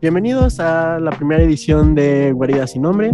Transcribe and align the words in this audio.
Bienvenidos 0.00 0.60
a 0.60 1.00
la 1.00 1.10
primera 1.10 1.42
edición 1.42 1.96
de 1.96 2.30
Guarida 2.30 2.68
sin 2.68 2.82
Nombre. 2.82 3.10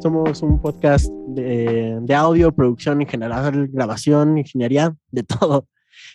Somos 0.00 0.40
un 0.42 0.62
podcast 0.62 1.10
de, 1.26 1.98
de, 2.00 2.14
audio, 2.14 2.52
producción 2.52 3.02
en 3.02 3.08
general, 3.08 3.66
grabación, 3.66 4.38
ingeniería, 4.38 4.94
de 5.10 5.24
todo. 5.24 5.66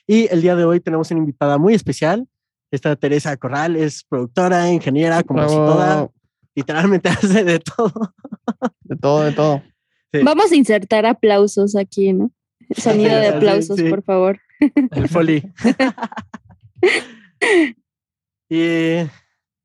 Y 0.07 0.31
el 0.31 0.41
día 0.41 0.55
de 0.55 0.63
hoy 0.63 0.79
tenemos 0.79 1.11
una 1.11 1.19
invitada 1.19 1.57
muy 1.57 1.73
especial. 1.73 2.29
Esta 2.71 2.95
Teresa 2.95 3.35
Corral 3.35 3.75
es 3.75 4.05
productora, 4.05 4.71
ingeniera, 4.71 5.21
como 5.21 5.49
si 5.49 5.55
toda, 5.55 6.09
literalmente 6.55 7.09
hace 7.09 7.43
de 7.43 7.59
todo. 7.59 8.13
De 8.83 8.95
todo, 8.95 9.21
de 9.21 9.31
todo. 9.33 9.63
Sí. 10.13 10.21
Vamos 10.23 10.49
a 10.49 10.55
insertar 10.55 11.05
aplausos 11.05 11.75
aquí, 11.75 12.13
¿no? 12.13 12.31
Sonido 12.77 13.17
de 13.17 13.27
aplausos, 13.27 13.75
sí, 13.75 13.83
sí. 13.83 13.89
por 13.89 14.01
favor. 14.01 14.39
El 14.91 15.09
foley. 15.09 15.43
y 18.49 19.09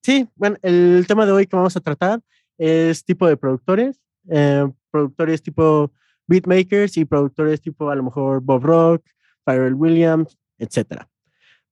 sí, 0.02 0.28
bueno, 0.34 0.56
el 0.62 1.04
tema 1.06 1.26
de 1.26 1.32
hoy 1.32 1.46
que 1.46 1.56
vamos 1.56 1.76
a 1.76 1.80
tratar 1.80 2.20
es 2.58 3.04
tipo 3.04 3.26
de 3.26 3.36
productores, 3.36 4.00
eh, 4.28 4.66
productores 4.90 5.42
tipo 5.42 5.92
beatmakers 6.26 6.96
y 6.96 7.04
productores 7.04 7.60
tipo 7.60 7.90
a 7.90 7.94
lo 7.94 8.04
mejor 8.04 8.40
Bob 8.40 8.62
Rock, 8.62 9.04
Pharrell 9.44 9.74
Williams, 9.74 10.38
etc. 10.58 11.04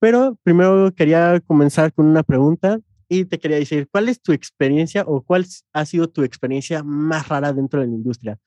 Pero 0.00 0.38
primero 0.42 0.92
quería 0.94 1.40
comenzar 1.40 1.92
con 1.92 2.06
una 2.06 2.22
pregunta 2.22 2.80
y 3.08 3.24
te 3.24 3.38
quería 3.38 3.58
decir, 3.58 3.88
¿cuál 3.90 4.08
es 4.08 4.20
tu 4.20 4.32
experiencia 4.32 5.04
o 5.06 5.22
cuál 5.22 5.46
ha 5.72 5.84
sido 5.86 6.08
tu 6.08 6.22
experiencia 6.22 6.82
más 6.82 7.28
rara 7.28 7.52
dentro 7.52 7.80
de 7.80 7.86
la 7.86 7.94
industria? 7.94 8.38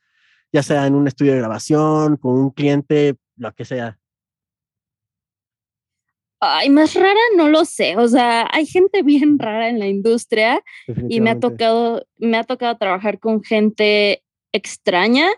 Ya 0.52 0.63
sea 0.63 0.86
en 0.86 0.95
un 0.95 1.08
estudio 1.08 1.34
de 1.34 1.39
grabación, 1.39 2.17
con 2.17 2.34
un 2.36 2.52
cliente, 2.52 3.16
lo 3.38 3.53
que 3.53 3.66
sea. 3.66 4.00
Ay, 6.44 6.72
más 6.72 6.95
rara 6.95 7.20
no 7.38 7.50
lo 7.50 7.66
sé. 7.66 7.95
O 7.98 8.08
sea, 8.08 8.48
hay 8.52 8.66
gente 8.66 9.04
bien 9.04 9.38
rara 9.38 9.70
en 9.70 9.77
la 9.77 9.88
industria 9.88 10.64
y 11.08 11.22
me 11.22 11.30
ha 11.30 11.39
tocado, 11.39 12.08
me 12.17 12.38
ha 12.38 12.44
tocado 12.44 12.78
trabajar 12.78 13.20
con 13.20 13.44
gente 13.44 14.23
extraña, 14.52 15.30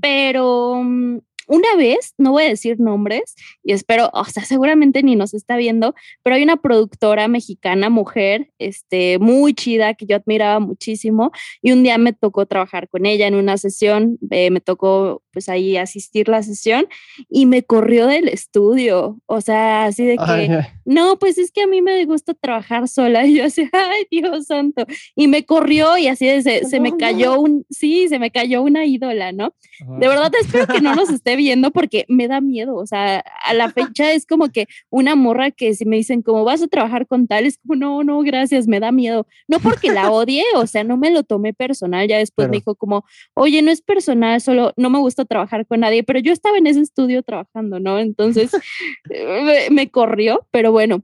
pero 0.00 0.80
mm, 0.82 1.18
una 1.46 1.74
vez, 1.76 2.14
no 2.18 2.32
voy 2.32 2.44
a 2.44 2.48
decir 2.48 2.80
nombres 2.80 3.34
y 3.62 3.72
espero, 3.72 4.10
o 4.12 4.24
sea, 4.24 4.44
seguramente 4.44 5.02
ni 5.02 5.16
nos 5.16 5.34
está 5.34 5.56
viendo, 5.56 5.94
pero 6.22 6.36
hay 6.36 6.42
una 6.42 6.56
productora 6.56 7.28
mexicana, 7.28 7.88
mujer, 7.88 8.50
este, 8.58 9.18
muy 9.18 9.54
chida, 9.54 9.94
que 9.94 10.06
yo 10.06 10.16
admiraba 10.16 10.60
muchísimo 10.60 11.32
y 11.62 11.72
un 11.72 11.82
día 11.82 11.98
me 11.98 12.12
tocó 12.12 12.46
trabajar 12.46 12.88
con 12.88 13.06
ella 13.06 13.26
en 13.26 13.34
una 13.34 13.56
sesión, 13.56 14.18
eh, 14.30 14.50
me 14.50 14.60
tocó 14.60 15.22
pues 15.32 15.48
ahí 15.48 15.76
asistir 15.76 16.28
la 16.28 16.42
sesión 16.42 16.86
y 17.28 17.46
me 17.46 17.62
corrió 17.62 18.06
del 18.06 18.28
estudio, 18.28 19.20
o 19.26 19.40
sea, 19.40 19.84
así 19.84 20.04
de 20.04 20.16
que, 20.16 20.24
ay, 20.26 20.48
no, 20.86 21.18
pues 21.18 21.36
es 21.36 21.50
que 21.50 21.62
a 21.62 21.66
mí 21.66 21.82
me 21.82 22.04
gusta 22.04 22.32
trabajar 22.32 22.88
sola. 22.88 23.26
Y 23.26 23.38
yo 23.38 23.44
así, 23.44 23.68
ay, 23.72 24.06
Dios 24.08 24.46
santo, 24.46 24.86
y 25.16 25.26
me 25.26 25.44
corrió 25.44 25.98
y 25.98 26.06
así 26.06 26.26
se, 26.42 26.64
se 26.64 26.80
me 26.80 26.96
cayó 26.96 27.40
un, 27.40 27.66
sí, 27.70 28.08
se 28.08 28.20
me 28.20 28.30
cayó 28.30 28.62
una 28.62 28.84
ídola, 28.86 29.32
¿no? 29.32 29.52
De 29.98 30.06
verdad 30.08 30.30
espero 30.40 30.66
que 30.68 30.80
no 30.80 30.94
nos 30.94 31.10
esté 31.10 31.34
viendo 31.34 31.72
porque 31.72 32.04
me 32.08 32.28
da 32.28 32.40
miedo, 32.40 32.76
o 32.76 32.86
sea, 32.86 33.24
a 33.44 33.52
la 33.52 33.70
fecha 33.70 34.12
es 34.12 34.24
como 34.26 34.48
que 34.50 34.68
una 34.90 35.16
morra 35.16 35.50
que 35.50 35.74
si 35.74 35.84
me 35.84 35.96
dicen 35.96 36.22
cómo 36.22 36.44
vas 36.44 36.62
a 36.62 36.68
trabajar 36.68 37.06
con 37.06 37.26
tal, 37.26 37.46
es 37.46 37.58
como, 37.58 37.74
no, 37.74 38.04
no, 38.04 38.20
gracias, 38.20 38.68
me 38.68 38.78
da 38.78 38.92
miedo, 38.92 39.26
no 39.48 39.58
porque 39.58 39.90
la 39.90 40.10
odie, 40.10 40.44
o 40.54 40.66
sea, 40.66 40.84
no 40.84 40.96
me 40.96 41.10
lo 41.10 41.24
tomé 41.24 41.52
personal, 41.52 42.06
ya 42.06 42.18
después 42.18 42.44
Pero... 42.44 42.50
me 42.50 42.56
dijo 42.58 42.74
como, 42.76 43.04
oye, 43.34 43.60
no 43.60 43.70
es 43.70 43.82
personal, 43.82 44.40
solo 44.40 44.72
no 44.76 44.88
me 44.88 44.98
gusta 44.98 45.24
trabajar 45.24 45.66
con 45.66 45.80
nadie, 45.80 46.04
pero 46.04 46.20
yo 46.20 46.32
estaba 46.32 46.56
en 46.58 46.68
ese 46.68 46.80
estudio 46.80 47.22
trabajando, 47.22 47.80
¿no? 47.80 47.98
Entonces 47.98 48.52
me, 49.10 49.70
me 49.70 49.90
corrió, 49.90 50.46
pero 50.50 50.75
bueno, 50.76 51.02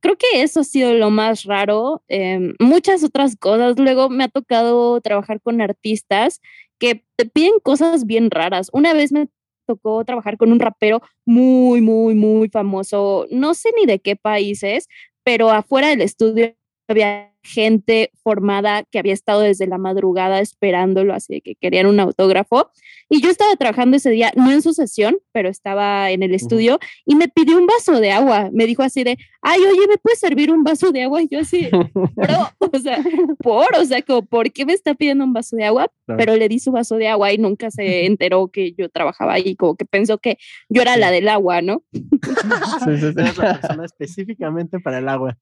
creo 0.00 0.16
que 0.18 0.42
eso 0.42 0.60
ha 0.60 0.64
sido 0.64 0.92
lo 0.92 1.08
más 1.08 1.44
raro. 1.44 2.02
Eh, 2.06 2.52
muchas 2.60 3.02
otras 3.02 3.34
cosas. 3.34 3.78
Luego 3.78 4.10
me 4.10 4.24
ha 4.24 4.28
tocado 4.28 5.00
trabajar 5.00 5.40
con 5.40 5.62
artistas 5.62 6.42
que 6.78 7.02
te 7.16 7.24
piden 7.24 7.54
cosas 7.62 8.04
bien 8.04 8.30
raras. 8.30 8.68
Una 8.74 8.92
vez 8.92 9.12
me 9.12 9.28
tocó 9.66 10.04
trabajar 10.04 10.36
con 10.36 10.52
un 10.52 10.60
rapero 10.60 11.00
muy, 11.24 11.80
muy, 11.80 12.14
muy 12.14 12.50
famoso. 12.50 13.26
No 13.30 13.54
sé 13.54 13.70
ni 13.74 13.86
de 13.86 14.00
qué 14.00 14.16
país 14.16 14.62
es, 14.62 14.86
pero 15.24 15.48
afuera 15.50 15.88
del 15.88 16.02
estudio 16.02 16.54
había 16.88 17.32
gente 17.46 18.10
formada 18.22 18.82
que 18.82 18.98
había 18.98 19.12
estado 19.12 19.40
desde 19.40 19.66
la 19.66 19.78
madrugada 19.78 20.40
esperándolo, 20.40 21.14
así 21.14 21.40
que 21.40 21.54
querían 21.54 21.86
un 21.86 22.00
autógrafo. 22.00 22.70
Y 23.08 23.22
yo 23.22 23.30
estaba 23.30 23.54
trabajando 23.54 23.96
ese 23.96 24.10
día, 24.10 24.32
no 24.34 24.50
en 24.50 24.62
su 24.62 24.72
sesión, 24.72 25.18
pero 25.32 25.48
estaba 25.48 26.10
en 26.10 26.24
el 26.24 26.34
estudio 26.34 26.74
uh 26.74 26.78
-huh. 26.78 27.02
y 27.06 27.14
me 27.14 27.28
pidió 27.28 27.56
un 27.56 27.66
vaso 27.66 28.00
de 28.00 28.10
agua. 28.10 28.50
Me 28.52 28.66
dijo 28.66 28.82
así 28.82 29.04
de, 29.04 29.16
ay, 29.42 29.60
oye, 29.60 29.86
¿me 29.88 29.96
puedes 29.96 30.18
servir 30.18 30.50
un 30.50 30.64
vaso 30.64 30.90
de 30.90 31.04
agua? 31.04 31.22
Y 31.22 31.28
yo 31.28 31.38
así, 31.38 31.68
pero, 32.16 32.50
o 32.58 32.78
sea, 32.78 32.98
por, 33.38 33.66
o 33.76 33.84
sea, 33.84 34.02
como, 34.02 34.22
¿por 34.22 34.50
qué 34.52 34.66
me 34.66 34.72
está 34.72 34.94
pidiendo 34.94 35.24
un 35.24 35.32
vaso 35.32 35.54
de 35.54 35.64
agua? 35.64 35.88
Claro. 36.04 36.18
Pero 36.18 36.36
le 36.36 36.48
di 36.48 36.58
su 36.58 36.72
vaso 36.72 36.96
de 36.96 37.08
agua 37.08 37.32
y 37.32 37.38
nunca 37.38 37.70
se 37.70 38.06
enteró 38.06 38.48
que 38.48 38.72
yo 38.72 38.88
trabajaba 38.88 39.34
ahí, 39.34 39.54
como 39.54 39.76
que 39.76 39.84
pensó 39.84 40.18
que 40.18 40.38
yo 40.68 40.82
era 40.82 40.96
la 40.96 41.12
del 41.12 41.28
agua, 41.28 41.62
¿no? 41.62 41.82
Sí, 42.86 42.96
sí, 42.96 43.00
sí. 43.00 43.06
Eres 43.16 43.38
la 43.38 43.60
persona 43.60 43.84
específicamente 43.84 44.80
para 44.80 44.98
el 44.98 45.08
agua 45.08 45.38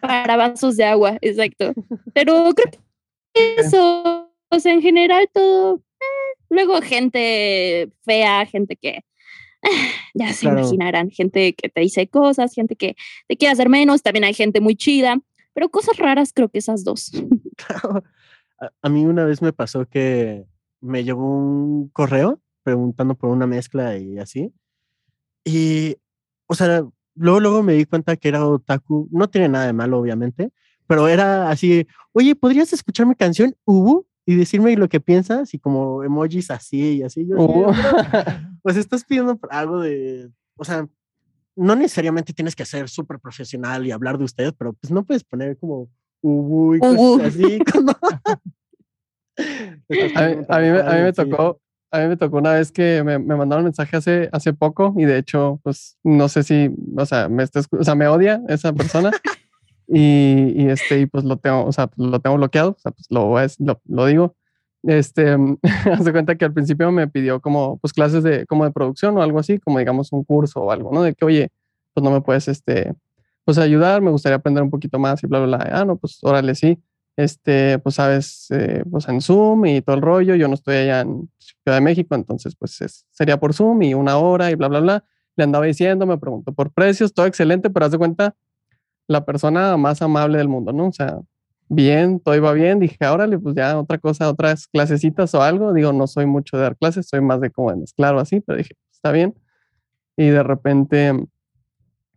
para 0.00 0.36
vasos 0.36 0.76
de 0.76 0.84
agua, 0.84 1.18
exacto. 1.20 1.72
Pero 2.12 2.52
creo 2.54 2.82
que 3.32 3.56
eso, 3.56 4.30
o 4.50 4.60
sea, 4.60 4.72
en 4.72 4.82
general 4.82 5.28
todo, 5.32 5.76
eh, 5.76 6.38
luego 6.48 6.80
gente 6.82 7.90
fea, 8.04 8.46
gente 8.46 8.76
que 8.76 8.90
eh, 8.90 9.04
ya 10.14 10.32
se 10.32 10.46
claro. 10.46 10.60
imaginarán, 10.60 11.10
gente 11.10 11.54
que 11.54 11.68
te 11.68 11.80
dice 11.80 12.08
cosas, 12.08 12.54
gente 12.54 12.76
que 12.76 12.96
te 13.28 13.36
quiere 13.36 13.52
hacer 13.52 13.68
menos, 13.68 14.02
también 14.02 14.24
hay 14.24 14.34
gente 14.34 14.60
muy 14.60 14.76
chida, 14.76 15.20
pero 15.52 15.68
cosas 15.68 15.96
raras 15.96 16.32
creo 16.34 16.48
que 16.48 16.58
esas 16.58 16.84
dos. 16.84 17.10
A 18.82 18.88
mí 18.88 19.04
una 19.04 19.24
vez 19.24 19.42
me 19.42 19.52
pasó 19.52 19.86
que 19.86 20.46
me 20.80 21.04
llegó 21.04 21.26
un 21.26 21.88
correo 21.88 22.40
preguntando 22.62 23.14
por 23.14 23.30
una 23.30 23.46
mezcla 23.46 23.98
y 23.98 24.18
así. 24.18 24.52
Y, 25.44 25.96
o 26.46 26.54
sea, 26.54 26.86
luego, 27.14 27.40
luego 27.40 27.62
me 27.62 27.74
di 27.74 27.84
cuenta 27.84 28.16
que 28.16 28.28
era 28.28 28.46
otaku. 28.46 29.08
No 29.10 29.28
tiene 29.28 29.48
nada 29.48 29.66
de 29.66 29.72
malo, 29.72 29.98
obviamente, 29.98 30.50
pero 30.86 31.08
era 31.08 31.50
así, 31.50 31.86
oye, 32.12 32.34
¿podrías 32.34 32.72
escuchar 32.72 33.06
mi 33.06 33.14
canción 33.14 33.54
Ubu? 33.64 34.06
Y 34.26 34.36
decirme 34.36 34.74
lo 34.76 34.88
que 34.88 35.00
piensas 35.00 35.52
y 35.52 35.58
como 35.58 36.02
emojis 36.02 36.50
así 36.50 36.96
y 36.96 37.02
así. 37.02 37.26
Yo, 37.26 37.36
uh. 37.36 37.72
pues 38.62 38.76
estás 38.78 39.04
pidiendo 39.04 39.38
algo 39.50 39.80
de, 39.80 40.30
o 40.56 40.64
sea, 40.64 40.88
no 41.56 41.76
necesariamente 41.76 42.32
tienes 42.32 42.56
que 42.56 42.64
ser 42.64 42.88
súper 42.88 43.18
profesional 43.18 43.86
y 43.86 43.90
hablar 43.90 44.16
de 44.16 44.24
ustedes, 44.24 44.54
pero 44.56 44.72
pues 44.72 44.90
no 44.90 45.04
puedes 45.04 45.24
poner 45.24 45.58
como 45.58 45.90
Ubu 46.22 46.76
y 46.76 46.78
cosas 46.78 46.98
uh. 46.98 47.20
así. 47.22 47.58
Como... 47.72 47.92
a, 49.36 50.28
mí, 50.28 50.44
a, 50.48 50.58
mí, 50.58 50.68
a 50.68 50.92
mí 50.92 51.02
me 51.02 51.12
tocó, 51.12 51.60
a 51.94 52.00
mí 52.00 52.08
me 52.08 52.16
tocó 52.16 52.38
una 52.38 52.54
vez 52.54 52.72
que 52.72 53.04
me, 53.04 53.20
me, 53.20 53.36
mandaron 53.36 53.62
un 53.62 53.66
mensaje 53.66 53.96
hace, 53.96 54.28
hace 54.32 54.52
poco 54.52 54.94
y 54.96 55.04
de 55.04 55.16
hecho, 55.16 55.60
pues 55.62 55.96
no 56.02 56.28
sé 56.28 56.42
si, 56.42 56.70
o 56.96 57.06
sea, 57.06 57.28
me, 57.28 57.44
está, 57.44 57.60
o 57.70 57.84
sea, 57.84 57.94
me 57.94 58.08
odia 58.08 58.42
esa 58.48 58.72
persona 58.72 59.12
y, 59.86 60.52
y, 60.56 60.68
este, 60.68 61.00
y 61.00 61.06
pues 61.06 61.22
lo 61.22 61.36
tengo, 61.36 61.64
o 61.64 61.70
sea, 61.70 61.88
lo 61.96 62.18
tengo 62.18 62.36
bloqueado, 62.36 62.70
o 62.70 62.78
sea, 62.80 62.90
pues 62.90 63.06
lo, 63.10 63.36
lo, 63.60 63.80
lo 63.86 64.06
digo. 64.06 64.34
Este, 64.82 65.36
hace 65.92 66.12
cuenta 66.12 66.34
que 66.34 66.44
al 66.44 66.52
principio 66.52 66.90
me 66.90 67.06
pidió 67.06 67.40
como, 67.40 67.78
pues 67.78 67.92
clases 67.92 68.24
de, 68.24 68.44
como 68.46 68.64
de 68.64 68.72
producción 68.72 69.16
o 69.16 69.22
algo 69.22 69.38
así, 69.38 69.60
como 69.60 69.78
digamos 69.78 70.12
un 70.12 70.24
curso 70.24 70.62
o 70.62 70.72
algo, 70.72 70.92
¿no? 70.92 71.02
De 71.02 71.14
que, 71.14 71.24
oye, 71.24 71.50
pues 71.94 72.02
no 72.02 72.10
me 72.10 72.22
puedes, 72.22 72.48
este, 72.48 72.92
pues 73.44 73.56
ayudar, 73.58 74.02
me 74.02 74.10
gustaría 74.10 74.36
aprender 74.36 74.64
un 74.64 74.70
poquito 74.70 74.98
más 74.98 75.22
y 75.22 75.28
bla, 75.28 75.38
bla, 75.38 75.58
bla. 75.58 75.68
Ah, 75.70 75.84
no, 75.84 75.96
pues 75.96 76.18
órale, 76.22 76.56
sí 76.56 76.82
este, 77.16 77.78
pues 77.78 77.96
sabes, 77.96 78.48
eh, 78.50 78.82
pues 78.90 79.08
en 79.08 79.20
Zoom 79.20 79.66
y 79.66 79.82
todo 79.82 79.96
el 79.96 80.02
rollo, 80.02 80.34
yo 80.34 80.48
no 80.48 80.54
estoy 80.54 80.76
allá 80.76 81.00
en 81.02 81.30
Ciudad 81.38 81.76
de 81.76 81.80
México, 81.80 82.14
entonces 82.14 82.56
pues 82.56 82.80
es, 82.80 83.06
sería 83.10 83.38
por 83.38 83.54
Zoom 83.54 83.82
y 83.82 83.94
una 83.94 84.16
hora 84.16 84.50
y 84.50 84.54
bla, 84.56 84.68
bla, 84.68 84.80
bla. 84.80 85.04
Le 85.36 85.44
andaba 85.44 85.64
diciendo, 85.66 86.06
me 86.06 86.18
preguntó 86.18 86.52
por 86.52 86.72
precios, 86.72 87.12
todo 87.12 87.26
excelente, 87.26 87.70
pero 87.70 87.86
haz 87.86 87.92
de 87.92 87.98
cuenta, 87.98 88.34
la 89.06 89.24
persona 89.24 89.76
más 89.76 90.02
amable 90.02 90.38
del 90.38 90.48
mundo, 90.48 90.72
¿no? 90.72 90.88
O 90.88 90.92
sea, 90.92 91.20
bien, 91.68 92.20
todo 92.20 92.34
iba 92.34 92.52
bien, 92.52 92.78
dije, 92.78 93.06
órale, 93.06 93.38
pues 93.38 93.54
ya 93.54 93.78
otra 93.78 93.98
cosa, 93.98 94.28
otras 94.28 94.66
clasecitas 94.68 95.34
o 95.34 95.42
algo, 95.42 95.72
digo, 95.72 95.92
no 95.92 96.06
soy 96.06 96.26
mucho 96.26 96.56
de 96.56 96.64
dar 96.64 96.76
clases, 96.76 97.08
soy 97.08 97.20
más 97.20 97.40
de 97.40 97.50
como 97.50 97.70
de 97.70 97.76
mezclar 97.76 98.14
o 98.14 98.20
así, 98.20 98.40
pero 98.40 98.58
dije, 98.58 98.74
está 98.92 99.12
bien. 99.12 99.34
Y 100.16 100.28
de 100.28 100.42
repente, 100.42 101.12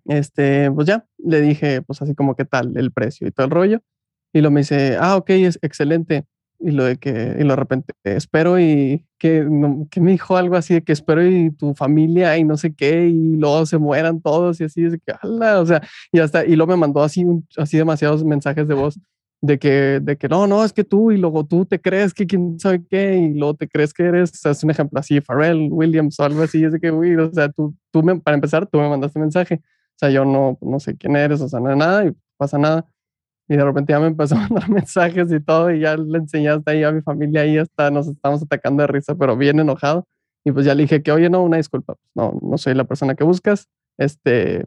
este, 0.05 0.71
pues 0.71 0.87
ya, 0.87 1.05
le 1.17 1.41
dije, 1.41 1.81
pues 1.81 2.01
así 2.01 2.15
como 2.15 2.35
qué 2.35 2.45
tal 2.45 2.77
el 2.77 2.91
precio 2.91 3.27
y 3.27 3.31
todo 3.31 3.45
el 3.45 3.51
rollo. 3.51 3.81
Y 4.37 4.41
lo 4.41 4.51
me 4.51 4.59
dice, 4.61 4.97
ah, 4.99 5.15
ok, 5.17 5.31
es 5.31 5.57
excelente. 5.63 6.25
Y 6.59 6.69
lo 6.69 6.83
de 6.83 6.97
que, 6.97 7.35
y 7.39 7.43
lo 7.43 7.49
de 7.49 7.55
repente, 7.55 7.93
espero 8.03 8.59
y 8.59 9.03
que, 9.17 9.41
no, 9.41 9.87
que 9.89 9.99
me 9.99 10.11
dijo 10.11 10.37
algo 10.37 10.55
así 10.55 10.75
de 10.75 10.83
que 10.83 10.91
espero 10.91 11.25
y 11.25 11.49
tu 11.51 11.73
familia 11.73 12.37
y 12.37 12.43
no 12.43 12.55
sé 12.55 12.75
qué, 12.75 13.07
y 13.07 13.35
luego 13.35 13.65
se 13.65 13.79
mueran 13.79 14.21
todos 14.21 14.61
y 14.61 14.65
así, 14.65 14.85
es 14.85 14.93
que, 15.03 15.13
ala, 15.21 15.59
o 15.59 15.65
sea, 15.65 15.81
y 16.11 16.19
hasta, 16.19 16.45
y 16.45 16.55
luego 16.55 16.71
me 16.73 16.77
mandó 16.77 17.01
así, 17.01 17.25
así 17.57 17.77
demasiados 17.77 18.23
mensajes 18.23 18.67
de 18.67 18.75
voz 18.75 18.99
de 19.41 19.57
que, 19.57 19.99
de 20.01 20.17
que 20.17 20.27
no, 20.29 20.45
no, 20.45 20.63
es 20.63 20.73
que 20.73 20.83
tú, 20.83 21.11
y 21.11 21.17
luego 21.17 21.45
tú 21.45 21.65
te 21.65 21.79
crees 21.81 22.13
que 22.13 22.27
quién 22.27 22.59
sabe 22.59 22.83
qué, 22.87 23.17
y 23.17 23.33
luego 23.33 23.55
te 23.55 23.67
crees 23.67 23.91
que 23.93 24.03
eres, 24.03 24.31
o 24.33 24.35
sea, 24.35 24.51
es 24.51 24.63
un 24.63 24.69
ejemplo 24.69 24.99
así, 24.99 25.19
Pharrell 25.21 25.69
Williams 25.71 26.19
o 26.19 26.23
algo 26.23 26.43
así, 26.43 26.63
es 26.63 26.73
de 26.73 26.79
que, 26.79 26.91
uy, 26.91 27.15
o 27.15 27.31
sea, 27.33 27.49
tú, 27.49 27.75
tú 27.91 28.03
me, 28.03 28.19
para 28.19 28.35
empezar, 28.35 28.67
tú 28.67 28.77
me 28.79 28.89
mandaste 28.89 29.19
mensaje, 29.19 29.61
o 29.63 29.99
sea, 29.99 30.09
yo 30.11 30.25
no, 30.25 30.59
no 30.61 30.79
sé 30.79 30.95
quién 30.95 31.15
eres, 31.15 31.41
o 31.41 31.49
sea, 31.49 31.59
no 31.59 31.75
nada, 31.75 32.05
y 32.05 32.13
pasa 32.37 32.59
nada 32.59 32.85
y 33.47 33.55
de 33.55 33.63
repente 33.63 33.93
ya 33.93 33.99
me 33.99 34.07
empezó 34.07 34.35
a 34.35 34.39
mandar 34.39 34.69
mensajes 34.69 35.31
y 35.31 35.39
todo 35.39 35.71
y 35.71 35.81
ya 35.81 35.95
le 35.95 36.17
enseñaste 36.17 36.71
ahí 36.71 36.83
a 36.83 36.91
mi 36.91 37.01
familia 37.01 37.45
y 37.45 37.57
hasta 37.57 37.89
nos 37.89 38.07
estamos 38.07 38.41
atacando 38.43 38.81
de 38.81 38.87
risa, 38.87 39.15
pero 39.15 39.37
bien 39.37 39.59
enojado. 39.59 40.05
Y 40.43 40.51
pues 40.51 40.65
ya 40.65 40.75
le 40.75 40.83
dije 40.83 41.01
que, 41.01 41.11
oye, 41.11 41.29
no, 41.29 41.43
una 41.43 41.57
disculpa, 41.57 41.95
pues, 41.95 42.09
no, 42.15 42.39
no 42.41 42.57
soy 42.57 42.73
la 42.73 42.85
persona 42.85 43.15
que 43.15 43.23
buscas, 43.23 43.67
este, 43.97 44.65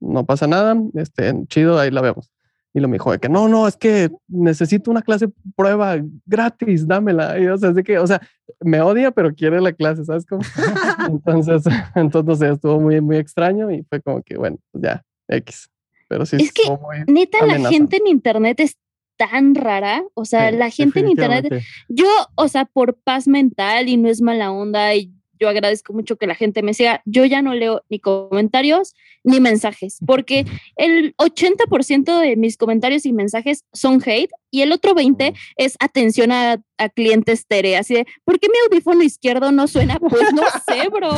no 0.00 0.26
pasa 0.26 0.46
nada, 0.46 0.76
este, 0.94 1.34
chido, 1.48 1.78
ahí 1.78 1.90
la 1.90 2.02
vemos. 2.02 2.30
Y 2.74 2.80
lo 2.80 2.88
me 2.88 2.96
dijo 2.96 3.10
de 3.10 3.18
que 3.18 3.30
no, 3.30 3.48
no, 3.48 3.66
es 3.66 3.78
que 3.78 4.10
necesito 4.28 4.90
una 4.90 5.00
clase 5.00 5.28
prueba 5.56 5.96
gratis, 6.26 6.86
dámela. 6.86 7.38
Y 7.38 7.46
o 7.46 7.56
sea, 7.56 7.70
es 7.70 7.74
de 7.74 7.82
que, 7.82 7.98
o 7.98 8.06
sea, 8.06 8.20
me 8.60 8.82
odia, 8.82 9.12
pero 9.12 9.34
quiere 9.34 9.62
la 9.62 9.72
clase, 9.72 10.04
¿sabes 10.04 10.26
cómo? 10.26 10.42
entonces, 11.08 11.64
entonces, 11.94 12.42
estuvo 12.42 12.78
muy, 12.78 13.00
muy 13.00 13.16
extraño 13.16 13.70
y 13.70 13.82
fue 13.88 14.02
como 14.02 14.22
que, 14.22 14.36
bueno, 14.36 14.58
pues 14.72 14.84
ya, 14.84 15.02
X. 15.28 15.70
Pero 16.08 16.26
sí, 16.26 16.36
es 16.38 16.52
que 16.52 16.62
neta, 17.06 17.44
la 17.44 17.68
gente 17.68 17.96
en 17.96 18.06
internet 18.06 18.60
es 18.60 18.76
tan 19.16 19.54
rara, 19.54 20.04
o 20.14 20.24
sea, 20.24 20.50
la 20.50 20.70
gente 20.70 21.00
en 21.00 21.08
internet, 21.08 21.64
yo, 21.88 22.06
o 22.34 22.48
sea, 22.48 22.66
por 22.66 22.96
paz 22.96 23.26
mental 23.26 23.88
y 23.88 23.96
no 23.96 24.08
es 24.08 24.20
mala 24.20 24.52
onda 24.52 24.94
y 24.94 25.12
yo 25.38 25.48
agradezco 25.48 25.92
mucho 25.92 26.16
que 26.16 26.26
la 26.26 26.34
gente 26.34 26.62
me 26.62 26.74
siga. 26.74 27.02
Yo 27.04 27.24
ya 27.24 27.42
no 27.42 27.54
leo 27.54 27.82
ni 27.88 28.00
comentarios 28.00 28.94
ni 29.22 29.40
mensajes, 29.40 29.98
porque 30.06 30.46
el 30.76 31.14
80% 31.16 32.20
de 32.20 32.36
mis 32.36 32.56
comentarios 32.56 33.06
y 33.06 33.12
mensajes 33.12 33.64
son 33.72 34.00
hate 34.04 34.30
y 34.50 34.62
el 34.62 34.72
otro 34.72 34.94
20% 34.94 35.36
es 35.56 35.76
atención 35.80 36.32
a, 36.32 36.62
clientes 36.94 37.46
tere, 37.46 37.76
así 37.76 37.94
de, 37.94 38.06
¿por 38.24 38.38
qué 38.38 38.48
mi 38.48 38.54
audífono 38.66 39.02
izquierdo 39.02 39.50
no 39.50 39.66
suena? 39.66 39.98
Pues 39.98 40.32
no 40.32 40.42
sé, 40.66 40.88
bro. 40.88 41.10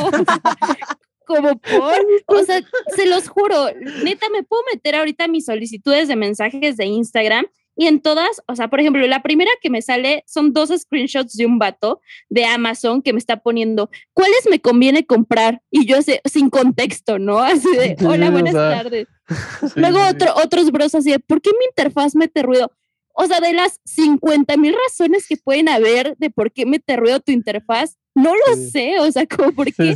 Como 1.29 1.55
por, 1.59 1.93
o 2.25 2.43
sea, 2.43 2.59
se 2.95 3.05
los 3.05 3.27
juro, 3.27 3.67
neta, 4.03 4.29
me 4.29 4.41
puedo 4.41 4.63
meter 4.73 4.95
ahorita 4.95 5.27
mis 5.27 5.45
solicitudes 5.45 6.07
de 6.07 6.15
mensajes 6.15 6.75
de 6.75 6.85
Instagram 6.85 7.45
y 7.75 7.87
en 7.87 8.01
todas, 8.01 8.41
o 8.47 8.55
sea, 8.55 8.67
por 8.67 8.79
ejemplo, 8.79 9.05
la 9.07 9.21
primera 9.21 9.51
que 9.61 9.69
me 9.69 9.81
sale 9.81 10.23
son 10.27 10.51
dos 10.51 10.69
screenshots 10.75 11.37
de 11.37 11.45
un 11.45 11.59
vato 11.59 12.01
de 12.27 12.45
Amazon 12.45 13.01
que 13.01 13.13
me 13.13 13.19
está 13.19 13.37
poniendo, 13.37 13.89
¿cuáles 14.11 14.47
me 14.49 14.59
conviene 14.59 15.05
comprar? 15.05 15.61
Y 15.69 15.85
yo 15.85 16.01
sé, 16.01 16.19
sin 16.25 16.49
contexto, 16.49 17.19
¿no? 17.19 17.39
Así 17.39 17.69
de, 17.71 17.95
hola, 18.05 18.31
buenas 18.31 18.53
tardes. 18.53 19.07
Luego 19.75 19.99
otro, 20.05 20.33
otros 20.43 20.71
bros 20.71 20.95
así 20.95 21.11
de, 21.11 21.19
¿por 21.19 21.41
qué 21.41 21.51
mi 21.51 21.65
interfaz 21.67 22.15
mete 22.15 22.41
ruido? 22.41 22.71
O 23.13 23.27
sea, 23.27 23.39
de 23.39 23.53
las 23.53 23.79
50 23.85 24.57
mil 24.57 24.75
razones 24.87 25.27
que 25.27 25.37
pueden 25.37 25.69
haber 25.69 26.17
de 26.17 26.31
por 26.31 26.51
qué 26.51 26.65
mete 26.65 26.97
ruido 26.97 27.19
tu 27.19 27.31
interfaz, 27.31 27.97
no 28.19 28.33
lo 28.35 28.55
sé, 28.55 28.99
o 28.99 29.11
sea, 29.11 29.25
como 29.37 29.51
porque 29.51 29.95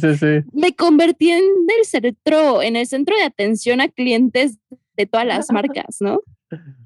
me 0.52 0.76
convertí 0.76 1.32
en 1.32 1.44
el 1.80 1.86
centro, 1.86 2.62
en 2.62 2.76
el 2.76 2.88
centro 2.88 3.16
de 3.16 3.24
atención 3.24 3.82
a 3.82 3.90
clientes 3.90 4.58
de 4.96 5.06
todas 5.06 5.26
las 5.26 5.50
marcas, 5.52 5.98
¿no? 6.00 6.22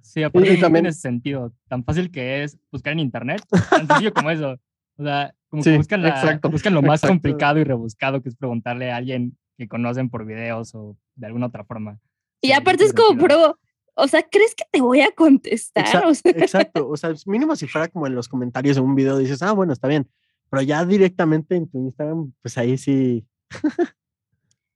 Sí, 0.01 0.23
aparte 0.23 0.53
y 0.53 0.59
también 0.59 0.85
ese 0.85 1.01
sentido, 1.01 1.53
tan 1.67 1.83
fácil 1.83 2.09
que 2.09 2.43
es 2.43 2.57
buscar 2.71 2.93
en 2.93 2.99
internet, 2.99 3.43
tan 3.69 3.85
sencillo 3.85 4.13
como 4.13 4.31
eso. 4.31 4.57
O 4.97 5.03
sea, 5.03 5.35
como 5.49 5.61
que 5.61 5.77
buscan, 5.77 6.01
la, 6.01 6.39
buscan 6.43 6.73
lo 6.73 6.81
más 6.81 7.01
complicado 7.01 7.59
y 7.59 7.63
rebuscado 7.65 8.21
que 8.21 8.29
es 8.29 8.35
preguntarle 8.35 8.91
a 8.91 8.95
alguien 8.95 9.37
que 9.57 9.67
conocen 9.67 10.09
por 10.09 10.25
videos 10.25 10.73
o 10.73 10.95
de 11.15 11.27
alguna 11.27 11.47
otra 11.47 11.65
forma. 11.65 11.99
Y 12.41 12.53
aparte 12.53 12.85
es 12.85 12.93
como, 12.93 13.19
pero, 13.19 13.59
o 13.95 14.07
sea, 14.07 14.23
¿crees 14.23 14.55
que 14.55 14.63
te 14.71 14.81
voy 14.81 15.01
a 15.01 15.11
contestar? 15.11 15.85
Exacto, 16.23 16.87
o 16.87 16.95
sea, 16.95 17.13
mínimo 17.25 17.55
si 17.55 17.67
fuera 17.67 17.87
como 17.89 18.07
en 18.07 18.15
los 18.15 18.29
comentarios 18.29 18.77
de 18.77 18.81
un 18.81 18.95
video 18.95 19.17
dices, 19.17 19.41
ah, 19.41 19.51
bueno, 19.51 19.73
está 19.73 19.87
bien, 19.87 20.07
pero 20.49 20.61
ya 20.61 20.85
directamente 20.85 21.55
en 21.55 21.67
tu 21.67 21.79
Instagram, 21.79 22.33
pues 22.41 22.57
ahí 22.57 22.77
sí. 22.77 23.25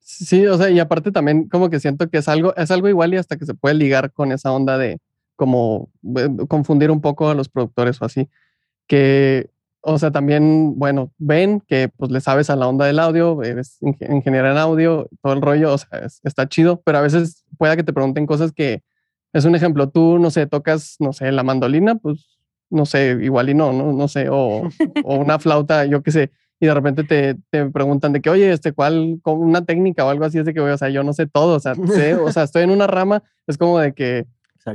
Sí, 0.04 0.46
o 0.46 0.58
sea, 0.58 0.70
y 0.70 0.80
aparte 0.80 1.12
también 1.12 1.48
como 1.48 1.70
que 1.70 1.80
siento 1.80 2.10
que 2.10 2.18
es 2.18 2.28
algo, 2.28 2.54
es 2.58 2.70
algo 2.70 2.90
igual 2.90 3.14
y 3.14 3.18
hasta 3.18 3.38
que 3.38 3.46
se 3.46 3.54
puede 3.54 3.76
ligar 3.76 4.12
con 4.12 4.32
esa 4.34 4.52
onda 4.52 4.78
de 4.78 5.00
como 5.38 5.90
eh, 6.18 6.28
confundir 6.50 6.92
un 6.92 7.02
poco 7.02 7.30
a 7.30 7.34
los 7.34 7.50
productores 7.50 8.02
o 8.02 8.06
así, 8.06 8.30
que, 8.88 9.50
o 9.82 9.98
sea, 9.98 10.12
también, 10.12 10.78
bueno, 10.78 11.14
ven 11.18 11.62
que 11.62 11.90
pues 11.90 12.12
le 12.12 12.22
sabes 12.22 12.50
a 12.50 12.56
la 12.56 12.68
onda 12.68 12.86
del 12.86 13.00
audio, 13.00 13.42
eres 13.42 13.78
ingeniero 13.82 14.52
en 14.52 14.58
audio, 14.58 15.08
todo 15.24 15.34
el 15.34 15.42
rollo, 15.42 15.74
o 15.74 15.78
sea, 15.78 16.08
está 16.24 16.50
chido, 16.50 16.82
pero 16.84 16.98
a 16.98 17.02
veces 17.02 17.46
pueda 17.58 17.76
que 17.76 17.84
te 17.84 17.94
pregunten 17.94 18.28
cosas 18.28 18.52
que, 18.52 18.84
es 19.34 19.46
un 19.46 19.56
ejemplo, 19.56 19.90
tú, 19.90 20.20
no 20.20 20.30
sé, 20.30 20.46
tocas, 20.46 20.98
no 21.00 21.14
sé, 21.14 21.32
la 21.32 21.44
mandolina, 21.44 21.96
pues, 21.96 22.40
no 22.72 22.86
sé, 22.86 23.18
igual 23.22 23.50
y 23.50 23.54
no, 23.54 23.72
no, 23.74 23.94
no 23.94 24.08
sé, 24.08 24.30
o, 24.30 24.68
o 25.04 25.16
una 25.16 25.38
flauta, 25.40 25.86
yo 25.86 26.02
qué 26.02 26.12
sé, 26.12 26.32
y 26.62 26.68
de 26.68 26.74
repente 26.76 27.04
te, 27.04 27.36
te, 27.50 27.66
preguntan 27.72 28.14
de 28.14 28.22
que, 28.22 28.30
oye, 28.30 28.52
este, 28.52 28.72
¿cuál, 28.72 29.20
una 29.26 29.66
técnica 29.66 30.06
o 30.06 30.10
algo 30.10 30.26
así? 30.26 30.38
Es 30.38 30.46
de 30.46 30.54
que, 30.54 30.60
o 30.62 30.78
sea, 30.78 30.90
yo 30.90 31.04
no 31.04 31.12
sé 31.12 31.26
todo, 31.26 31.56
o 31.56 31.60
sea, 31.60 31.74
sé, 31.74 32.14
o 32.16 32.32
sea, 32.32 32.44
estoy 32.44 32.62
en 32.62 32.70
una 32.70 32.86
rama, 32.86 33.24
es 33.48 33.58
como 33.58 33.80
de 33.80 33.94
que, 33.94 34.28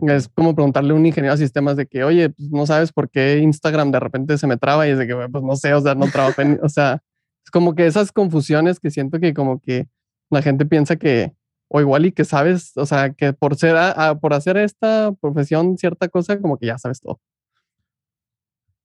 es 0.02 0.28
como 0.28 0.56
preguntarle 0.56 0.90
a 0.90 0.96
un 0.96 1.06
ingeniero 1.06 1.36
de 1.36 1.44
sistemas 1.44 1.76
de 1.76 1.86
que, 1.86 2.02
oye, 2.02 2.30
pues 2.30 2.50
no 2.50 2.66
sabes 2.66 2.92
por 2.92 3.08
qué 3.08 3.38
Instagram 3.38 3.92
de 3.92 4.00
repente 4.00 4.36
se 4.36 4.48
me 4.48 4.56
traba 4.56 4.88
y 4.88 4.90
es 4.90 4.98
de 4.98 5.06
que, 5.06 5.14
pues 5.30 5.44
no 5.44 5.54
sé, 5.54 5.74
o 5.74 5.80
sea, 5.80 5.94
no 5.94 6.06
trabajo 6.10 6.42
en, 6.42 6.58
o 6.60 6.68
sea, 6.68 7.02
es 7.44 7.52
como 7.52 7.76
que 7.76 7.86
esas 7.86 8.10
confusiones 8.10 8.80
que 8.80 8.90
siento 8.90 9.20
que 9.20 9.32
como 9.32 9.60
que 9.60 9.86
la 10.28 10.42
gente 10.42 10.66
piensa 10.66 10.96
que, 10.96 11.34
o 11.68 11.80
igual 11.80 12.04
y 12.06 12.10
que 12.10 12.24
sabes, 12.24 12.76
o 12.76 12.84
sea, 12.84 13.12
que 13.12 13.32
por 13.32 13.54
ser, 13.54 13.76
por 14.20 14.34
hacer 14.34 14.56
esta 14.56 15.12
profesión 15.20 15.78
cierta 15.78 16.08
cosa, 16.08 16.40
como 16.40 16.58
que 16.58 16.66
ya 16.66 16.78
sabes 16.78 17.00
todo. 17.00 17.20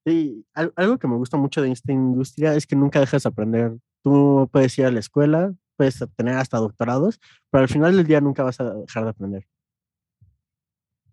Sí, 0.05 0.45
algo 0.55 0.97
que 0.97 1.07
me 1.07 1.15
gusta 1.15 1.37
mucho 1.37 1.61
de 1.61 1.71
esta 1.71 1.91
industria 1.91 2.55
es 2.55 2.65
que 2.65 2.75
nunca 2.75 2.99
dejas 2.99 3.23
de 3.23 3.29
aprender. 3.29 3.77
Tú 4.03 4.49
puedes 4.51 4.77
ir 4.79 4.85
a 4.85 4.91
la 4.91 4.99
escuela, 4.99 5.53
puedes 5.75 6.03
tener 6.15 6.35
hasta 6.37 6.57
doctorados, 6.57 7.19
pero 7.51 7.63
al 7.63 7.69
final 7.69 7.95
del 7.95 8.07
día 8.07 8.19
nunca 8.19 8.43
vas 8.43 8.59
a 8.59 8.73
dejar 8.73 9.03
de 9.03 9.09
aprender. 9.09 9.47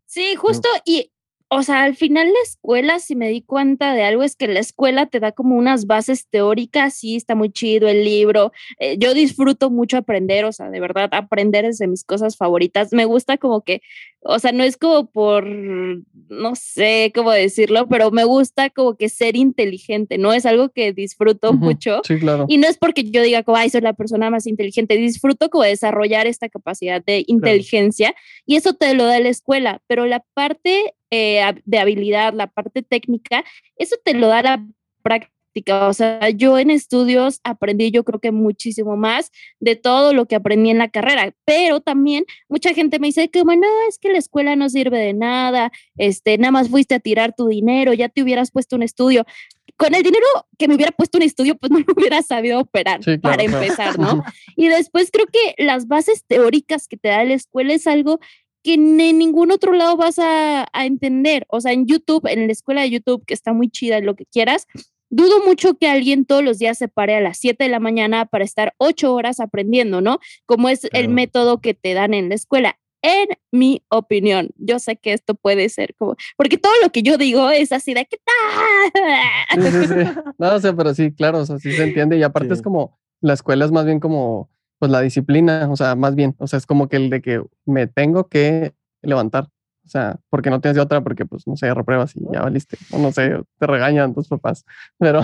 Sí, 0.07 0.37
justo, 0.37 0.69
y 0.87 1.13
o 1.51 1.63
sea, 1.63 1.85
al 1.85 1.97
final 1.97 2.27
la 2.27 2.41
escuela, 2.43 2.99
si 2.99 3.17
me 3.17 3.31
di 3.31 3.41
cuenta 3.41 3.95
de 3.95 4.03
algo, 4.03 4.23
es 4.23 4.37
que 4.37 4.49
la 4.49 4.61
escuela 4.61 5.07
te 5.07 5.19
da 5.19 5.33
como 5.33 5.57
unas 5.57 5.87
bases 5.87 6.27
teóricas, 6.29 6.95
sí, 6.95 7.17
está 7.17 7.35
muy 7.35 7.51
chido 7.51 7.89
el 7.89 8.05
libro. 8.05 8.53
Eh, 8.79 8.97
yo 8.99 9.15
disfruto 9.15 9.71
mucho 9.71 9.97
aprender, 9.97 10.45
o 10.45 10.53
sea, 10.53 10.69
de 10.69 10.79
verdad, 10.79 11.09
aprender 11.13 11.65
es 11.65 11.79
de 11.79 11.87
mis 11.87 12.05
cosas 12.05 12.37
favoritas. 12.37 12.93
Me 12.93 13.07
gusta 13.07 13.39
como 13.39 13.63
que, 13.63 13.81
o 14.21 14.39
sea, 14.39 14.53
no 14.53 14.63
es 14.63 14.77
como 14.77 15.11
por, 15.11 15.47
no 15.47 16.55
sé 16.55 17.13
cómo 17.15 17.31
decirlo, 17.31 17.89
pero 17.89 18.11
me 18.11 18.25
gusta 18.25 18.69
como 18.69 18.97
que 18.97 19.09
ser 19.09 19.35
inteligente, 19.35 20.19
¿no? 20.19 20.35
Es 20.35 20.45
algo 20.45 20.69
que 20.69 20.93
disfruto 20.93 21.55
mucho. 21.55 22.03
Sí, 22.05 22.19
claro. 22.19 22.45
Y 22.49 22.59
no 22.59 22.69
es 22.69 22.77
porque 22.77 23.05
yo 23.11 23.23
diga 23.23 23.43
como, 23.43 23.57
ay, 23.57 23.71
soy 23.71 23.81
la 23.81 23.95
persona 23.95 24.29
más 24.29 24.47
inteligente, 24.47 24.97
disfruto 24.97 25.49
como 25.49 25.65
desarrollar 25.65 26.27
esta 26.27 26.51
capacidad 26.51 27.03
de 27.03 27.25
inteligencia 27.27 28.15
y 28.45 28.57
eso 28.57 28.75
te 28.75 28.93
lo 28.93 29.05
da 29.05 29.19
la 29.19 29.31
escuela, 29.31 29.81
pero 29.87 30.05
la 30.05 30.23
parte 30.35 30.95
eh, 31.11 31.43
de 31.65 31.79
habilidad, 31.79 32.35
la 32.35 32.47
parte 32.49 32.83
técnica, 32.83 33.45
eso 33.77 33.97
te 34.05 34.15
lo 34.15 34.29
da 34.29 34.43
la 34.43 34.67
práctica. 35.03 35.33
O 35.89 35.93
sea, 35.93 36.29
yo 36.31 36.59
en 36.59 36.71
estudios 36.71 37.41
aprendí 37.43 37.91
yo 37.91 38.05
creo 38.05 38.21
que 38.21 38.31
muchísimo 38.31 38.97
más 38.97 39.31
de 39.59 39.75
todo 39.75 40.13
lo 40.13 40.27
que 40.27 40.37
aprendí 40.37 40.71
en 40.71 40.79
la 40.79 40.89
carrera, 40.89 41.35
pero 41.45 41.81
también 41.81 42.25
mucha 42.49 42.75
gente 42.75 42.99
me 42.99 43.09
dice 43.09 43.29
que, 43.29 43.43
bueno, 43.43 43.67
es 43.89 43.99
que 43.99 44.13
la 44.13 44.19
escuela 44.19 44.55
no 44.55 44.69
sirve 44.69 44.99
de 44.99 45.15
nada, 45.15 45.73
este, 45.97 46.39
nada 46.39 46.53
más 46.53 46.69
fuiste 46.69 46.95
a 46.95 47.01
tirar 47.01 47.35
tu 47.37 47.49
dinero, 47.49 47.93
ya 47.93 48.09
te 48.09 48.23
hubieras 48.23 48.51
puesto 48.51 48.77
un 48.77 48.83
estudio. 48.83 49.25
Con 49.77 49.95
el 49.95 50.03
dinero 50.03 50.27
que 50.59 50.69
me 50.69 50.75
hubiera 50.75 50.93
puesto 50.93 51.19
un 51.19 51.23
estudio, 51.23 51.57
pues 51.57 51.71
no 51.73 51.79
lo 51.79 51.95
hubiera 51.97 52.23
sabido 52.23 52.61
operar 52.61 53.01
para 53.21 53.43
empezar, 53.43 53.99
¿no? 53.99 54.23
y 54.57 54.69
después 54.69 55.11
creo 55.11 55.27
que 55.27 55.63
las 55.63 55.89
bases 55.89 56.25
teóricas 56.27 56.87
que 56.87 56.97
te 56.97 57.09
da 57.09 57.25
la 57.25 57.35
escuela 57.35 57.73
es 57.73 57.87
algo 57.87 58.21
que 58.69 58.75
en 58.75 58.99
ningún 58.99 59.51
otro 59.51 59.73
lado 59.73 59.97
vas 59.97 60.19
a, 60.19 60.69
entender. 60.75 61.47
O 61.49 61.59
sea, 61.59 61.73
en 61.73 61.87
YouTube, 61.87 62.27
en 62.27 62.47
la 62.47 62.53
escuela 62.53 62.83
de 62.83 62.91
YouTube, 62.91 63.25
que 63.25 63.33
está 63.33 63.55
muy 63.55 63.71
chida, 63.71 63.99
lo 64.01 64.15
que 64.15 64.27
quieras, 64.27 64.67
dudo 65.09 65.43
mucho 65.43 65.79
que 65.79 65.89
alguien 65.89 66.27
todos 66.27 66.45
los 66.45 66.59
días 66.59 66.77
se 66.77 66.87
pare 66.87 67.17
a 67.17 67.23
las 67.23 67.39
7 67.39 67.65
de 67.65 67.71
la 67.71 67.81
mañana 67.81 68.27
para 68.27 68.45
estar 68.45 68.75
8 68.77 69.15
horas 69.15 69.41
aprendiendo, 69.41 70.03
¿no? 70.03 70.19
Como 70.45 70.69
es 70.69 70.87
el 70.93 71.09
método 71.09 71.63
que 71.63 71.73
te 71.73 71.95
dan 71.95 72.13
en 72.13 72.29
la 72.29 72.35
escuela. 72.35 72.79
En 73.01 73.29
mi 73.51 73.83
opinión, 73.89 74.51
yo 74.59 74.79
sé 74.79 74.97
que 74.97 75.15
esto 75.15 75.35
puede 75.35 75.71
ser 75.71 75.95
como, 75.95 76.17
porque 76.37 76.59
todo 76.59 76.75
lo 76.83 76.91
que 76.91 77.03
yo 77.03 77.17
digo 77.17 77.49
es 77.49 77.73
así 77.73 77.95
de 77.95 78.05
¿qué 78.05 78.19
tal? 78.23 79.55
No, 80.37 80.57
o 80.57 80.61
sea, 80.61 80.77
pero 80.77 80.93
sí, 80.93 81.11
claro, 81.13 81.39
o 81.39 81.47
sea, 81.47 81.59
sí 81.59 81.73
se 81.73 81.85
entiende. 81.85 82.19
Y 82.19 82.23
aparte 82.23 82.53
es 82.53 82.61
como, 82.61 82.99
la 83.23 83.33
escuela 83.33 83.65
es 83.65 83.73
más 83.73 83.87
bien 83.87 83.99
como 83.99 84.51
pues 84.79 84.91
la 84.91 85.01
disciplina, 85.01 85.69
o 85.71 85.77
sea, 85.77 85.97
más 85.97 86.15
bien, 86.15 86.35
o 86.39 86.47
sea, 86.47 86.59
es 86.59 86.67
como 86.67 86.89
que 86.89 86.97
el 86.97 87.11
de 87.11 87.21
que 87.21 87.43
me 87.67 87.87
tengo 87.87 88.29
que 88.29 88.75
levantar, 89.03 89.49
o 89.85 89.89
sea, 89.89 90.19
porque 90.31 90.51
no 90.51 90.61
tienes 90.61 90.79
otra, 90.79 91.03
porque 91.03 91.27
pues 91.27 91.47
no 91.47 91.57
sé, 91.57 91.73
repruebas 91.75 92.15
y 92.17 92.21
ya 92.33 92.43
valiste, 92.43 92.77
o 92.93 92.99
no 92.99 93.11
sé, 93.13 93.43
te 93.59 93.67
regañan 93.67 94.15
tus 94.15 94.29
papás, 94.29 94.65
pero, 94.99 95.23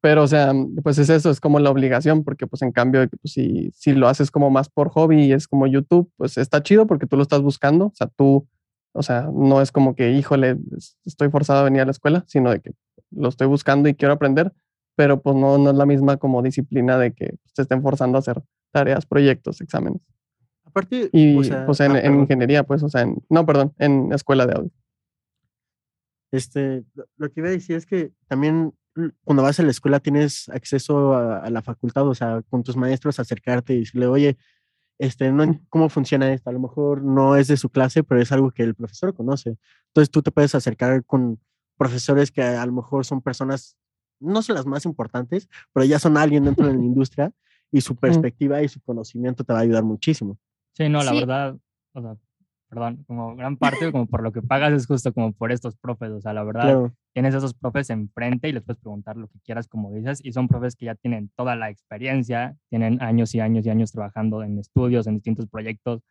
pero, 0.00 0.22
o 0.24 0.26
sea, 0.26 0.52
pues 0.82 0.98
es 0.98 1.08
eso, 1.10 1.30
es 1.30 1.40
como 1.40 1.58
la 1.60 1.70
obligación, 1.70 2.24
porque 2.24 2.46
pues 2.46 2.62
en 2.62 2.72
cambio, 2.72 3.08
pues, 3.08 3.32
si, 3.32 3.70
si 3.74 3.92
lo 3.92 4.08
haces 4.08 4.30
como 4.30 4.50
más 4.50 4.68
por 4.68 4.90
hobby 4.90 5.24
y 5.24 5.32
es 5.32 5.48
como 5.48 5.66
YouTube, 5.66 6.10
pues 6.16 6.36
está 6.38 6.62
chido 6.62 6.86
porque 6.86 7.06
tú 7.06 7.16
lo 7.16 7.22
estás 7.22 7.40
buscando, 7.40 7.86
o 7.86 7.94
sea, 7.94 8.08
tú, 8.08 8.46
o 8.92 9.02
sea, 9.02 9.30
no 9.32 9.62
es 9.62 9.72
como 9.72 9.94
que, 9.94 10.12
híjole, 10.12 10.58
estoy 11.04 11.30
forzado 11.30 11.60
a 11.60 11.64
venir 11.64 11.82
a 11.82 11.84
la 11.86 11.92
escuela, 11.92 12.24
sino 12.26 12.50
de 12.50 12.60
que 12.60 12.72
lo 13.10 13.28
estoy 13.28 13.46
buscando 13.46 13.88
y 13.88 13.94
quiero 13.94 14.14
aprender, 14.14 14.52
pero 14.96 15.22
pues 15.22 15.36
no, 15.36 15.58
no 15.58 15.70
es 15.70 15.76
la 15.76 15.86
misma 15.86 16.16
como 16.16 16.42
disciplina 16.42 16.98
de 16.98 17.12
que 17.12 17.36
te 17.54 17.62
estén 17.62 17.82
forzando 17.82 18.18
a 18.18 18.20
hacer 18.20 18.42
tareas, 18.70 19.06
proyectos, 19.06 19.60
exámenes. 19.60 20.02
Aparte, 20.64 21.08
y 21.12 21.36
o 21.36 21.44
sea, 21.44 21.64
pues 21.66 21.80
en, 21.80 21.92
ah, 21.92 22.04
ingeniería, 22.04 22.62
pues, 22.62 22.82
o 22.82 22.88
sea, 22.88 23.06
no, 23.28 23.46
perdón, 23.46 23.74
en 23.78 24.12
escuela 24.12 24.46
de 24.46 24.54
audio. 24.54 24.70
Este, 26.30 26.84
lo 27.16 27.30
que 27.30 27.40
iba 27.40 27.48
a 27.48 27.52
decir 27.52 27.76
es 27.76 27.86
que 27.86 28.12
también 28.26 28.74
cuando 29.24 29.42
vas 29.42 29.58
a 29.60 29.62
la 29.62 29.70
escuela 29.70 30.00
tienes 30.00 30.48
acceso 30.48 31.14
a, 31.14 31.48
la 31.50 31.62
facultad, 31.62 32.06
o 32.06 32.14
sea, 32.14 32.42
con 32.50 32.62
tus 32.62 32.76
maestros 32.76 33.18
acercarte 33.18 33.74
y 33.74 33.80
decirle, 33.80 34.06
oye, 34.06 34.36
este, 34.98 35.30
no, 35.30 35.58
¿cómo 35.68 35.88
funciona 35.88 36.32
esto? 36.32 36.50
A 36.50 36.52
lo 36.52 36.60
mejor 36.60 37.02
no 37.02 37.36
es 37.36 37.46
de 37.46 37.56
su 37.56 37.70
clase, 37.70 38.02
pero 38.02 38.20
es 38.20 38.32
algo 38.32 38.50
que 38.50 38.64
el 38.64 38.74
profesor 38.74 39.14
conoce. 39.14 39.56
Entonces 39.88 40.10
tú 40.10 40.22
te 40.22 40.32
puedes 40.32 40.54
acercar 40.54 41.04
con 41.04 41.40
profesores 41.76 42.32
que 42.32 42.42
a 42.42 42.66
lo 42.66 42.72
mejor 42.72 43.06
son 43.06 43.22
personas, 43.22 43.76
no 44.18 44.42
son 44.42 44.56
las 44.56 44.66
más 44.66 44.84
importantes, 44.84 45.48
pero 45.72 45.86
ya 45.86 46.00
son 46.00 46.16
alguien 46.16 46.44
dentro 46.44 46.66
de 46.66 46.74
la 46.74 46.78
industria 46.84 47.32
y 47.70 47.80
su 47.80 47.96
perspectiva 47.96 48.62
y 48.62 48.68
su 48.68 48.80
conocimiento 48.80 49.44
te 49.44 49.52
va 49.52 49.60
a 49.60 49.62
ayudar 49.62 49.84
muchísimo. 49.84 50.38
Sí, 50.72 50.88
no, 50.88 51.02
la 51.02 51.12
verdad, 51.12 51.56
o 51.92 52.00
sea, 52.00 52.16
perdón, 52.68 53.04
como 53.06 53.34
gran 53.34 53.56
parte, 53.56 53.90
como 53.90 54.06
por 54.06 54.22
lo 54.22 54.32
que 54.32 54.42
pagas 54.42 54.72
es 54.72 54.86
justo 54.86 55.12
como 55.12 55.32
por 55.32 55.52
estos 55.52 55.76
profes, 55.76 56.10
o 56.10 56.20
sea, 56.20 56.32
la 56.32 56.44
verdad, 56.44 56.92
tienes 57.14 57.34
esos 57.34 57.54
profes 57.54 57.90
enfrente 57.90 58.48
y 58.48 58.52
les 58.52 58.62
puedes 58.62 58.80
preguntar 58.80 59.16
lo 59.16 59.28
que 59.28 59.40
quieras, 59.40 59.68
como 59.68 59.92
dices, 59.92 60.20
y 60.22 60.32
son 60.32 60.48
profes 60.48 60.76
que 60.76 60.86
ya 60.86 60.94
tienen 60.94 61.30
toda 61.34 61.56
la 61.56 61.70
experiencia, 61.70 62.56
tienen 62.68 63.02
años 63.02 63.34
y 63.34 63.40
años 63.40 63.66
y 63.66 63.70
años 63.70 63.92
trabajando 63.92 64.42
en 64.42 64.58
estudios, 64.58 65.06
en 65.06 65.14
distintos 65.14 65.46
proyectos, 65.46 66.02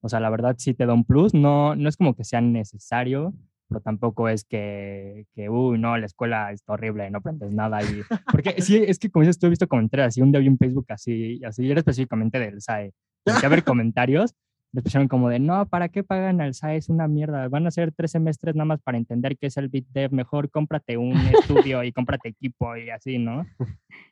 o 0.00 0.08
sea, 0.08 0.20
la 0.20 0.30
verdad 0.30 0.56
sí 0.58 0.74
te 0.74 0.86
da 0.86 0.94
un 0.94 1.04
plus, 1.04 1.34
no, 1.34 1.74
no 1.74 1.88
es 1.88 1.96
como 1.96 2.14
que 2.14 2.24
sea 2.24 2.40
necesario, 2.40 3.34
pero 3.68 3.80
tampoco 3.80 4.28
es 4.28 4.44
que, 4.44 5.26
que, 5.34 5.48
uy, 5.48 5.78
no, 5.78 5.96
la 5.96 6.06
escuela 6.06 6.52
está 6.52 6.72
horrible, 6.72 7.10
no 7.10 7.18
aprendes 7.18 7.52
nada. 7.52 7.82
Y, 7.82 8.02
porque 8.30 8.60
sí, 8.62 8.82
es 8.86 8.98
que 8.98 9.10
como 9.10 9.22
dices, 9.22 9.38
tú 9.38 9.46
he 9.46 9.50
visto 9.50 9.68
comentarios 9.68 10.08
así, 10.08 10.22
un 10.22 10.32
día 10.32 10.40
vi 10.40 10.48
un 10.48 10.58
Facebook 10.58 10.86
así, 10.88 11.40
así, 11.44 11.70
era 11.70 11.80
específicamente 11.80 12.38
del 12.38 12.60
SAE, 12.60 12.92
a 13.26 13.48
ver 13.48 13.64
comentarios 13.64 14.34
les 14.72 14.84
pusieron 14.84 15.08
como 15.08 15.30
de, 15.30 15.38
no, 15.38 15.66
¿para 15.66 15.88
qué 15.88 16.04
pagan 16.04 16.40
al 16.40 16.54
SAE? 16.54 16.76
Es 16.76 16.88
una 16.88 17.08
mierda. 17.08 17.48
Van 17.48 17.66
a 17.66 17.70
ser 17.70 17.92
tres 17.92 18.10
semestres 18.10 18.54
nada 18.54 18.66
más 18.66 18.82
para 18.82 18.98
entender 18.98 19.38
qué 19.38 19.46
es 19.46 19.56
el 19.56 19.68
BitDev. 19.68 20.12
Mejor 20.12 20.50
cómprate 20.50 20.98
un 20.98 21.16
estudio 21.16 21.82
y 21.84 21.92
cómprate 21.92 22.28
equipo 22.28 22.76
y 22.76 22.90
así, 22.90 23.18
¿no? 23.18 23.46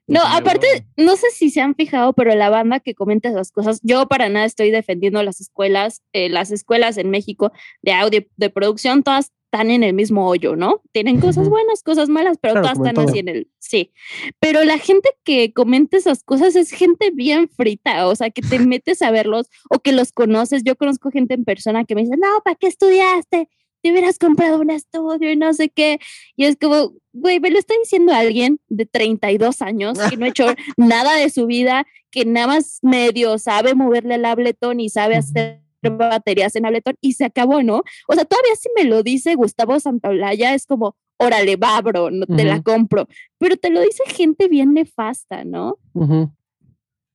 No, 0.09 0.21
aparte, 0.25 0.67
no 0.97 1.17
sé 1.17 1.27
si 1.33 1.51
se 1.51 1.61
han 1.61 1.75
fijado, 1.75 2.13
pero 2.15 2.35
la 2.35 2.49
banda 2.49 2.81
que 2.81 2.95
comenta 2.95 3.29
esas 3.29 3.53
cosas, 3.53 3.81
yo 3.83 4.07
para 4.07 4.29
nada 4.29 4.47
estoy 4.47 4.71
defendiendo 4.71 5.23
las 5.23 5.41
escuelas, 5.41 6.03
eh, 6.13 6.29
las 6.29 6.53
escuelas 6.53 6.97
en 6.97 7.11
México 7.11 7.53
de 7.83 7.93
audio, 7.93 8.25
de 8.37 8.51
producción, 8.51 9.03
todas 9.03 9.33
están 9.57 9.71
en 9.71 9.83
el 9.83 9.95
mismo 9.95 10.29
hoyo, 10.29 10.55
¿no? 10.55 10.83
Tienen 10.93 11.19
cosas 11.19 11.49
buenas, 11.49 11.83
cosas 11.83 12.11
malas, 12.11 12.37
pero 12.39 12.57
todas 12.57 12.79
están 12.79 12.99
así 12.99 13.21
en 13.21 13.29
el, 13.29 13.51
sí. 13.59 13.91
Pero 14.39 14.65
la 14.65 14.79
gente 14.79 15.09
que 15.25 15.55
comenta 15.55 15.97
esas 15.97 16.23
cosas 16.23 16.57
es 16.57 16.71
gente 16.71 17.11
bien 17.11 17.49
frita, 17.49 18.07
o 18.07 18.15
sea, 18.15 18.29
que 18.29 18.43
te 18.43 18.59
metes 18.67 19.01
a 19.01 19.11
verlos 19.11 19.49
o 19.71 19.79
que 19.79 19.93
los 19.93 20.13
conoces. 20.13 20.63
Yo 20.63 20.77
conozco 20.77 21.11
gente 21.11 21.33
en 21.33 21.45
persona 21.45 21.87
que 21.87 21.95
me 21.95 22.03
dice, 22.03 22.17
no, 22.19 22.29
¿para 22.45 22.55
qué 22.55 22.67
estudiaste? 22.67 23.49
Te 23.83 23.91
hubieras 23.91 24.19
comprado 24.19 24.61
un 24.61 24.71
estudio 24.71 25.33
y 25.33 25.37
no 25.37 25.55
sé 25.55 25.71
qué. 25.71 26.01
Y 26.37 26.45
es 26.45 26.57
como, 26.61 26.93
güey, 27.15 27.41
me 27.41 27.51
lo 27.51 27.59
está 27.59 27.73
diciendo 27.83 28.13
alguien 28.13 28.61
de 28.69 28.85
32 28.85 29.63
años 29.63 29.99
que 29.99 30.19
no 30.19 30.27
ha 30.27 30.29
hecho 30.29 30.47
nada 30.77 31.17
de 31.17 31.31
su 31.31 31.47
vida, 31.47 31.87
que 32.11 32.27
nada 32.27 32.49
más 32.49 32.79
medio 32.83 33.39
sabe 33.39 33.75
moverle 33.75 34.17
el 34.17 34.25
Ableton 34.27 34.81
y 34.81 34.91
sabe 34.91 35.17
hacer 35.17 35.65
baterías 35.90 36.57
en 36.57 36.66
Ableton 36.66 36.95
y 37.00 37.12
se 37.14 37.25
acabó, 37.25 37.62
¿no? 37.62 37.83
O 38.09 38.14
sea, 38.14 38.25
todavía 38.25 38.55
si 38.57 38.69
me 38.76 38.85
lo 38.85 39.02
dice 39.02 39.35
Gustavo 39.35 39.78
Santaolalla 39.81 40.55
es 40.55 40.66
como, 40.66 40.97
órale, 41.19 41.57
va, 41.57 41.81
bro, 41.81 42.11
no 42.11 42.26
te 42.26 42.45
la 42.45 42.62
compro. 42.62 43.09
Pero 43.38 43.57
te 43.57 43.71
lo 43.71 43.81
dice 43.81 44.02
gente 44.07 44.49
bien 44.49 44.75
nefasta, 44.75 45.45
¿no? 45.45 45.78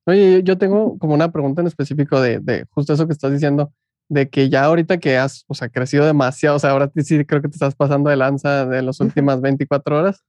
Oye, 0.06 0.42
yo 0.44 0.58
tengo 0.58 0.98
como 0.98 1.14
una 1.14 1.32
pregunta 1.32 1.62
en 1.62 1.68
específico 1.68 2.20
de, 2.20 2.40
de, 2.40 2.66
justo 2.72 2.94
eso 2.94 3.08
que 3.08 3.14
estás 3.14 3.32
diciendo, 3.32 3.72
de 4.10 4.30
que 4.30 4.50
ya 4.50 4.66
ahorita 4.66 5.00
que 5.00 5.18
has, 5.18 5.46
o 5.48 5.54
sea, 5.54 5.70
crecido 5.70 6.06
demasiado, 6.06 6.56
o 6.56 6.60
sea, 6.60 6.72
ahora 6.72 6.92
sí 6.96 7.24
creo 7.26 7.42
que 7.42 7.48
te 7.48 7.56
estás 7.56 7.76
pasando 7.76 8.10
de 8.10 8.18
lanza 8.18 8.66
de 8.66 8.82
las 8.82 9.00
últimas 9.00 9.42
24 9.42 10.00
horas. 10.00 10.24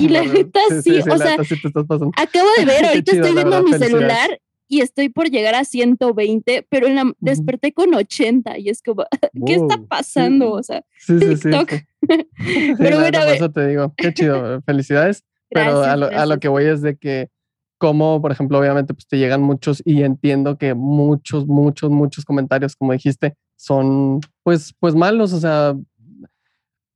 Y 0.00 0.08
la 0.08 0.22
neta 0.24 0.60
sí, 0.82 0.98
o 0.98 1.18
sea, 1.18 1.34
acabo 1.34 2.48
de 2.58 2.64
ver, 2.64 2.86
ahorita 2.86 3.12
estoy 3.12 3.34
viendo 3.34 3.62
mi 3.62 3.72
celular 3.74 4.38
y 4.68 4.82
estoy 4.82 5.08
por 5.08 5.30
llegar 5.30 5.54
a 5.54 5.64
120, 5.64 6.66
pero 6.68 6.86
en 6.86 6.94
la, 6.94 7.12
desperté 7.18 7.72
con 7.72 7.94
80 7.94 8.58
y 8.58 8.68
es 8.68 8.82
como, 8.82 9.04
¿qué 9.46 9.54
está 9.54 9.78
pasando? 9.88 10.52
O 10.52 10.62
sea, 10.62 10.84
TikTok. 11.06 11.72
pero 12.78 12.98
bueno, 13.00 13.18
eso 13.24 13.50
te 13.50 13.66
digo, 13.66 13.92
qué 13.96 14.12
chido, 14.12 14.60
felicidades. 14.62 15.24
pero 15.48 15.82
a 15.82 15.96
lo, 15.96 16.06
a 16.06 16.26
lo, 16.26 16.38
que 16.38 16.48
voy 16.48 16.66
es 16.66 16.82
de 16.82 16.96
que, 16.96 17.30
como, 17.78 18.20
por 18.20 18.30
ejemplo, 18.30 18.58
obviamente, 18.58 18.92
pues 18.92 19.08
te 19.08 19.16
llegan 19.16 19.40
muchos 19.40 19.82
y 19.84 20.02
entiendo 20.02 20.58
que 20.58 20.74
muchos, 20.74 21.46
muchos, 21.46 21.90
muchos 21.90 22.24
comentarios, 22.26 22.76
como 22.76 22.92
dijiste, 22.92 23.34
son 23.56 24.20
pues, 24.42 24.74
pues 24.78 24.94
malos, 24.94 25.32
o 25.32 25.40
sea, 25.40 25.74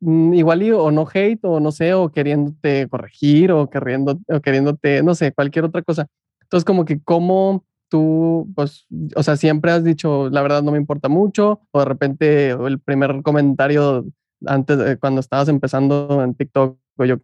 mm, 0.01 0.35
igual 0.35 0.63
y, 0.63 0.73
o 0.73 0.91
no 0.91 1.09
hate 1.13 1.45
o 1.45 1.59
no 1.59 1.73
sé, 1.73 1.95
o 1.95 2.11
queriéndote 2.11 2.87
corregir 2.89 3.51
o, 3.51 3.71
queriendo, 3.71 4.21
o 4.29 4.41
queriéndote, 4.41 5.03
no 5.03 5.15
sé, 5.15 5.33
cualquier 5.33 5.65
otra 5.65 5.81
cosa. 5.81 6.07
Entonces, 6.53 6.67
como 6.67 6.85
que 6.85 7.01
cómo 7.03 7.65
tú, 7.89 8.47
pues, 8.55 8.87
o 9.17 9.23
sea, 9.23 9.37
siempre 9.39 9.73
has 9.73 9.85
dicho, 9.85 10.29
la 10.29 10.43
verdad 10.43 10.63
no 10.63 10.71
me 10.71 10.77
importa 10.77 11.09
mucho, 11.09 11.63
o 11.71 11.79
de 11.79 11.85
repente 11.87 12.51
el 12.51 12.79
primer 12.79 13.23
comentario 13.23 14.05
antes, 14.45 14.77
de, 14.77 14.99
cuando 14.99 15.21
estabas 15.21 15.49
empezando 15.49 16.23
en 16.23 16.35
TikTok, 16.35 16.79
o 16.99 17.05
yo, 17.07 17.17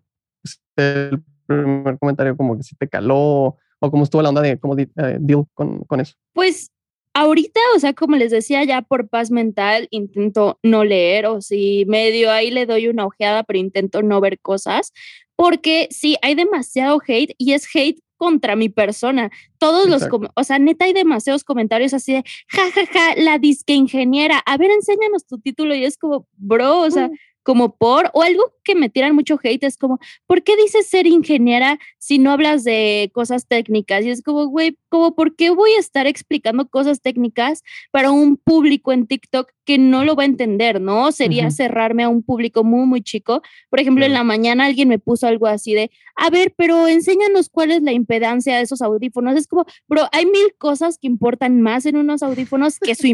el 0.76 1.22
primer 1.46 1.98
comentario 1.98 2.38
como 2.38 2.56
que 2.56 2.62
si 2.62 2.74
te 2.74 2.88
caló, 2.88 3.58
o 3.80 3.90
cómo 3.90 4.04
estuvo 4.04 4.22
la 4.22 4.30
onda 4.30 4.40
de 4.40 4.58
cómo 4.58 4.78
eh, 4.78 4.86
deal 5.20 5.44
con, 5.52 5.80
con 5.80 6.00
eso. 6.00 6.14
Pues 6.32 6.70
ahorita, 7.12 7.60
o 7.76 7.78
sea, 7.80 7.92
como 7.92 8.16
les 8.16 8.30
decía, 8.30 8.64
ya 8.64 8.80
por 8.80 9.10
paz 9.10 9.30
mental 9.30 9.88
intento 9.90 10.58
no 10.62 10.84
leer 10.84 11.26
o 11.26 11.42
si 11.42 11.84
medio 11.86 12.30
ahí 12.30 12.50
le 12.50 12.64
doy 12.64 12.88
una 12.88 13.04
ojeada, 13.04 13.42
pero 13.42 13.58
intento 13.58 14.02
no 14.02 14.22
ver 14.22 14.40
cosas, 14.40 14.94
porque 15.36 15.88
sí, 15.90 16.16
hay 16.22 16.34
demasiado 16.34 16.98
hate 17.06 17.34
y 17.36 17.52
es 17.52 17.68
hate 17.74 18.00
contra 18.18 18.54
mi 18.56 18.68
persona. 18.68 19.30
Todos 19.58 19.88
los, 19.88 20.08
o 20.34 20.44
sea, 20.44 20.58
neta 20.58 20.84
hay 20.84 20.92
demasiados 20.92 21.44
comentarios 21.44 21.94
así 21.94 22.12
de, 22.12 22.24
ja, 22.48 22.70
ja, 22.72 22.86
ja, 22.86 23.14
la 23.16 23.38
disque 23.38 23.74
ingeniera, 23.74 24.38
a 24.38 24.56
ver, 24.56 24.70
enséñanos 24.70 25.26
tu 25.26 25.38
título 25.38 25.74
y 25.74 25.84
es 25.84 25.96
como, 25.96 26.26
bro, 26.36 26.80
o 26.80 26.90
sea, 26.90 27.10
como 27.48 27.74
por, 27.76 28.10
o 28.12 28.22
algo 28.22 28.52
que 28.62 28.74
me 28.74 28.90
tiran 28.90 29.14
mucho 29.14 29.40
hate 29.42 29.64
es 29.64 29.78
como, 29.78 29.98
¿por 30.26 30.42
qué 30.42 30.54
dices 30.54 30.86
ser 30.86 31.06
ingeniera 31.06 31.78
si 31.96 32.18
no 32.18 32.30
hablas 32.30 32.62
de 32.62 33.10
cosas 33.14 33.46
técnicas? 33.46 34.04
Y 34.04 34.10
es 34.10 34.22
como, 34.22 34.48
güey, 34.48 34.76
como, 34.90 35.14
¿por 35.14 35.34
qué 35.34 35.48
voy 35.48 35.70
a 35.70 35.80
estar 35.80 36.06
explicando 36.06 36.68
cosas 36.68 37.00
técnicas 37.00 37.62
para 37.90 38.10
un 38.10 38.36
público 38.36 38.92
en 38.92 39.06
TikTok 39.06 39.50
que 39.64 39.78
no 39.78 40.04
lo 40.04 40.14
va 40.14 40.24
a 40.24 40.26
entender, 40.26 40.78
¿no? 40.78 41.10
Sería 41.10 41.50
cerrarme 41.50 42.02
a 42.02 42.10
un 42.10 42.22
público 42.22 42.64
muy, 42.64 42.86
muy 42.86 43.00
chico. 43.00 43.40
Por 43.70 43.80
ejemplo, 43.80 44.04
en 44.04 44.12
la 44.12 44.24
mañana 44.24 44.66
alguien 44.66 44.88
me 44.88 44.98
puso 44.98 45.26
algo 45.26 45.46
así 45.46 45.72
de, 45.72 45.90
a 46.16 46.28
ver, 46.28 46.52
pero 46.54 46.86
enséñanos 46.86 47.48
cuál 47.48 47.70
es 47.70 47.80
la 47.80 47.92
impedancia 47.92 48.56
de 48.56 48.62
esos 48.62 48.82
audífonos. 48.82 49.36
Es 49.36 49.46
como, 49.48 49.64
bro, 49.88 50.08
hay 50.12 50.26
mil 50.26 50.54
cosas 50.58 50.98
que 50.98 51.06
importan 51.06 51.60
más 51.60 51.86
en 51.86 51.96
unos 51.96 52.22
audífonos 52.22 52.78
que 52.78 52.94
su, 52.94 53.08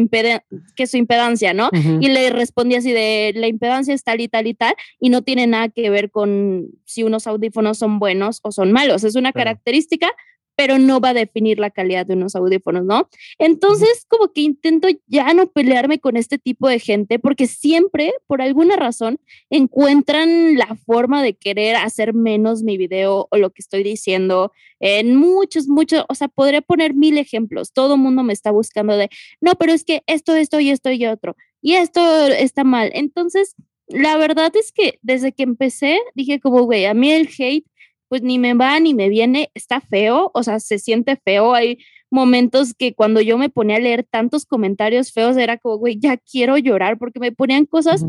que 0.75 0.87
su 0.87 0.97
impedancia, 0.97 1.53
¿no? 1.53 1.69
Y 1.73 2.09
le 2.09 2.29
respondí 2.29 2.75
así 2.75 2.91
de, 2.91 3.33
la 3.35 3.47
impedancia 3.47 3.93
es 3.93 4.03
tal 4.03 4.21
y 4.21 4.27
tal 4.27 4.47
y 4.47 4.53
tal, 4.53 4.75
y 4.99 5.09
no 5.09 5.21
tiene 5.21 5.47
nada 5.47 5.69
que 5.69 5.89
ver 5.89 6.11
con 6.11 6.67
si 6.85 7.03
unos 7.03 7.27
audífonos 7.27 7.77
son 7.77 7.99
buenos 7.99 8.39
o 8.43 8.51
son 8.51 8.71
malos. 8.71 9.03
Es 9.03 9.15
una 9.15 9.33
característica, 9.33 10.11
pero 10.55 10.77
no 10.77 10.99
va 10.99 11.09
a 11.09 11.13
definir 11.13 11.59
la 11.59 11.69
calidad 11.69 12.05
de 12.05 12.13
unos 12.13 12.35
audífonos, 12.35 12.85
¿no? 12.85 13.09
Entonces, 13.37 14.05
como 14.07 14.31
que 14.31 14.41
intento 14.41 14.87
ya 15.07 15.33
no 15.33 15.47
pelearme 15.47 15.99
con 15.99 16.17
este 16.17 16.37
tipo 16.37 16.67
de 16.67 16.79
gente 16.79 17.19
porque 17.19 17.47
siempre, 17.47 18.13
por 18.27 18.41
alguna 18.41 18.75
razón, 18.75 19.19
encuentran 19.49 20.55
la 20.55 20.75
forma 20.85 21.23
de 21.23 21.35
querer 21.35 21.75
hacer 21.75 22.13
menos 22.13 22.63
mi 22.63 22.77
video 22.77 23.27
o 23.29 23.37
lo 23.37 23.49
que 23.49 23.61
estoy 23.61 23.83
diciendo 23.83 24.51
en 24.79 25.15
muchos, 25.15 25.67
muchos, 25.67 26.05
o 26.09 26.15
sea, 26.15 26.27
podría 26.27 26.61
poner 26.61 26.93
mil 26.93 27.17
ejemplos. 27.17 27.71
Todo 27.73 27.95
el 27.95 28.01
mundo 28.01 28.23
me 28.23 28.33
está 28.33 28.51
buscando 28.51 28.97
de, 28.97 29.09
no, 29.41 29.55
pero 29.55 29.73
es 29.73 29.83
que 29.83 30.03
esto, 30.07 30.35
esto 30.35 30.59
y 30.59 30.69
esto 30.69 30.91
y 30.91 31.05
otro, 31.05 31.35
y 31.61 31.73
esto 31.73 32.27
está 32.27 32.63
mal. 32.63 32.91
Entonces, 32.93 33.55
la 33.87 34.17
verdad 34.17 34.51
es 34.55 34.71
que 34.71 34.99
desde 35.01 35.31
que 35.31 35.43
empecé, 35.43 35.99
dije 36.15 36.39
como, 36.39 36.63
güey, 36.63 36.85
a 36.85 36.93
mí 36.93 37.11
el 37.11 37.29
hate 37.37 37.65
pues 38.07 38.21
ni 38.21 38.39
me 38.39 38.53
va 38.53 38.79
ni 38.79 38.93
me 38.93 39.09
viene, 39.09 39.49
está 39.53 39.81
feo, 39.81 40.31
o 40.33 40.43
sea, 40.43 40.59
se 40.59 40.79
siente 40.79 41.17
feo. 41.17 41.53
Hay 41.53 41.79
momentos 42.09 42.73
que 42.73 42.93
cuando 42.93 43.21
yo 43.21 43.37
me 43.37 43.49
ponía 43.49 43.77
a 43.77 43.79
leer 43.79 44.03
tantos 44.03 44.45
comentarios 44.45 45.11
feos 45.11 45.37
era 45.37 45.57
como, 45.57 45.77
güey, 45.77 45.97
ya 45.99 46.17
quiero 46.17 46.57
llorar 46.57 46.97
porque 46.97 47.19
me 47.19 47.31
ponían 47.31 47.65
cosas 47.65 48.05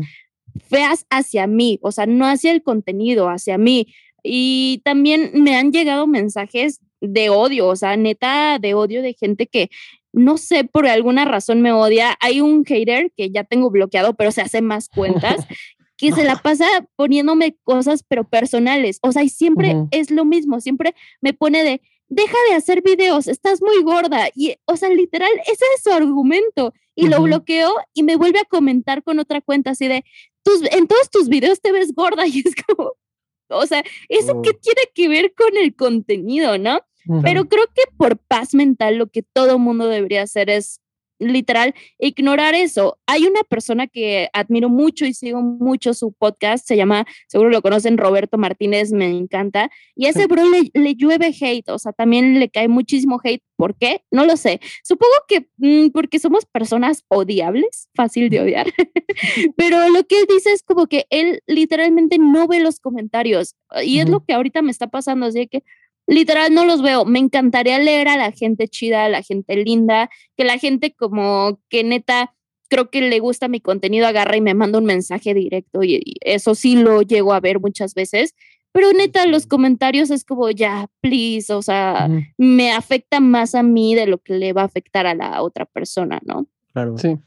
feas 0.69 1.05
hacia 1.09 1.47
mí, 1.47 1.79
o 1.81 1.91
sea, 1.91 2.05
no 2.05 2.25
hacia 2.25 2.51
el 2.51 2.63
contenido, 2.63 3.29
hacia 3.29 3.57
mí. 3.57 3.93
Y 4.23 4.81
también 4.83 5.31
me 5.33 5.55
han 5.55 5.71
llegado 5.71 6.07
mensajes 6.07 6.81
de 6.99 7.29
odio, 7.29 7.67
o 7.67 7.75
sea, 7.75 7.95
neta 7.95 8.57
de 8.59 8.73
odio 8.73 9.01
de 9.01 9.13
gente 9.13 9.47
que 9.47 9.69
no 10.13 10.37
sé, 10.37 10.63
por 10.63 10.87
alguna 10.87 11.25
razón 11.25 11.61
me 11.61 11.71
odia. 11.71 12.17
Hay 12.19 12.41
un 12.41 12.65
hater 12.65 13.11
que 13.15 13.29
ya 13.29 13.43
tengo 13.43 13.69
bloqueado, 13.69 14.15
pero 14.15 14.31
se 14.31 14.41
hace 14.41 14.61
más 14.61 14.89
cuentas, 14.95 15.45
que 15.97 16.11
se 16.11 16.23
la 16.23 16.35
pasa 16.35 16.65
poniéndome 16.95 17.57
cosas, 17.63 18.03
pero 18.07 18.23
personales. 18.23 18.99
O 19.01 19.11
sea, 19.11 19.23
y 19.23 19.29
siempre 19.29 19.75
es 19.91 20.11
lo 20.11 20.25
mismo, 20.25 20.61
siempre 20.61 20.95
me 21.21 21.33
pone 21.33 21.63
de, 21.63 21.81
deja 22.07 22.37
de 22.49 22.55
hacer 22.55 22.81
videos, 22.83 23.27
estás 23.27 23.61
muy 23.61 23.81
gorda. 23.81 24.29
Y, 24.35 24.55
o 24.65 24.77
sea, 24.77 24.89
literal, 24.89 25.31
ese 25.45 25.65
es 25.75 25.83
su 25.83 25.91
argumento. 25.91 26.73
Y 26.95 27.07
lo 27.09 27.21
bloqueó 27.21 27.71
y 27.93 28.01
me 28.01 28.15
vuelve 28.15 28.39
a 28.39 28.45
comentar 28.45 29.03
con 29.03 29.19
otra 29.19 29.39
cuenta 29.41 29.71
así 29.71 29.87
de, 29.87 30.03
tus, 30.41 30.63
en 30.71 30.87
todos 30.87 31.11
tus 31.11 31.29
videos 31.29 31.61
te 31.61 31.71
ves 31.71 31.93
gorda 31.93 32.25
y 32.27 32.41
es 32.45 32.55
como, 32.65 32.93
o 33.49 33.65
sea, 33.65 33.83
¿eso 34.09 34.41
qué 34.41 34.49
oh. 34.49 34.59
tiene 34.59 34.81
que 34.93 35.07
ver 35.07 35.33
con 35.35 35.57
el 35.57 35.75
contenido, 35.75 36.57
no? 36.57 36.81
Pero 37.23 37.47
creo 37.47 37.65
que 37.67 37.83
por 37.95 38.17
paz 38.17 38.53
mental 38.53 38.97
lo 38.97 39.07
que 39.07 39.23
todo 39.23 39.59
mundo 39.59 39.87
debería 39.87 40.23
hacer 40.23 40.49
es 40.49 40.81
literal 41.19 41.73
ignorar 41.99 42.55
eso. 42.55 42.97
Hay 43.05 43.25
una 43.25 43.41
persona 43.43 43.87
que 43.87 44.29
admiro 44.33 44.69
mucho 44.69 45.05
y 45.05 45.13
sigo 45.13 45.41
mucho 45.41 45.93
su 45.93 46.13
podcast, 46.13 46.67
se 46.67 46.75
llama, 46.75 47.05
seguro 47.27 47.49
lo 47.49 47.61
conocen, 47.61 47.97
Roberto 47.97 48.37
Martínez, 48.37 48.91
me 48.91 49.09
encanta, 49.09 49.69
y 49.95 50.07
ese 50.07 50.27
bro 50.27 50.43
le, 50.49 50.95
llueve 50.95 51.33
hate, 51.39 51.69
o 51.69 51.79
sea, 51.79 51.91
también 51.91 52.39
le 52.39 52.49
cae 52.49 52.67
muchísimo 52.67 53.19
hate. 53.23 53.43
¿Por 53.55 53.75
qué? 53.75 54.03
No 54.11 54.23
lo 54.25 54.37
sé. 54.37 54.59
Supongo 54.83 55.13
que 55.27 55.49
mm, 55.57 55.89
porque 55.89 56.19
somos 56.19 56.45
personas 56.45 57.03
odiables, 57.07 57.89
fácil 57.95 58.29
de 58.29 58.41
odiar, 58.41 58.67
pero 59.57 59.89
lo 59.89 60.03
que 60.03 60.19
él 60.19 60.27
dice 60.29 60.51
es 60.53 60.61
como 60.61 60.85
que 60.85 61.07
él 61.09 61.41
literalmente 61.47 62.19
no 62.19 62.47
ve 62.47 62.59
los 62.59 62.79
comentarios 62.79 63.55
y 63.83 63.99
es 63.99 64.09
lo 64.09 64.23
que 64.23 64.33
ahorita 64.33 64.61
me 64.61 64.71
está 64.71 64.87
pasando, 64.87 65.25
así 65.25 65.47
que 65.47 65.63
literal 66.07 66.53
no 66.53 66.65
los 66.65 66.81
veo. 66.81 67.05
Me 67.05 67.19
encantaría 67.19 67.77
leer 67.77 68.07
a 68.07 68.17
la 68.17 68.31
gente 68.31 68.67
chida, 68.67 69.05
a 69.05 69.09
la 69.09 69.21
gente 69.21 69.55
linda, 69.57 70.09
que 70.35 70.43
la 70.43 70.57
gente 70.57 70.95
como 70.95 71.59
que 71.69 71.83
neta 71.83 72.33
creo 72.69 72.89
que 72.89 73.01
le 73.01 73.19
gusta 73.19 73.47
mi 73.47 73.61
contenido, 73.61 74.07
agarra 74.07 74.35
y 74.35 74.41
me 74.41 74.53
manda 74.53 74.79
un 74.79 74.85
mensaje 74.85 75.33
directo 75.33 75.83
y, 75.83 76.01
eso 76.21 76.55
sí 76.55 76.75
lo 76.75 77.01
llego 77.01 77.33
a 77.33 77.39
ver 77.39 77.59
muchas 77.59 77.93
veces. 77.93 78.35
Pero 78.71 78.91
neta, 78.93 79.25
los 79.25 79.47
comentarios 79.47 80.11
es 80.11 80.23
como 80.23 80.51
ya, 80.51 80.87
please, 81.01 81.51
o 81.53 81.61
sea, 81.61 82.09
me 82.37 82.71
afecta 82.71 83.19
más 83.19 83.55
a 83.55 83.63
mí 83.63 83.95
de 83.95 84.05
lo 84.05 84.19
que 84.19 84.33
le 84.33 84.53
va 84.53 84.63
a 84.63 84.65
afectar 84.65 85.07
a 85.07 85.15
la 85.15 85.41
otra 85.41 85.65
persona, 85.65 86.19
¿no? 86.25 86.47
Claro. 86.73 86.97
Sí. 86.97 87.17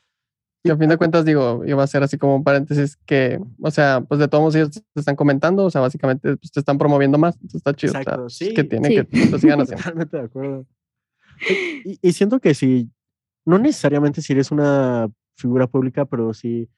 Y 0.62 0.70
a 0.70 0.76
fin 0.76 0.90
de 0.90 0.98
cuentas, 0.98 1.24
digo, 1.24 1.62
iba 1.64 1.82
a 1.82 1.86
ser 1.86 2.02
así 2.02 2.18
como 2.18 2.36
un 2.36 2.44
paréntesis 2.44 2.96
que, 3.06 3.40
o 3.62 3.70
sea, 3.70 4.02
pues 4.06 4.20
de 4.20 4.28
todos 4.28 4.42
modos 4.42 4.54
ellos 4.56 4.70
te 4.70 5.00
están 5.00 5.16
comentando, 5.16 5.64
o 5.64 5.70
sea, 5.70 5.80
básicamente 5.80 6.36
pues, 6.36 6.52
te 6.52 6.60
están 6.60 6.76
promoviendo 6.76 7.16
más, 7.16 7.36
entonces 7.36 7.56
está 7.56 7.74
chido. 7.74 7.94
Exacto, 7.94 8.28
sí. 8.28 8.52
que 8.52 8.64
tiene 8.64 8.88
que 8.88 9.26
lo 9.30 9.38
sigan 9.38 9.62
haciendo. 9.62 9.82
Totalmente 9.82 10.16
de 10.18 10.22
acuerdo. 10.22 10.66
Y, 12.02 12.12
siento 12.12 12.40
que 12.40 12.52
si, 12.52 12.90
no 13.46 13.58
necesariamente 13.58 14.20
si 14.20 14.34
eres 14.34 14.50
una 14.50 15.08
figura 15.34 15.66
pública, 15.66 16.04
pero 16.04 16.34
si 16.34 16.68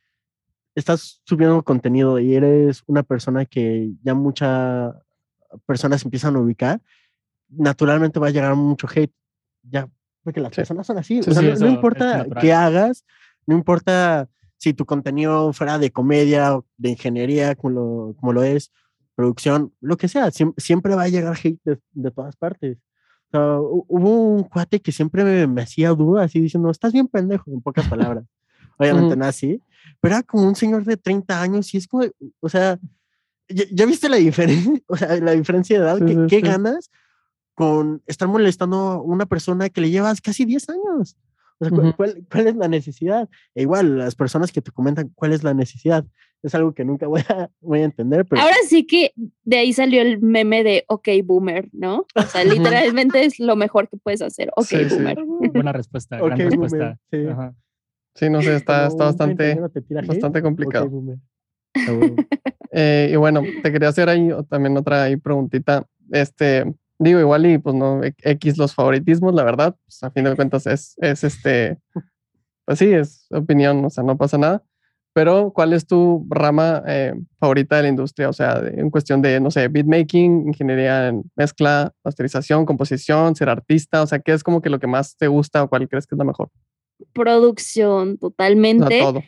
estás 0.76 1.20
subiendo 1.24 1.62
contenido 1.64 2.20
y 2.20 2.36
eres 2.36 2.84
una 2.86 3.02
persona 3.02 3.44
que 3.44 3.90
ya 4.02 4.14
muchas 4.14 4.94
personas 5.66 6.04
empiezan 6.04 6.36
a 6.36 6.38
ubicar, 6.38 6.80
naturalmente 7.48 8.20
va 8.20 8.28
a 8.28 8.30
llegar 8.30 8.54
mucho 8.54 8.86
hate. 8.94 9.12
Ya, 9.62 9.88
porque 10.22 10.40
las 10.40 10.54
personas 10.54 10.86
son 10.86 10.98
así. 10.98 11.20
o 11.20 11.22
sea, 11.22 11.54
no, 11.54 11.66
importa 11.66 12.26
qué 12.40 12.52
hagas, 12.52 13.04
no 13.46 13.56
importa 13.56 14.28
si 14.56 14.75
tu 14.75 14.87
contenido 14.87 15.52
fuera 15.52 15.78
de 15.78 15.90
comedia, 15.90 16.58
de 16.76 16.90
ingeniería, 16.90 17.54
como 17.54 17.70
lo, 17.75 18.16
como 18.20 18.32
lo 18.32 18.42
es, 18.42 18.70
producción, 19.14 19.72
lo 19.80 19.96
que 19.96 20.08
sea, 20.08 20.30
siempre, 20.30 20.94
va 20.94 21.02
a 21.02 21.08
llegar 21.08 21.37
hate 21.37 21.61
de, 21.64 22.11
todas 22.11 22.37
partes. 22.37 22.78
hubo 23.32 24.34
un 24.34 24.44
cuate 24.44 24.80
que 24.80 24.92
siempre 24.92 25.46
me, 25.46 25.62
hacía 25.62 25.90
dudas, 25.90 26.26
así 26.26 26.40
diciendo, 26.40 26.70
estás 26.70 26.92
bien 26.92 27.08
pendejo, 27.08 27.50
en 27.50 27.61
pocas 27.61 27.88
palabras. 27.88 28.25
Obviamente 28.78 29.16
no 29.16 29.25
así, 29.26 29.61
pero 30.00 30.14
era 30.14 30.22
como 30.22 30.46
un 30.46 30.56
señor 30.56 30.84
de 30.84 30.96
30 30.96 31.42
años 31.42 31.72
y 31.75 31.76
es 31.76 31.87
como, 31.87 32.04
o 32.40 32.49
sea, 32.49 32.78
¿ya, 33.49 33.87
viste 33.87 34.08
la 34.08 34.16
diferencia, 34.16 34.80
o 34.87 34.96
sea, 34.96 35.16
la 35.20 35.32
diferencia 35.32 35.78
de 35.78 35.84
edad? 35.84 36.26
¿Qué, 36.28 36.40
ganas 36.40 36.90
con 37.54 38.02
estar 38.06 38.28
molestando 38.28 38.76
a 38.76 39.02
una 39.02 39.26
persona 39.26 39.68
que 39.68 39.80
le 39.80 39.90
llevas 39.90 40.20
casi 40.20 40.44
10 40.44 40.68
años? 40.70 41.16
¿Cuál, 41.97 42.47
es 42.47 42.57
la 42.57 42.69
necesidad? 42.69 43.28
E 43.54 43.62
igual, 43.62 43.99
las 43.99 44.14
personas 44.14 44.52
que 44.52 44.62
te 44.62 44.71
comentan 44.71 45.11
cuál 45.14 45.33
es 45.33 45.42
la 45.42 45.54
necesidad, 45.54 46.04
es 46.42 46.54
algo 46.54 46.75
que 46.75 46.85
nunca 46.85 47.07
voy 47.07 47.23
a, 47.28 47.51
voy 47.61 47.81
a 47.81 47.85
entender. 47.85 48.27
Pero... 48.27 48.42
Ahora 48.42 48.57
sí 48.66 48.87
que 48.87 49.12
de 49.44 49.59
ahí 49.59 49.72
salió 49.72 50.03
el 50.03 50.20
meme 50.20 50.64
de 50.64 50.85
OK 50.88 51.09
Boomer, 51.25 51.68
¿no? 51.72 52.07
O 52.14 52.22
sea, 52.22 52.44
literalmente 52.44 53.25
es 53.25 53.38
lo 53.38 53.57
mejor 53.57 53.88
que 53.88 53.96
puedes 53.96 54.22
hacer. 54.22 54.51
OK 54.57 54.70
Boomer. 54.90 55.18
Buena 55.53 55.72
respuesta, 55.72 56.18
gran 56.18 56.38
respuesta. 56.38 56.98
sí. 58.14 58.31
no 58.31 58.42
sé, 58.42 58.57
está, 58.57 58.87
está 58.87 59.05
bastante, 59.05 59.59
bastante 60.07 60.42
complicado. 60.42 60.90
eh, 62.72 63.11
y 63.12 63.16
bueno, 63.16 63.42
te 63.62 63.72
quería 63.72 63.88
hacer 63.88 64.09
ahí 64.09 64.29
también 64.48 64.77
otra 64.77 65.05
ahí 65.05 65.16
preguntita. 65.16 65.87
Este, 66.11 66.64
Digo, 67.02 67.18
igual 67.18 67.46
y 67.46 67.58
pues 67.58 67.74
no, 67.74 68.00
X 68.02 68.58
los 68.58 68.74
favoritismos, 68.74 69.34
la 69.34 69.42
verdad, 69.42 69.74
pues 69.84 70.02
a 70.04 70.10
fin 70.12 70.22
de 70.22 70.36
cuentas 70.36 70.68
es, 70.68 70.94
es 70.98 71.24
este, 71.24 71.78
pues 72.64 72.78
sí, 72.78 72.92
es 72.92 73.26
opinión, 73.30 73.84
o 73.84 73.90
sea, 73.90 74.04
no 74.04 74.16
pasa 74.16 74.38
nada. 74.38 74.62
Pero, 75.12 75.52
¿cuál 75.52 75.72
es 75.72 75.84
tu 75.84 76.24
rama 76.30 76.82
eh, 76.86 77.12
favorita 77.40 77.76
de 77.76 77.82
la 77.82 77.88
industria? 77.88 78.28
O 78.28 78.32
sea, 78.32 78.62
en 78.64 78.88
cuestión 78.88 79.20
de, 79.20 79.40
no 79.40 79.50
sé, 79.50 79.66
beatmaking, 79.66 80.46
ingeniería 80.46 81.08
en 81.08 81.24
mezcla, 81.34 81.92
masterización, 82.04 82.64
composición, 82.64 83.34
ser 83.34 83.48
artista, 83.48 84.00
o 84.02 84.06
sea, 84.06 84.20
¿qué 84.20 84.32
es 84.32 84.44
como 84.44 84.62
que 84.62 84.70
lo 84.70 84.78
que 84.78 84.86
más 84.86 85.16
te 85.16 85.26
gusta 85.26 85.64
o 85.64 85.68
cuál 85.68 85.88
crees 85.88 86.06
que 86.06 86.14
es 86.14 86.18
la 86.18 86.24
mejor? 86.24 86.50
Producción, 87.12 88.16
totalmente. 88.16 89.00
todo. 89.00 89.22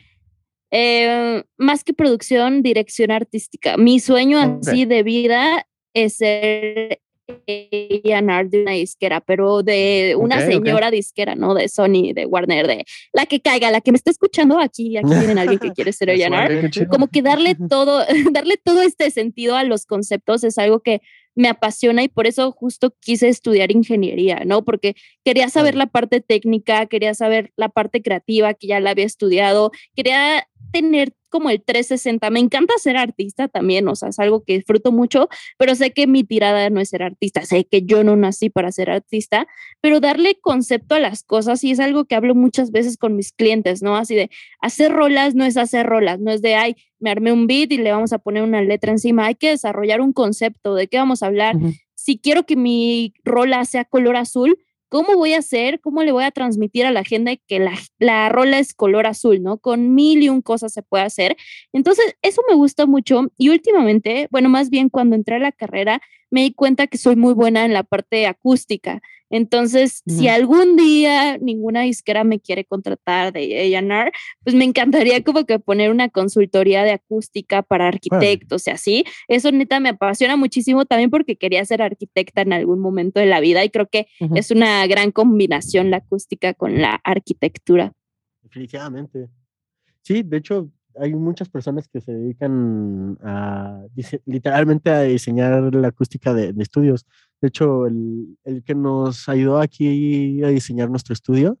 Eh, 0.71 1.43
más 1.57 1.83
que 1.83 1.93
producción, 1.93 2.63
dirección 2.63 3.11
artística. 3.11 3.75
Mi 3.75 3.99
sueño 3.99 4.39
así 4.39 4.85
de 4.85 5.03
vida 5.03 5.67
es 5.93 6.17
ser 6.17 6.99
A&R 7.27 8.49
de 8.49 8.61
una 8.61 8.71
disquera, 8.71 9.21
pero 9.21 9.63
de 9.63 10.15
una 10.17 10.45
señora 10.45 10.91
disquera, 10.91 11.35
¿no? 11.35 11.53
De 11.53 11.67
Sony, 11.69 12.13
de 12.13 12.25
Warner, 12.25 12.67
de 12.67 12.85
la 13.13 13.25
que 13.25 13.39
caiga, 13.41 13.71
la 13.71 13.81
que 13.81 13.91
me 13.91 13.97
está 13.97 14.11
escuchando 14.11 14.59
aquí, 14.59 14.97
aquí 14.97 15.09
tienen 15.09 15.37
alguien 15.37 15.59
que 15.59 15.71
quiere 15.71 15.91
ser 15.91 16.09
A&R. 16.11 16.69
Como 16.89 17.07
que 17.07 17.21
darle 17.21 17.55
todo, 17.69 18.03
darle 18.31 18.57
todo 18.63 18.81
este 18.81 19.11
sentido 19.11 19.55
a 19.55 19.63
los 19.63 19.85
conceptos 19.85 20.43
es 20.43 20.57
algo 20.57 20.79
que 20.81 21.01
me 21.35 21.49
apasiona 21.49 22.01
y 22.01 22.07
por 22.07 22.27
eso 22.27 22.51
justo 22.51 22.95
quise 23.01 23.27
estudiar 23.27 23.71
ingeniería, 23.71 24.43
¿no? 24.45 24.63
Porque 24.63 24.95
quería 25.23 25.49
saber 25.49 25.75
la 25.75 25.87
parte 25.87 26.21
técnica, 26.21 26.85
quería 26.85 27.13
saber 27.13 27.51
la 27.57 27.69
parte 27.69 28.01
creativa 28.01 28.53
que 28.53 28.67
ya 28.67 28.79
la 28.79 28.91
había 28.91 29.05
estudiado, 29.05 29.71
quería 29.95 30.47
tener 30.71 31.13
como 31.29 31.49
el 31.49 31.61
360. 31.61 32.29
Me 32.29 32.39
encanta 32.39 32.73
ser 32.77 32.95
artista 32.95 33.49
también, 33.49 33.87
o 33.89 33.95
sea, 33.95 34.09
es 34.09 34.19
algo 34.19 34.43
que 34.45 34.53
disfruto 34.53 34.93
mucho, 34.93 35.27
pero 35.57 35.75
sé 35.75 35.91
que 35.91 36.07
mi 36.07 36.23
tirada 36.23 36.69
no 36.69 36.79
es 36.79 36.89
ser 36.89 37.03
artista, 37.03 37.45
sé 37.45 37.65
que 37.65 37.81
yo 37.81 38.05
no 38.05 38.15
nací 38.15 38.49
para 38.49 38.71
ser 38.71 38.89
artista, 38.89 39.45
pero 39.81 39.99
darle 39.99 40.39
concepto 40.39 40.95
a 40.95 40.99
las 40.99 41.23
cosas 41.23 41.61
y 41.65 41.71
es 41.71 41.81
algo 41.81 42.05
que 42.05 42.15
hablo 42.15 42.35
muchas 42.35 42.71
veces 42.71 42.95
con 42.97 43.17
mis 43.17 43.33
clientes, 43.33 43.83
¿no? 43.83 43.97
Así 43.97 44.15
de 44.15 44.29
hacer 44.61 44.93
rolas 44.93 45.35
no 45.35 45.43
es 45.43 45.57
hacer 45.57 45.85
rolas, 45.85 46.21
no 46.21 46.31
es 46.31 46.41
de, 46.41 46.55
ay, 46.55 46.75
me 46.99 47.09
armé 47.09 47.33
un 47.33 47.47
beat 47.47 47.71
y 47.73 47.79
le 47.79 47.91
vamos 47.91 48.13
a 48.13 48.19
poner 48.19 48.43
una 48.43 48.61
letra 48.61 48.91
encima, 48.91 49.25
hay 49.25 49.35
que 49.35 49.49
desarrollar 49.49 49.99
un 49.99 50.13
concepto 50.13 50.73
de 50.73 50.87
qué 50.87 50.97
vamos 50.97 51.21
a 51.21 51.27
hablar. 51.27 51.55
Si 51.95 52.17
quiero 52.17 52.45
que 52.45 52.55
mi 52.55 53.13
rola 53.25 53.65
sea 53.65 53.83
color 53.83 54.15
azul, 54.15 54.57
¿Cómo 54.89 55.15
voy 55.15 55.33
a 55.33 55.39
hacer? 55.39 55.81
¿Cómo 55.81 56.03
le 56.03 56.11
voy 56.11 56.23
a 56.23 56.31
transmitir 56.31 56.85
a 56.85 56.91
la 56.91 57.03
gente 57.03 57.41
que 57.47 57.59
la, 57.59 57.73
la 57.99 58.29
rola 58.29 58.59
es 58.59 58.73
color 58.73 59.07
azul, 59.07 59.41
¿no? 59.41 59.57
Con 59.57 59.93
mil 59.95 60.23
y 60.23 60.29
un 60.29 60.41
cosas 60.41 60.73
se 60.73 60.83
puede 60.83 61.03
hacer. 61.03 61.35
Entonces, 61.73 62.15
eso 62.21 62.41
me 62.49 62.55
gusta 62.55 62.85
mucho 62.85 63.31
y 63.37 63.49
últimamente, 63.49 64.27
bueno, 64.31 64.49
más 64.49 64.69
bien 64.69 64.89
cuando 64.89 65.15
entré 65.15 65.35
a 65.35 65.39
la 65.39 65.51
carrera, 65.51 66.01
me 66.29 66.41
di 66.41 66.53
cuenta 66.53 66.87
que 66.87 66.97
soy 66.97 67.15
muy 67.15 67.33
buena 67.33 67.65
en 67.65 67.73
la 67.73 67.83
parte 67.83 68.27
acústica. 68.27 69.01
Entonces, 69.29 70.03
si 70.05 70.27
algún 70.27 70.75
día 70.75 71.37
ninguna 71.37 71.81
disquera 71.81 72.23
me 72.23 72.39
quiere 72.39 72.65
contratar 72.65 73.33
de 73.33 73.75
A&R, 73.75 74.11
pues 74.43 74.55
me 74.55 74.65
encantaría 74.65 75.23
como 75.23 75.45
que 75.45 75.59
poner 75.59 75.89
una 75.89 76.09
consultoría 76.09 76.83
de 76.83 76.91
acústica 76.91 77.63
para 77.63 77.87
arquitectos 77.87 78.67
y 78.67 78.71
así. 78.71 79.05
Eso 79.27 79.51
neta 79.51 79.79
me 79.79 79.89
apasiona 79.89 80.35
muchísimo 80.35 80.85
también 80.85 81.09
porque 81.09 81.35
quería 81.35 81.65
ser 81.65 81.81
arquitecta 81.81 82.41
en 82.41 82.53
algún 82.53 82.79
momento 82.79 83.19
de 83.19 83.25
la 83.25 83.39
vida 83.39 83.63
y 83.63 83.69
creo 83.69 83.87
que 83.87 84.07
es 84.35 84.51
una 84.51 84.85
gran 84.87 85.11
combinación 85.11 85.91
la 85.91 85.97
acústica 85.97 86.53
con 86.53 86.81
la 86.81 87.01
arquitectura. 87.03 87.93
Definitivamente. 88.43 89.27
Sí, 90.01 90.21
de 90.23 90.37
hecho, 90.37 90.69
hay 90.99 91.13
muchas 91.13 91.49
personas 91.49 91.87
que 91.87 92.01
se 92.01 92.13
dedican 92.13 93.17
a 93.23 93.83
literalmente 94.25 94.89
a 94.89 95.01
diseñar 95.01 95.73
la 95.73 95.87
acústica 95.89 96.33
de, 96.33 96.53
estudios. 96.59 97.05
De 97.41 97.49
hecho, 97.49 97.85
el, 97.87 98.37
el, 98.43 98.63
que 98.63 98.75
nos 98.75 99.27
ayudó 99.29 99.59
aquí 99.59 100.43
a 100.43 100.49
diseñar 100.49 100.89
nuestro 100.89 101.13
estudio 101.13 101.57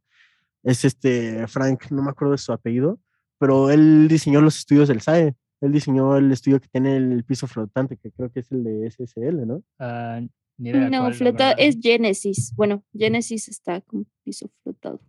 es 0.63 0.83
este 0.83 1.47
Frank, 1.47 1.91
no 1.91 2.01
me 2.01 2.09
acuerdo 2.09 2.31
de 2.33 2.39
su 2.39 2.51
apellido, 2.51 2.99
pero 3.37 3.69
él 3.69 4.07
diseñó 4.07 4.41
los 4.41 4.57
estudios 4.57 4.87
del 4.87 5.01
SAE. 5.01 5.35
Él 5.61 5.71
diseñó 5.71 6.17
el 6.17 6.31
estudio 6.31 6.59
que 6.59 6.67
tiene 6.67 6.97
el 6.97 7.23
piso 7.23 7.47
flotante, 7.47 7.97
que 7.97 8.11
creo 8.11 8.31
que 8.31 8.41
es 8.41 8.51
el 8.51 8.63
de 8.63 8.89
SSL, 8.91 9.47
¿no? 9.47 9.63
Ah, 9.79 10.21
no, 10.57 11.13
flotado 11.13 11.55
es 11.57 11.77
Genesis. 11.81 12.53
Bueno, 12.55 12.83
Genesis 12.93 13.47
está 13.47 13.81
con 13.81 14.05
piso 14.23 14.49
flotado. 14.63 15.01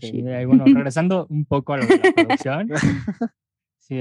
Sí. 0.00 0.22
bueno, 0.22 0.64
regresando 0.66 1.26
un 1.30 1.44
poco 1.44 1.74
a 1.74 1.78
la 1.78 1.86
producción, 1.86 2.68
Sí, 3.86 4.00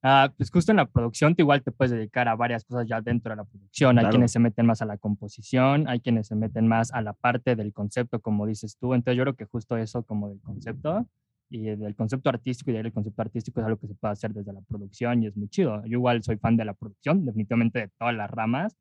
Ah, 0.00 0.32
pues 0.36 0.50
justo 0.50 0.70
en 0.70 0.76
la 0.76 0.86
producción, 0.86 1.34
tú 1.34 1.42
igual 1.42 1.62
te 1.62 1.72
puedes 1.72 1.90
dedicar 1.90 2.28
a 2.28 2.36
varias 2.36 2.64
cosas 2.64 2.86
ya 2.86 3.00
dentro 3.00 3.30
de 3.30 3.36
la 3.36 3.44
producción. 3.44 3.98
Hay 3.98 4.06
quienes 4.06 4.30
se 4.30 4.38
meten 4.38 4.64
más 4.64 4.80
a 4.80 4.84
la 4.84 4.96
composición, 4.96 5.88
hay 5.88 5.98
quienes 5.98 6.28
se 6.28 6.36
meten 6.36 6.68
más 6.68 6.92
a 6.92 7.02
la 7.02 7.14
parte 7.14 7.56
del 7.56 7.72
concepto, 7.72 8.20
como 8.20 8.46
dices 8.46 8.76
tú. 8.76 8.94
Entonces 8.94 9.16
yo 9.16 9.24
creo 9.24 9.34
que 9.34 9.46
justo 9.46 9.76
eso 9.76 10.04
como 10.04 10.28
del 10.28 10.40
concepto 10.40 11.08
y 11.50 11.64
del 11.64 11.96
concepto 11.96 12.28
artístico 12.28 12.70
y 12.70 12.74
del 12.74 12.92
concepto 12.92 13.22
artístico 13.22 13.60
es 13.60 13.66
algo 13.66 13.78
que 13.80 13.88
se 13.88 13.94
puede 13.94 14.12
hacer 14.12 14.32
desde 14.32 14.52
la 14.52 14.60
producción 14.60 15.22
y 15.22 15.26
es 15.26 15.36
muy 15.36 15.48
chido. 15.48 15.82
Yo 15.84 15.98
igual 15.98 16.22
soy 16.22 16.36
fan 16.36 16.56
de 16.56 16.64
la 16.64 16.74
producción, 16.74 17.24
definitivamente 17.24 17.80
de 17.80 17.88
todas 17.98 18.14
las 18.14 18.30
ramas, 18.30 18.76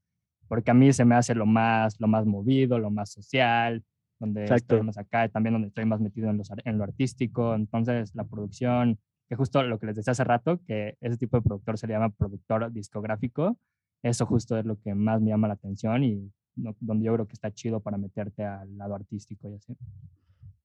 porque 0.47 0.69
a 0.69 0.75
mí 0.75 0.93
se 0.93 1.03
me 1.03 1.15
hace 1.15 1.33
lo 1.33 1.47
más, 1.47 1.99
lo 1.99 2.07
más 2.07 2.27
movido, 2.27 2.77
lo 2.77 2.91
más 2.91 3.11
social, 3.11 3.83
donde 4.19 4.45
estoy 4.45 4.83
más 4.83 4.99
acá, 4.99 5.27
también 5.29 5.53
donde 5.53 5.69
estoy 5.69 5.85
más 5.85 5.99
metido 5.99 6.29
en, 6.29 6.37
los, 6.37 6.51
en 6.63 6.77
lo 6.77 6.83
artístico. 6.83 7.55
Entonces 7.55 8.13
la 8.13 8.23
producción 8.23 8.99
que 9.27 9.35
justo 9.35 9.61
lo 9.63 9.79
que 9.79 9.87
les 9.87 9.95
decía 9.95 10.11
hace 10.11 10.23
rato, 10.23 10.59
que 10.65 10.97
ese 11.01 11.17
tipo 11.17 11.37
de 11.37 11.43
productor 11.43 11.77
se 11.77 11.87
le 11.87 11.93
llama 11.93 12.09
productor 12.09 12.71
discográfico, 12.71 13.57
eso 14.03 14.25
justo 14.25 14.57
es 14.57 14.65
lo 14.65 14.79
que 14.79 14.93
más 14.95 15.21
me 15.21 15.29
llama 15.29 15.47
la 15.47 15.55
atención 15.55 16.03
y 16.03 16.31
donde 16.55 17.05
yo 17.05 17.13
creo 17.13 17.27
que 17.27 17.33
está 17.33 17.51
chido 17.51 17.79
para 17.79 17.97
meterte 17.97 18.43
al 18.43 18.77
lado 18.77 18.95
artístico 18.95 19.49
y 19.49 19.55
así. 19.55 19.75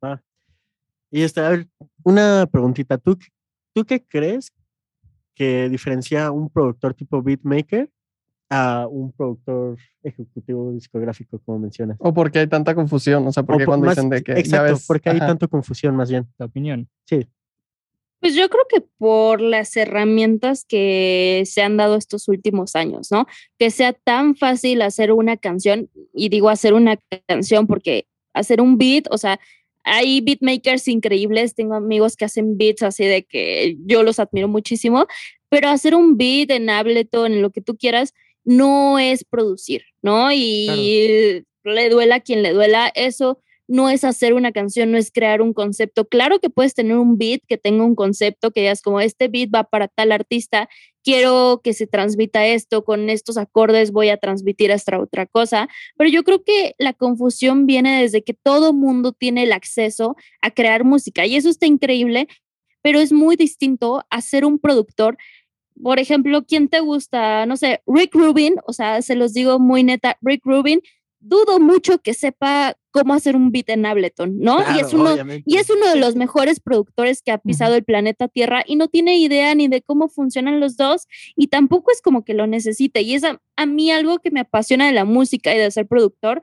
Ah. 0.00 0.20
Y 1.10 1.22
esta, 1.22 1.50
una 2.04 2.46
preguntita, 2.50 2.96
¿tú, 2.98 3.18
¿tú 3.74 3.84
qué 3.84 4.02
crees 4.02 4.52
que 5.34 5.68
diferencia 5.68 6.30
un 6.30 6.48
productor 6.48 6.94
tipo 6.94 7.22
beatmaker 7.22 7.90
a 8.52 8.86
un 8.86 9.12
productor 9.12 9.78
ejecutivo 10.02 10.72
discográfico, 10.72 11.38
como 11.38 11.58
mencionas. 11.58 11.96
O 12.00 12.12
porque 12.12 12.38
hay 12.38 12.46
tanta 12.46 12.74
confusión, 12.74 13.26
o 13.26 13.32
sea, 13.32 13.44
porque 13.44 13.64
cuando 13.64 13.88
dicen 13.88 14.10
de 14.10 14.22
que... 14.22 14.32
Exacto, 14.32 14.76
porque 14.86 15.08
hay 15.08 15.18
tanta 15.20 15.48
confusión 15.48 15.96
más 15.96 16.10
bien. 16.10 16.28
Tu 16.36 16.44
opinión. 16.44 16.86
Sí. 17.06 17.26
Pues 18.22 18.36
yo 18.36 18.48
creo 18.48 18.64
que 18.68 18.80
por 18.98 19.40
las 19.40 19.76
herramientas 19.76 20.64
que 20.64 21.42
se 21.44 21.60
han 21.60 21.76
dado 21.76 21.96
estos 21.96 22.28
últimos 22.28 22.76
años, 22.76 23.10
¿no? 23.10 23.26
Que 23.58 23.72
sea 23.72 23.94
tan 23.94 24.36
fácil 24.36 24.80
hacer 24.82 25.10
una 25.10 25.36
canción, 25.36 25.90
y 26.14 26.28
digo 26.28 26.48
hacer 26.48 26.72
una 26.72 26.96
canción 27.26 27.66
porque 27.66 28.06
hacer 28.32 28.60
un 28.60 28.78
beat, 28.78 29.06
o 29.10 29.18
sea, 29.18 29.40
hay 29.82 30.20
beatmakers 30.20 30.86
increíbles, 30.86 31.56
tengo 31.56 31.74
amigos 31.74 32.14
que 32.14 32.24
hacen 32.24 32.56
beats 32.56 32.84
así 32.84 33.04
de 33.04 33.24
que 33.24 33.76
yo 33.84 34.04
los 34.04 34.20
admiro 34.20 34.46
muchísimo, 34.46 35.08
pero 35.48 35.68
hacer 35.68 35.96
un 35.96 36.16
beat 36.16 36.52
en 36.52 36.70
Ableton, 36.70 37.32
en 37.32 37.42
lo 37.42 37.50
que 37.50 37.60
tú 37.60 37.76
quieras, 37.76 38.14
no 38.44 39.00
es 39.00 39.24
producir, 39.24 39.82
¿no? 40.00 40.30
Y 40.30 41.44
le 41.64 41.90
duela 41.90 42.14
a 42.14 42.20
quien 42.20 42.44
le 42.44 42.52
duela, 42.52 42.92
eso 42.94 43.40
no 43.72 43.88
es 43.88 44.04
hacer 44.04 44.34
una 44.34 44.52
canción, 44.52 44.92
no 44.92 44.98
es 44.98 45.10
crear 45.10 45.40
un 45.40 45.54
concepto. 45.54 46.04
Claro 46.04 46.40
que 46.40 46.50
puedes 46.50 46.74
tener 46.74 46.98
un 46.98 47.16
beat 47.16 47.40
que 47.48 47.56
tenga 47.56 47.84
un 47.84 47.94
concepto, 47.94 48.50
que 48.50 48.60
digas 48.60 48.82
como 48.82 49.00
este 49.00 49.28
beat 49.28 49.48
va 49.52 49.64
para 49.64 49.88
tal 49.88 50.12
artista, 50.12 50.68
quiero 51.02 51.62
que 51.64 51.72
se 51.72 51.86
transmita 51.86 52.46
esto, 52.46 52.84
con 52.84 53.08
estos 53.08 53.38
acordes 53.38 53.90
voy 53.90 54.10
a 54.10 54.18
transmitir 54.18 54.70
esta 54.70 55.00
otra 55.00 55.24
cosa, 55.24 55.70
pero 55.96 56.10
yo 56.10 56.22
creo 56.22 56.44
que 56.44 56.74
la 56.76 56.92
confusión 56.92 57.64
viene 57.64 58.02
desde 58.02 58.22
que 58.22 58.34
todo 58.34 58.74
mundo 58.74 59.12
tiene 59.12 59.44
el 59.44 59.52
acceso 59.52 60.16
a 60.42 60.50
crear 60.50 60.84
música 60.84 61.24
y 61.24 61.36
eso 61.36 61.48
está 61.48 61.64
increíble, 61.64 62.28
pero 62.82 63.00
es 63.00 63.10
muy 63.10 63.36
distinto 63.36 64.04
a 64.10 64.20
ser 64.20 64.44
un 64.44 64.58
productor 64.58 65.16
por 65.82 65.98
ejemplo, 65.98 66.44
¿quién 66.44 66.68
te 66.68 66.80
gusta? 66.80 67.46
No 67.46 67.56
sé, 67.56 67.80
Rick 67.86 68.14
Rubin, 68.14 68.56
o 68.66 68.74
sea, 68.74 69.00
se 69.00 69.16
los 69.16 69.32
digo 69.32 69.58
muy 69.58 69.82
neta, 69.82 70.18
Rick 70.20 70.42
Rubin 70.44 70.82
dudo 71.22 71.60
mucho 71.60 71.98
que 71.98 72.14
sepa 72.14 72.76
cómo 72.90 73.14
hacer 73.14 73.36
un 73.36 73.52
beat 73.52 73.70
en 73.70 73.86
Ableton, 73.86 74.38
¿no? 74.38 74.58
y, 74.76 74.80
es 74.80 74.92
uno, 74.92 75.16
y 75.46 75.56
es 75.56 75.70
uno 75.70 75.88
de 75.88 75.96
los 75.96 76.14
mejores 76.14 76.60
productores 76.60 77.22
que 77.22 77.32
ha 77.32 77.38
pisado 77.38 77.74
el 77.74 77.84
planeta 77.84 78.28
Tierra 78.28 78.62
y 78.66 78.76
no 78.76 78.88
tiene 78.88 79.16
idea 79.16 79.54
ni 79.54 79.68
de 79.68 79.80
cómo 79.80 80.08
funcionan 80.08 80.60
los 80.60 80.76
dos 80.76 81.06
y 81.34 81.48
tampoco 81.48 81.90
es 81.90 82.02
como 82.02 82.24
que 82.24 82.34
lo 82.34 82.46
necesite. 82.46 83.00
Y 83.00 83.14
es 83.14 83.24
a, 83.24 83.40
a 83.56 83.66
mí 83.66 83.90
algo 83.90 84.18
que 84.18 84.30
me 84.30 84.40
apasiona 84.40 84.86
de 84.86 84.92
la 84.92 85.04
música 85.04 85.54
y 85.54 85.58
de 85.58 85.70
ser 85.70 85.86
productor, 85.86 86.42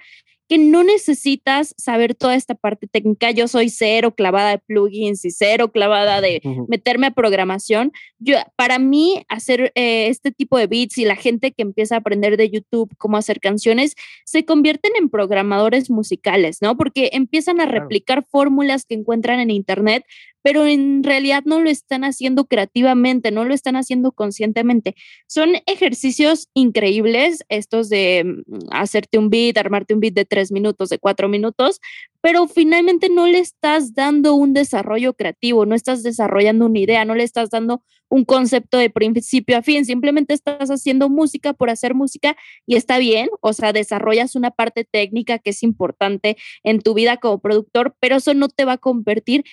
que 0.50 0.58
no 0.58 0.84
necesitas 0.84 1.76
saber 1.78 2.16
toda 2.16 2.34
esta 2.34 2.56
parte 2.56 2.88
técnica. 2.88 3.30
Yo 3.30 3.48
soy 3.48 3.70
cero 3.70 4.16
clavada 4.16 4.50
de 4.50 4.58
plugins 4.58 5.24
y 5.24 5.30
cero 5.30 5.72
clavada 5.72 6.22
de 6.22 6.42
meterme 6.68 7.06
a 7.06 7.12
programación. 7.12 7.94
Yo, 8.18 8.38
para 8.56 8.80
mí, 8.80 9.24
hacer 9.30 9.72
eh, 9.76 10.08
este 10.08 10.32
tipo 10.32 10.58
de 10.58 10.66
beats 10.66 10.98
y 10.98 11.06
la 11.06 11.16
gente 11.16 11.52
que 11.52 11.62
empieza 11.62 11.94
a 11.94 11.98
aprender 12.00 12.36
de 12.36 12.50
YouTube 12.50 12.90
cómo 12.98 13.18
hacer 13.18 13.40
canciones, 13.40 13.96
se 14.26 14.44
convierten 14.44 14.92
en 14.98 15.10
programadores 15.10 15.92
musicales, 15.92 16.64
¿no? 16.64 16.76
Porque 16.76 17.12
empiezan 17.14 17.62
a 17.62 17.68
replicar 17.68 18.26
fórmulas 18.28 18.86
que 18.86 18.96
encuentran 18.96 19.40
en 19.40 19.52
Internet, 19.52 20.04
pero 20.42 20.66
en 20.66 21.04
realidad 21.04 21.44
no 21.46 21.60
lo 21.60 21.70
están 21.70 22.04
haciendo 22.04 22.46
creativamente, 22.46 23.32
no 23.32 23.46
lo 23.46 23.54
están 23.54 23.76
haciendo 23.76 24.12
conscientemente. 24.12 24.96
Son 25.28 25.52
ejercicios 25.66 26.50
increíbles 26.54 27.44
estos 27.50 27.90
de 27.90 28.24
mm, 28.26 28.58
hacerte 28.72 29.18
un 29.18 29.30
beat, 29.30 29.58
armarte 29.58 29.94
un 29.94 30.00
beat 30.00 30.14
de 30.14 30.26
tres 30.26 30.52
minutos, 30.52 30.90
de 30.90 31.00
cuatro 31.00 31.28
minutos, 31.30 31.80
pero 32.22 32.48
finalmente 32.48 33.10
no 33.10 33.28
le 33.28 33.40
estás 33.40 33.94
dando 33.94 34.34
un 34.34 34.54
desarrollo 34.54 35.14
creativo, 35.14 35.66
no 35.66 35.76
estás 35.76 36.04
desarrollando 36.04 36.66
una 36.66 36.80
idea, 36.80 37.06
no 37.06 37.16
le 37.16 37.24
estás 37.24 37.50
dando 37.50 37.82
un 38.10 38.26
concepto 38.26 38.78
de 38.78 38.90
principio 38.90 39.58
a 39.58 39.62
fin, 39.62 39.86
simplemente 39.86 40.34
estás 40.34 40.70
haciendo 40.70 41.10
música 41.10 41.54
por 41.54 41.70
hacer 41.70 41.94
música 41.94 42.36
y 42.66 42.76
está 42.76 42.98
bien, 42.98 43.30
o 43.42 43.54
sea, 43.54 43.72
desarrollas 43.72 44.36
una 44.36 44.52
parte 44.52 44.84
técnica 44.84 45.40
que 45.40 45.52
es 45.52 45.64
importante 45.64 46.36
en 46.64 46.82
tu 46.82 46.94
vida 46.94 47.18
como 47.18 47.40
productor, 47.40 47.96
pero 48.00 48.18
eso 48.18 48.34
no 48.34 48.50
te 48.50 48.66
va 48.66 48.74
a 48.74 48.78
convertir 48.78 49.44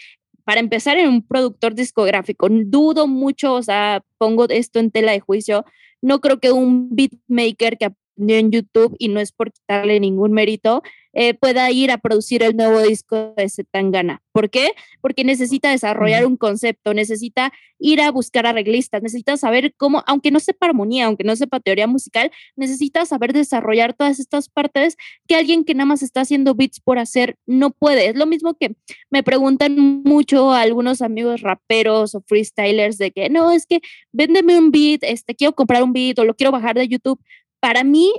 para 0.47 0.61
empezar 0.61 0.97
en 0.97 1.09
un 1.09 1.27
productor 1.27 1.75
discográfico. 1.75 2.47
Dudo 2.49 3.09
mucho, 3.09 3.55
o 3.55 3.63
sea, 3.65 4.05
pongo 4.17 4.49
esto 4.49 4.79
en 4.79 4.93
tela 4.93 5.11
de 5.11 5.19
juicio. 5.19 5.65
No 6.01 6.21
creo 6.21 6.39
que 6.39 6.53
un 6.53 6.89
beatmaker 6.95 7.77
que 7.77 7.91
en 8.17 8.53
YouTube 8.53 8.95
y 9.01 9.09
no 9.09 9.19
es 9.19 9.33
por 9.33 9.53
quitarle 9.53 9.99
ningún 9.99 10.33
mérito, 10.33 10.85
eh, 11.19 11.33
pueda 11.33 11.71
ir 11.71 11.91
a 11.91 11.97
producir 11.97 12.43
el 12.43 12.55
nuevo 12.55 12.79
disco 12.83 13.33
de 13.39 13.49
Zetangana. 13.49 14.21
¿Por 14.33 14.51
qué? 14.51 14.73
Porque 15.01 15.25
necesita 15.25 15.71
desarrollar 15.71 16.27
un 16.27 16.37
concepto, 16.37 16.93
necesita 16.93 17.55
ir 17.79 18.03
a 18.03 18.11
buscar 18.11 18.47
arreglistas, 18.47 19.03
necesita 19.03 19.39
saber 19.39 19.73
cómo, 19.79 20.05
aunque 20.07 20.31
no 20.31 20.41
sepa 20.41 20.67
armonía, 20.67 21.07
aunque 21.07 21.25
no 21.25 21.35
sepa 21.35 21.59
teoría 21.59 21.87
musical, 21.87 22.31
necesita 22.55 23.07
saber 23.07 23.33
desarrollar 23.33 23.95
todas 23.95 24.21
estas 24.21 24.51
partes 24.51 24.99
que 25.27 25.37
alguien 25.37 25.65
que 25.65 25.75
nada 25.75 25.87
más 25.87 26.03
está 26.03 26.21
haciendo 26.21 26.55
beats 26.55 26.81
por 26.81 26.99
hacer 26.99 27.39
no 27.47 27.71
puede. 27.71 28.09
Es 28.09 28.17
lo 28.17 28.27
mismo 28.27 28.53
que 28.53 28.77
me 29.09 29.23
preguntan 29.23 30.03
mucho 30.05 30.53
algunos 30.53 31.01
amigos 31.01 31.41
raperos 31.41 32.15
o 32.15 32.21
freestylers 32.21 32.99
de 32.99 33.11
que 33.11 33.31
no, 33.31 33.53
es 33.53 33.65
que 33.65 33.81
véndeme 34.13 34.59
un 34.59 34.71
beat, 34.71 35.03
este, 35.03 35.35
quiero 35.35 35.55
comprar 35.55 35.83
un 35.83 35.95
beat 35.95 36.19
o 36.19 36.27
lo 36.27 36.35
quiero 36.35 36.53
bajar 36.53 36.77
de 36.77 36.89
YouTube 36.89 37.19
para 37.59 37.85
mí, 37.85 38.13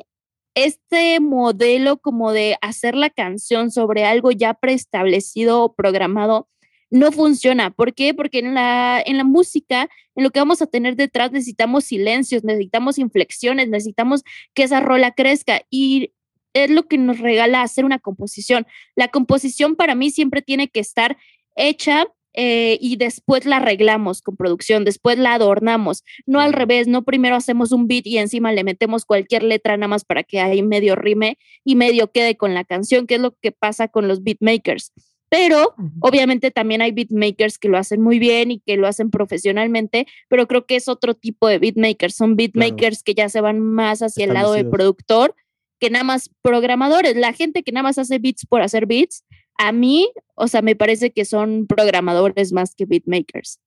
este 0.58 1.20
modelo 1.20 1.98
como 1.98 2.32
de 2.32 2.58
hacer 2.62 2.96
la 2.96 3.12
canción 3.12 3.70
sobre 3.70 4.06
algo 4.06 4.32
ya 4.32 4.56
preestablecido 4.56 5.63
o 5.63 5.76
programado 5.76 6.50
no 6.89 7.12
funciona. 7.12 7.70
¿Por 7.70 7.93
qué? 7.93 8.15
Porque 8.15 8.39
en 8.39 8.56
la, 8.56 9.00
en 9.06 9.17
la 9.17 9.24
música, 9.24 9.88
en 10.15 10.24
lo 10.24 10.32
que 10.32 10.39
vamos 10.39 10.63
a 10.63 10.65
tener 10.65 10.96
detrás, 10.96 11.32
necesitamos 11.32 11.84
silencios, 11.84 12.43
necesitamos 12.43 12.98
inflexiones, 12.98 13.70
necesitamos 13.70 14.24
que 14.56 14.63
esa 14.63 14.80
rola 14.80 15.12
crezca 15.12 15.62
y 15.70 16.12
es 16.54 16.72
lo 16.72 16.88
que 16.88 16.98
nos 16.98 17.20
regala 17.20 17.62
hacer 17.62 17.86
una 17.86 18.00
composición. 18.00 18.65
La 18.96 19.10
composición 19.10 19.76
para 19.76 19.93
mí 19.93 20.10
siempre 20.10 20.41
tiene 20.41 20.70
que 20.70 20.80
estar 20.80 21.17
hecha 21.56 22.08
eh, 22.39 22.78
y 22.80 22.97
después 22.97 23.47
la 23.47 23.58
arreglamos 23.58 24.21
con 24.21 24.36
producción, 24.36 24.86
después 24.86 25.17
la 25.17 25.34
adornamos, 25.34 26.04
no 26.28 26.39
al 26.39 26.54
revés, 26.54 26.88
no 26.88 27.04
primero 27.04 27.36
hacemos 27.36 27.71
un 27.71 27.88
beat 27.88 28.06
y 28.06 28.19
encima 28.19 28.52
le 28.52 28.63
metemos 28.63 29.06
cualquier 29.06 29.41
letra 29.41 29.76
nada 29.76 29.88
más 29.88 30.06
para 30.06 30.21
que 30.21 30.39
ahí 30.39 30.62
medio 30.62 30.95
rime 30.95 31.39
y 31.65 31.76
medio 31.76 32.12
quede 32.12 32.38
con 32.38 32.54
la 32.54 32.63
canción, 32.63 33.08
que 33.08 33.15
es 33.15 33.21
lo 33.21 33.36
que 33.41 33.52
pasa 33.52 33.88
con 33.88 34.08
los 34.08 34.21
beatmakers. 34.21 34.93
Pero 35.30 35.73
obviamente 36.00 36.52
también 36.52 36.84
hay 36.84 36.91
beatmakers 36.91 37.58
que 37.58 37.69
lo 37.69 37.78
hacen 37.80 38.02
muy 38.02 38.19
bien 38.19 38.52
y 38.52 38.60
que 38.60 38.78
lo 38.78 38.86
hacen 38.86 39.10
profesionalmente, 39.10 40.06
pero 40.30 40.47
creo 40.47 40.67
que 40.67 40.76
es 40.76 40.88
otro 40.88 41.15
tipo 41.15 41.47
de 41.47 41.58
beatmakers. 41.58 42.15
Son 42.15 42.36
beatmakers 42.36 43.02
que 43.02 43.15
ya 43.15 43.30
se 43.30 43.41
van 43.41 43.60
más 43.60 44.04
hacia 44.04 44.26
el 44.26 44.36
lado 44.36 44.54
de 44.54 44.63
productor 44.63 45.34
que 45.80 45.89
nada 45.89 46.04
más 46.04 46.30
programadores. 46.41 47.15
La 47.15 47.34
gente 47.34 47.63
que 47.63 47.71
nada 47.71 47.84
más 47.84 47.97
hace 47.97 48.19
beats 48.19 48.45
por 48.45 48.62
hacer 48.62 48.86
beats, 48.86 49.23
a 49.58 49.72
mí, 49.72 50.12
o 50.36 50.48
sea, 50.48 50.62
me 50.62 50.76
parece 50.76 51.12
que 51.12 51.26
son 51.26 51.67
programadores 51.67 52.54
más 52.54 52.76
que 52.76 52.86
beatmakers. 52.86 53.60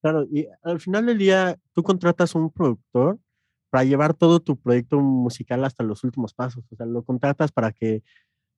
Claro, 0.00 0.26
y 0.32 0.46
al 0.62 0.80
final 0.80 1.06
del 1.06 1.18
día, 1.18 1.58
tú 1.72 1.82
contratas 1.82 2.34
un 2.34 2.50
productor 2.50 3.18
para 3.70 3.84
llevar 3.84 4.14
todo 4.14 4.40
tu 4.40 4.56
proyecto 4.56 4.98
musical 5.00 5.64
hasta 5.64 5.84
los 5.84 6.02
últimos 6.04 6.34
pasos. 6.34 6.64
O 6.70 6.76
sea, 6.76 6.86
lo 6.86 7.02
contratas 7.02 7.52
para 7.52 7.72
que 7.72 8.02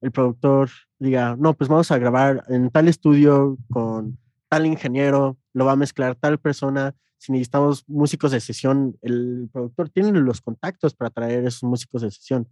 el 0.00 0.10
productor 0.10 0.70
diga, 0.98 1.36
no, 1.38 1.54
pues 1.54 1.68
vamos 1.68 1.90
a 1.90 1.98
grabar 1.98 2.44
en 2.48 2.70
tal 2.70 2.88
estudio 2.88 3.56
con 3.70 4.18
tal 4.48 4.66
ingeniero, 4.66 5.38
lo 5.52 5.64
va 5.64 5.72
a 5.72 5.76
mezclar 5.76 6.16
tal 6.16 6.38
persona. 6.38 6.94
Si 7.18 7.32
necesitamos 7.32 7.84
músicos 7.88 8.32
de 8.32 8.40
sesión, 8.40 8.98
el 9.00 9.48
productor 9.52 9.88
tiene 9.90 10.12
los 10.12 10.40
contactos 10.40 10.94
para 10.94 11.10
traer 11.10 11.46
esos 11.46 11.62
músicos 11.62 12.02
de 12.02 12.10
sesión. 12.10 12.48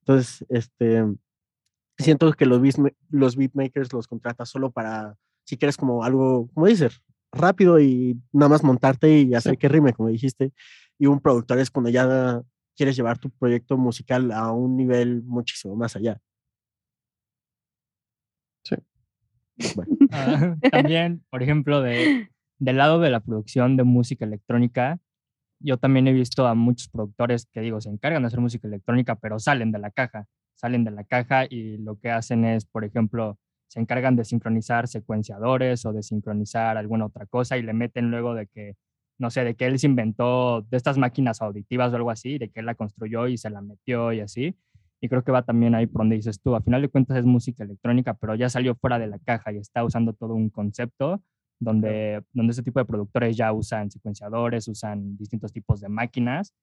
Entonces, 0.00 0.44
este, 0.48 1.04
siento 1.98 2.32
que 2.32 2.46
los, 2.46 2.60
los 3.10 3.36
beatmakers 3.36 3.92
los 3.92 4.08
contratas 4.08 4.48
solo 4.48 4.70
para, 4.70 5.16
si 5.44 5.56
quieres 5.56 5.76
como 5.76 6.04
algo, 6.04 6.48
como 6.54 6.66
dices, 6.66 7.02
rápido 7.32 7.80
y 7.80 8.20
nada 8.32 8.48
más 8.48 8.62
montarte 8.62 9.20
y 9.20 9.34
hacer 9.34 9.58
que 9.58 9.68
rime, 9.68 9.92
como 9.92 10.08
dijiste. 10.08 10.52
Y 10.98 11.06
un 11.06 11.20
productor 11.20 11.58
es 11.58 11.70
cuando 11.70 11.90
ya 11.90 12.42
quieres 12.76 12.96
llevar 12.96 13.18
tu 13.18 13.30
proyecto 13.30 13.76
musical 13.76 14.32
a 14.32 14.50
un 14.52 14.76
nivel 14.76 15.22
muchísimo 15.22 15.76
más 15.76 15.96
allá. 15.96 16.20
Sí. 18.64 18.76
Ah, 20.16 20.56
también, 20.70 21.24
por 21.28 21.42
ejemplo, 21.42 21.80
de, 21.80 22.28
del 22.58 22.76
lado 22.76 23.00
de 23.00 23.10
la 23.10 23.18
producción 23.18 23.76
de 23.76 23.82
música 23.82 24.24
electrónica, 24.24 25.00
yo 25.58 25.76
también 25.76 26.06
he 26.06 26.12
visto 26.12 26.46
a 26.46 26.54
muchos 26.54 26.88
productores 26.88 27.46
que 27.46 27.60
digo, 27.60 27.80
se 27.80 27.88
encargan 27.88 28.22
de 28.22 28.28
hacer 28.28 28.38
música 28.38 28.68
electrónica, 28.68 29.16
pero 29.16 29.40
salen 29.40 29.72
de 29.72 29.80
la 29.80 29.90
caja, 29.90 30.26
salen 30.64 30.82
de 30.82 30.92
la 30.92 31.04
caja 31.04 31.44
y 31.44 31.76
lo 31.76 31.98
que 31.98 32.10
hacen 32.10 32.46
es, 32.46 32.64
por 32.64 32.84
ejemplo, 32.84 33.38
se 33.68 33.80
encargan 33.80 34.16
de 34.16 34.24
sincronizar 34.24 34.88
secuenciadores 34.88 35.84
o 35.84 35.92
de 35.92 36.02
sincronizar 36.02 36.78
alguna 36.78 37.04
otra 37.04 37.26
cosa 37.26 37.58
y 37.58 37.62
le 37.62 37.74
meten 37.74 38.10
luego 38.10 38.32
de 38.34 38.46
que, 38.46 38.74
no 39.18 39.28
sé, 39.28 39.44
de 39.44 39.56
que 39.56 39.66
él 39.66 39.78
se 39.78 39.88
inventó 39.88 40.62
de 40.62 40.78
estas 40.78 40.96
máquinas 40.96 41.42
auditivas 41.42 41.92
o 41.92 41.96
algo 41.96 42.10
así, 42.10 42.38
de 42.38 42.48
que 42.48 42.60
él 42.60 42.66
la 42.66 42.76
construyó 42.76 43.28
y 43.28 43.36
se 43.36 43.50
la 43.50 43.60
metió 43.60 44.10
y 44.14 44.20
así. 44.20 44.56
Y 45.02 45.10
creo 45.10 45.22
que 45.22 45.32
va 45.32 45.42
también 45.42 45.74
ahí 45.74 45.86
por 45.86 46.00
donde 46.00 46.16
dices 46.16 46.40
tú, 46.40 46.56
a 46.56 46.62
final 46.62 46.80
de 46.80 46.88
cuentas 46.88 47.18
es 47.18 47.26
música 47.26 47.62
electrónica, 47.62 48.14
pero 48.14 48.34
ya 48.34 48.48
salió 48.48 48.74
fuera 48.74 48.98
de 48.98 49.08
la 49.08 49.18
caja 49.18 49.52
y 49.52 49.58
está 49.58 49.84
usando 49.84 50.14
todo 50.14 50.32
un 50.32 50.48
concepto 50.48 51.22
donde, 51.60 52.24
donde 52.32 52.52
ese 52.52 52.62
tipo 52.62 52.78
de 52.78 52.86
productores 52.86 53.36
ya 53.36 53.52
usan 53.52 53.90
secuenciadores, 53.90 54.66
usan 54.68 55.18
distintos 55.18 55.52
tipos 55.52 55.82
de 55.82 55.90
máquinas 55.90 56.54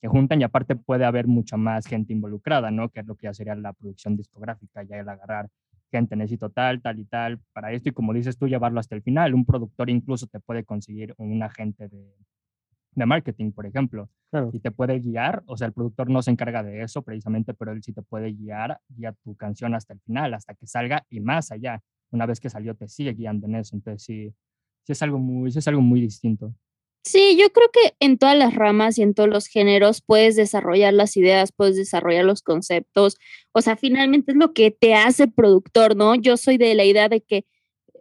que 0.00 0.08
juntan 0.08 0.40
y 0.40 0.44
aparte 0.44 0.76
puede 0.76 1.04
haber 1.04 1.26
mucha 1.26 1.56
más 1.56 1.86
gente 1.86 2.12
involucrada, 2.12 2.70
¿no? 2.70 2.88
Que 2.88 3.00
es 3.00 3.06
lo 3.06 3.16
que 3.16 3.26
ya 3.26 3.34
sería 3.34 3.54
la 3.54 3.72
producción 3.72 4.16
discográfica, 4.16 4.82
ya 4.84 4.96
el 4.96 5.08
agarrar 5.08 5.48
gente, 5.90 6.16
necesito 6.16 6.50
tal, 6.50 6.82
tal 6.82 6.98
y 6.98 7.04
tal 7.04 7.40
para 7.52 7.72
esto 7.72 7.88
y 7.88 7.92
como 7.92 8.12
dices 8.12 8.36
tú, 8.36 8.46
llevarlo 8.46 8.80
hasta 8.80 8.94
el 8.94 9.02
final. 9.02 9.34
Un 9.34 9.44
productor 9.44 9.90
incluso 9.90 10.26
te 10.26 10.40
puede 10.40 10.64
conseguir 10.64 11.14
un 11.16 11.42
agente 11.42 11.88
de, 11.88 12.14
de 12.98 13.06
marketing, 13.06 13.52
por 13.52 13.66
ejemplo, 13.66 14.10
y 14.52 14.60
te 14.60 14.70
puede 14.70 14.98
guiar, 15.00 15.42
o 15.46 15.56
sea, 15.56 15.66
el 15.66 15.72
productor 15.72 16.10
no 16.10 16.20
se 16.20 16.30
encarga 16.30 16.62
de 16.62 16.82
eso 16.82 17.02
precisamente, 17.02 17.54
pero 17.54 17.72
él 17.72 17.82
sí 17.82 17.92
te 17.92 18.02
puede 18.02 18.32
guiar, 18.32 18.80
guía 18.88 19.12
tu 19.24 19.34
canción 19.36 19.74
hasta 19.74 19.94
el 19.94 20.00
final, 20.00 20.34
hasta 20.34 20.54
que 20.54 20.66
salga 20.66 21.06
y 21.08 21.20
más 21.20 21.50
allá. 21.50 21.80
Una 22.10 22.26
vez 22.26 22.40
que 22.40 22.50
salió, 22.50 22.74
te 22.74 22.88
sigue 22.88 23.12
guiando 23.12 23.46
en 23.46 23.56
eso. 23.56 23.76
Entonces, 23.76 24.02
sí, 24.02 24.34
sí 24.82 24.92
es 24.92 25.02
algo 25.02 25.18
muy, 25.18 25.50
sí 25.50 25.58
es 25.58 25.68
algo 25.68 25.80
muy 25.80 26.00
distinto. 26.00 26.54
Sí, 27.08 27.38
yo 27.40 27.50
creo 27.50 27.70
que 27.72 27.94
en 28.00 28.18
todas 28.18 28.36
las 28.36 28.54
ramas 28.54 28.98
y 28.98 29.02
en 29.02 29.14
todos 29.14 29.30
los 29.30 29.46
géneros 29.46 30.02
puedes 30.02 30.36
desarrollar 30.36 30.92
las 30.92 31.16
ideas, 31.16 31.52
puedes 31.52 31.74
desarrollar 31.74 32.26
los 32.26 32.42
conceptos. 32.42 33.16
O 33.52 33.62
sea, 33.62 33.76
finalmente 33.76 34.32
es 34.32 34.36
lo 34.36 34.52
que 34.52 34.70
te 34.70 34.94
hace 34.94 35.26
productor, 35.26 35.96
¿no? 35.96 36.16
Yo 36.16 36.36
soy 36.36 36.58
de 36.58 36.74
la 36.74 36.84
idea 36.84 37.08
de 37.08 37.22
que, 37.22 37.46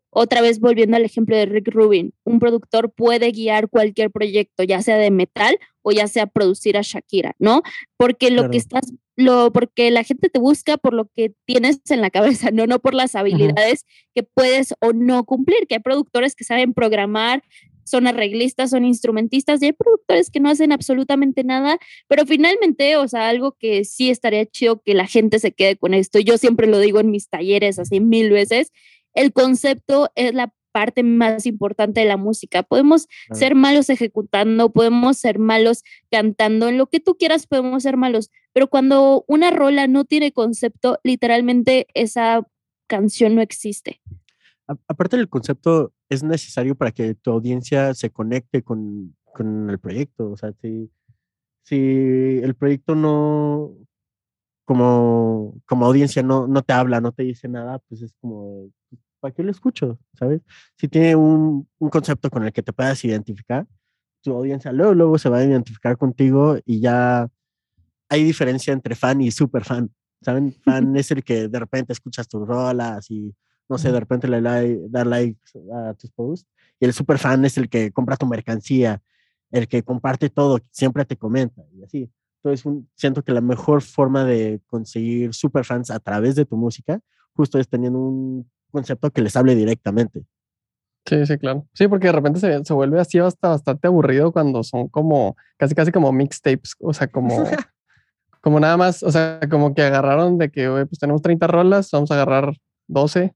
otra 0.10 0.41
vez 0.41 0.60
volviendo 0.60 0.98
al 0.98 1.06
ejemplo 1.06 1.38
de 1.38 1.46
Rick 1.46 1.70
Rubin, 1.70 2.13
un 2.26 2.39
productor 2.39 2.91
puede 2.91 3.32
guiar 3.32 3.70
cualquier 3.70 4.12
proyecto, 4.12 4.63
ya 4.63 4.82
sea 4.82 4.98
de 4.98 5.12
metal 5.12 5.58
o 5.84 5.93
ya 5.93 6.08
sea 6.08 6.28
producir 6.28 6.78
a 6.78 6.82
Shakira, 6.82 7.34
¿no? 7.39 7.62
Porque 7.96 8.30
lo 8.30 8.50
que 8.50 8.58
estás, 8.58 8.91
lo, 9.15 9.54
porque 9.54 9.89
la 9.89 10.04
gente 10.04 10.28
te 10.30 10.39
busca 10.39 10.76
por 10.76 10.93
lo 10.93 11.08
que 11.08 11.34
tienes 11.46 11.80
en 11.89 12.02
la 12.02 12.10
cabeza, 12.10 12.52
no, 12.52 12.67
no 12.67 12.80
por 12.80 12.93
las 12.93 13.15
habilidades 13.15 13.86
que 14.13 14.24
puedes 14.24 14.74
o 14.82 14.91
no 14.91 15.24
cumplir, 15.24 15.65
que 15.65 15.76
hay 15.76 15.82
productores 15.82 16.36
que 16.36 16.43
saben 16.43 16.74
programar, 16.74 17.41
son 17.88 18.08
arreglistas, 18.08 18.71
son 18.71 18.86
instrumentistas 18.86 19.62
y 19.62 19.67
hay 19.67 19.73
productores 19.73 20.30
que 20.30 20.39
no 20.39 20.50
hacen 20.50 20.71
absolutamente 20.71 21.43
nada, 21.43 21.80
pero 22.08 22.26
finalmente, 22.26 22.97
o 22.97 23.08
sea, 23.08 23.30
algo 23.30 23.54
que 23.54 23.86
sí 23.86 24.10
estaría 24.10 24.45
chido 24.45 24.82
que 24.82 24.93
la 24.93 25.08
gente 25.08 25.39
se 25.39 25.54
quede 25.54 25.78
con 25.78 25.93
esto, 25.93 26.19
yo 26.19 26.38
siempre 26.38 26.67
lo 26.67 26.80
digo 26.80 27.00
en 27.00 27.12
mis 27.12 27.30
talleres 27.30 27.80
así 27.80 28.00
mil 28.00 28.30
veces, 28.30 28.71
el 29.13 29.32
concepto 29.34 30.12
es 30.15 30.34
la 30.34 30.54
parte 30.71 31.02
más 31.02 31.47
importante 31.47 32.02
de 32.02 32.06
la 32.06 32.17
música. 32.17 32.62
Podemos 32.62 33.08
ser 33.32 33.56
malos 33.56 33.89
ejecutando, 33.89 34.71
podemos 34.71 35.17
ser 35.17 35.39
malos 35.39 35.84
cantando, 36.12 36.67
en 36.67 36.78
lo 36.78 36.86
que 36.86 37.00
tú 37.00 37.15
quieras 37.17 37.47
podemos 37.47 37.82
ser 37.82 37.97
malos, 37.97 38.30
pero 38.54 38.67
cuando 38.67 39.26
una 39.28 39.50
rola 39.50 39.88
no 39.88 40.06
tiene 40.06 40.32
concepto, 40.32 41.00
literalmente 41.04 41.88
esa 41.95 42.45
canción 42.88 43.34
no 43.34 43.41
existe 43.41 44.02
aparte 44.88 45.17
del 45.17 45.30
concepto, 45.30 45.93
es 46.10 46.24
necesario 46.24 46.76
para 46.76 46.91
que 46.91 47.15
tu 47.15 47.32
audiencia 47.32 47.93
se 47.93 48.10
conecte 48.10 48.63
con, 48.63 49.15
con 49.34 49.70
el 49.70 49.80
proyecto. 49.80 50.32
O 50.32 50.38
sea, 50.38 50.54
si, 50.62 50.91
si 51.63 52.39
el 52.43 52.56
proyecto 52.56 52.96
no, 52.96 53.74
como, 54.65 55.62
como 55.65 55.86
audiencia, 55.86 56.24
no, 56.24 56.48
no 56.48 56.62
te 56.62 56.74
habla, 56.74 57.02
no 57.02 57.12
te 57.12 57.24
dice 57.24 57.48
nada, 57.48 57.80
pues 57.88 58.02
es 58.02 58.13
como, 58.20 58.70
¿para 59.20 59.34
qué 59.34 59.43
lo 59.43 59.52
escucho? 59.52 60.00
¿Sabes? 60.13 60.41
Si 60.76 60.88
tiene 60.88 61.15
un, 61.15 61.67
un 61.80 61.89
concepto 61.89 62.30
con 62.30 62.43
el 62.43 62.52
que 62.52 62.63
te 62.63 62.74
puedas 62.74 63.04
identificar, 63.06 63.67
tu 64.22 64.34
audiencia 64.34 64.72
luego, 64.72 64.93
luego 64.93 65.17
se 65.17 65.30
va 65.30 65.38
a 65.38 65.46
identificar 65.46 65.98
contigo 65.98 66.58
y 66.65 66.82
ya 66.82 67.30
hay 68.10 68.24
diferencia 68.24 68.74
entre 68.74 68.96
fan 68.96 69.22
y 69.22 69.32
super 69.32 69.63
fan. 69.63 69.89
¿Saben? 70.22 70.52
Fan 70.65 70.98
es 70.98 71.12
el 71.12 71.24
que 71.24 71.48
de 71.48 71.60
repente 71.60 71.93
escuchas 71.93 72.28
tus 72.28 72.46
rolas 72.48 73.10
y 73.12 73.34
no 73.69 73.77
sé, 73.77 73.91
de 73.91 73.99
repente 73.99 74.27
le 74.27 74.41
da 74.41 75.06
like 75.06 75.39
a 75.73 75.93
tus 75.93 76.12
posts. 76.12 76.47
Y 76.80 76.86
el 76.86 76.93
super 76.93 77.17
fan 77.17 77.43
es 77.45 77.58
el 77.58 77.69
que 77.69 77.91
compra 77.91 78.17
tu 78.17 78.25
mercancía, 78.25 79.01
el 79.51 79.67
que 79.67 79.84
comparte 79.84 80.30
todo, 80.30 80.60
siempre 80.71 81.06
te 81.06 81.17
comenta 81.17 81.63
y 81.73 81.84
así. 81.84 82.12
Entonces, 82.43 82.71
siento 82.95 83.23
que 83.23 83.32
la 83.32 83.41
mejor 83.41 83.82
forma 83.82 84.23
de 84.23 84.62
conseguir 84.67 85.34
super 85.34 85.65
fans 85.65 85.89
a 85.91 85.99
través 85.99 86.36
de 86.36 86.45
tu 86.45 86.56
música, 86.56 86.99
justo 87.34 87.60
es 87.60 87.67
teniendo 87.67 87.99
un 87.99 88.49
concepto 88.71 89.12
que 89.12 89.21
les 89.21 89.36
hable 89.36 89.56
directamente. 89.56 90.23
Sí, 91.06 91.25
sí, 91.25 91.38
claro. 91.38 91.65
Sí, 91.73 91.88
porque 91.88 92.08
de 92.08 92.13
repente 92.13 92.39
se, 92.39 92.63
se 92.63 92.73
vuelve 92.73 92.99
así 92.99 93.17
hasta 93.17 93.49
bastante 93.49 93.88
aburrido 93.88 94.32
cuando 94.32 94.63
son 94.63 94.89
como, 94.89 95.36
casi, 95.58 95.73
casi 95.73 95.91
como 95.91 96.12
mixtapes, 96.12 96.75
o 96.80 96.93
sea, 96.93 97.08
como, 97.08 97.30
como 98.41 98.60
nada 98.60 98.77
más, 98.77 99.03
o 99.03 99.12
sea, 99.12 99.39
como 99.49 99.73
que 99.73 99.82
agarraron 99.84 100.38
de 100.38 100.51
que, 100.51 100.67
pues 100.88 100.99
tenemos 100.99 101.21
30 101.21 101.47
rolas, 101.47 101.89
vamos 101.91 102.12
a 102.12 102.15
agarrar 102.15 102.53
12 102.88 103.34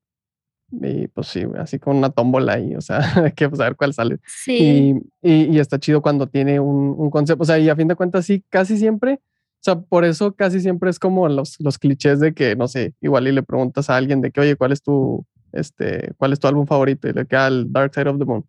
y 0.71 1.07
pues 1.09 1.27
sí, 1.27 1.43
así 1.57 1.79
con 1.79 1.97
una 1.97 2.09
tómbola 2.09 2.53
ahí, 2.53 2.75
o 2.75 2.81
sea, 2.81 2.99
hay 3.23 3.31
que 3.35 3.49
pues, 3.49 3.57
saber 3.57 3.75
cuál 3.75 3.93
sale. 3.93 4.19
Sí. 4.25 5.01
Y, 5.21 5.55
y, 5.55 5.59
está 5.59 5.79
chido 5.79 6.01
cuando 6.01 6.27
tiene 6.27 6.59
un, 6.59 6.95
un, 6.97 7.09
concepto, 7.09 7.43
o 7.43 7.45
sea, 7.45 7.59
y 7.59 7.69
a 7.69 7.75
fin 7.75 7.87
de 7.87 7.95
cuentas 7.95 8.25
sí, 8.25 8.43
casi 8.49 8.77
siempre, 8.77 9.19
o 9.61 9.63
sea, 9.63 9.79
por 9.79 10.05
eso 10.05 10.33
casi 10.33 10.59
siempre 10.59 10.89
es 10.89 10.97
como 10.97 11.29
los, 11.29 11.59
los 11.59 11.77
clichés 11.77 12.19
de 12.19 12.33
que, 12.33 12.55
no 12.55 12.67
sé, 12.67 12.95
igual 12.99 13.27
y 13.27 13.31
le 13.31 13.43
preguntas 13.43 13.89
a 13.89 13.97
alguien 13.97 14.19
de 14.21 14.31
que, 14.31 14.41
oye, 14.41 14.55
¿cuál 14.55 14.71
es 14.71 14.81
tu, 14.81 15.23
este, 15.51 16.13
cuál 16.17 16.33
es 16.33 16.39
tu 16.39 16.47
álbum 16.47 16.65
favorito? 16.65 17.07
Y 17.07 17.13
le 17.13 17.27
queda 17.27 17.47
el 17.47 17.71
Dark 17.71 17.93
Side 17.93 18.09
of 18.09 18.17
the 18.17 18.25
Moon. 18.25 18.39
O 18.39 18.47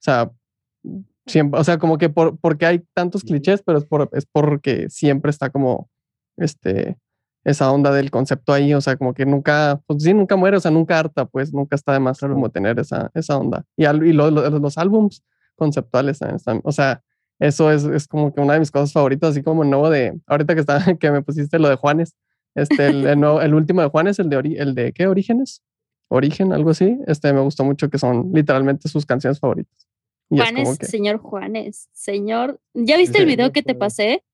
sea, 0.00 0.32
siempre, 1.26 1.60
o 1.60 1.62
sea, 1.62 1.78
como 1.78 1.98
que 1.98 2.08
por, 2.08 2.36
porque 2.38 2.66
hay 2.66 2.82
tantos 2.94 3.22
clichés, 3.22 3.62
pero 3.64 3.78
es, 3.78 3.84
por, 3.84 4.10
es 4.12 4.26
porque 4.26 4.88
siempre 4.90 5.30
está 5.30 5.50
como, 5.50 5.88
este, 6.36 6.96
esa 7.44 7.70
onda 7.70 7.92
del 7.92 8.10
concepto 8.10 8.52
ahí, 8.52 8.72
o 8.72 8.80
sea, 8.80 8.96
como 8.96 9.12
que 9.12 9.26
nunca, 9.26 9.80
pues 9.86 10.02
sí, 10.02 10.14
nunca 10.14 10.34
muere, 10.36 10.56
o 10.56 10.60
sea, 10.60 10.70
nunca 10.70 10.98
harta, 10.98 11.26
pues 11.26 11.52
nunca 11.52 11.76
está 11.76 11.92
de 11.92 12.00
más 12.00 12.18
como 12.18 12.50
tener 12.50 12.78
esa, 12.78 13.10
esa 13.14 13.36
onda. 13.36 13.64
Y, 13.76 13.84
y 13.84 14.12
los 14.12 14.78
álbums 14.78 15.22
conceptuales 15.56 16.18
también 16.18 16.62
o 16.64 16.72
sea, 16.72 17.02
eso 17.38 17.70
es, 17.70 17.84
es, 17.84 18.08
como 18.08 18.32
que 18.32 18.40
una 18.40 18.54
de 18.54 18.60
mis 18.60 18.70
cosas 18.70 18.92
favoritas, 18.92 19.30
así 19.30 19.42
como 19.42 19.62
el 19.62 19.70
nuevo 19.70 19.90
de, 19.90 20.18
ahorita 20.26 20.54
que, 20.54 20.60
está, 20.60 20.78
que 20.98 21.10
me 21.10 21.22
pusiste 21.22 21.58
lo 21.58 21.68
de 21.68 21.76
Juanes, 21.76 22.16
este, 22.54 22.86
el, 22.86 23.06
el, 23.06 23.54
último 23.54 23.82
de 23.82 23.88
Juanes, 23.88 24.18
el 24.18 24.30
de, 24.30 24.36
el 24.36 24.74
de 24.74 24.92
¿qué? 24.92 25.06
Orígenes, 25.06 25.62
Origen, 26.08 26.52
algo 26.52 26.70
así, 26.70 26.98
este 27.06 27.32
me 27.32 27.40
gustó 27.40 27.64
mucho 27.64 27.90
que 27.90 27.98
son 27.98 28.30
literalmente 28.32 28.88
sus 28.88 29.04
canciones 29.04 29.38
favoritas. 29.38 29.86
Juanes, 30.30 30.78
señor 30.80 31.18
Juanes, 31.18 31.88
señor, 31.92 32.60
¿ya 32.72 32.96
viste 32.96 33.18
el 33.18 33.26
video 33.26 33.52
que 33.52 33.62
te 33.62 33.74
pasé? 33.74 34.24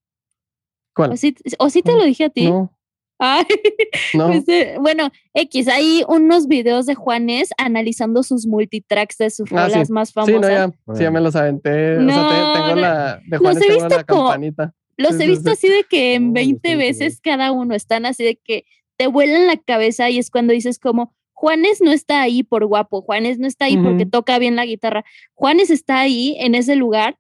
¿Cuál? 0.94 1.12
¿O 1.12 1.16
sí, 1.16 1.34
o 1.58 1.70
sí 1.70 1.82
te 1.82 1.92
lo 1.92 2.04
dije 2.04 2.24
a 2.24 2.30
ti? 2.30 2.48
No. 2.48 2.72
Ay, 3.22 3.44
pues, 4.14 4.48
eh, 4.48 4.76
bueno, 4.80 5.10
X, 5.34 5.68
hay 5.68 6.02
unos 6.08 6.48
videos 6.48 6.86
de 6.86 6.94
Juanes 6.94 7.50
analizando 7.58 8.22
sus 8.22 8.46
multitracks 8.46 9.18
de 9.18 9.28
sus 9.28 9.52
ah, 9.52 9.68
más 9.90 10.12
famosas. 10.14 10.72
Sí, 10.72 10.78
no, 10.86 10.98
ya, 10.98 11.10
me 11.10 11.20
los 11.20 11.36
aventé. 11.36 11.98
o 11.98 12.08
sea, 12.08 12.52
tengo 12.54 12.80
la 12.80 13.20
de 13.26 13.36
Juanes, 13.36 13.66
tengo 13.66 13.88
la 13.88 14.04
campanita. 14.04 14.74
Los 14.96 15.20
he 15.20 15.26
visto 15.26 15.50
así 15.50 15.68
de 15.68 15.84
que 15.84 16.14
en 16.14 16.32
20 16.32 16.76
veces 16.76 17.20
cada 17.22 17.52
uno 17.52 17.74
están 17.74 18.06
así 18.06 18.24
de 18.24 18.36
que 18.36 18.64
te 18.96 19.06
vuelan 19.06 19.46
la 19.46 19.56
cabeza 19.58 20.08
y 20.08 20.18
es 20.18 20.30
cuando 20.30 20.54
dices 20.54 20.78
como, 20.78 21.14
Juanes 21.34 21.80
no 21.82 21.92
está 21.92 22.22
ahí 22.22 22.42
por 22.42 22.66
guapo, 22.66 23.02
Juanes 23.02 23.38
no 23.38 23.46
está 23.46 23.66
ahí 23.66 23.76
porque 23.76 24.04
toca 24.06 24.38
bien 24.38 24.56
la 24.56 24.66
guitarra, 24.66 25.04
Juanes 25.34 25.70
está 25.70 26.00
ahí 26.00 26.36
en 26.38 26.54
ese 26.54 26.74
lugar 26.74 27.18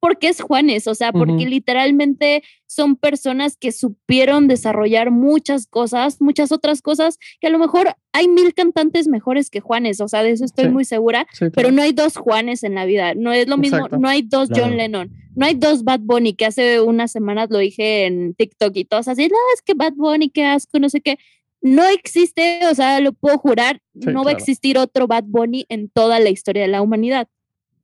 porque 0.00 0.28
es 0.28 0.40
Juanes, 0.40 0.86
o 0.86 0.94
sea, 0.94 1.12
porque 1.12 1.46
literalmente 1.46 2.42
son 2.66 2.96
personas 2.96 3.56
que 3.56 3.72
supieron 3.72 4.46
desarrollar 4.46 5.10
muchas 5.10 5.66
cosas, 5.66 6.20
muchas 6.20 6.52
otras 6.52 6.82
cosas, 6.82 7.18
que 7.40 7.48
a 7.48 7.50
lo 7.50 7.58
mejor 7.58 7.96
hay 8.12 8.28
mil 8.28 8.54
cantantes 8.54 9.08
mejores 9.08 9.50
que 9.50 9.60
Juanes, 9.60 10.00
o 10.00 10.08
sea, 10.08 10.22
de 10.22 10.30
eso 10.30 10.44
estoy 10.44 10.68
muy 10.68 10.84
segura, 10.84 11.26
pero 11.54 11.72
no 11.72 11.82
hay 11.82 11.92
dos 11.92 12.16
Juanes 12.16 12.62
en 12.62 12.74
la 12.74 12.84
vida, 12.84 13.14
no 13.14 13.32
es 13.32 13.48
lo 13.48 13.56
mismo, 13.56 13.88
no 13.88 14.08
hay 14.08 14.22
dos 14.22 14.48
John 14.54 14.76
Lennon, 14.76 15.10
no 15.34 15.46
hay 15.46 15.54
dos 15.54 15.82
Bad 15.84 16.00
Bunny, 16.00 16.34
que 16.34 16.46
hace 16.46 16.80
unas 16.80 17.10
semanas 17.10 17.48
lo 17.50 17.58
dije 17.58 18.06
en 18.06 18.34
TikTok 18.34 18.76
y 18.76 18.84
todos 18.84 19.08
así, 19.08 19.28
no, 19.28 19.36
es 19.54 19.62
que 19.62 19.74
Bad 19.74 19.94
Bunny, 19.96 20.30
qué 20.30 20.44
asco, 20.44 20.78
no 20.78 20.88
sé 20.88 21.00
qué. 21.00 21.18
No 21.60 21.84
existe, 21.88 22.60
o 22.70 22.74
sea, 22.74 23.00
lo 23.00 23.12
puedo 23.12 23.36
jurar, 23.38 23.80
no 23.92 24.22
va 24.22 24.30
a 24.30 24.34
existir 24.34 24.78
otro 24.78 25.08
Bad 25.08 25.24
Bunny 25.26 25.66
en 25.68 25.88
toda 25.90 26.20
la 26.20 26.30
historia 26.30 26.62
de 26.62 26.68
la 26.68 26.82
humanidad. 26.82 27.26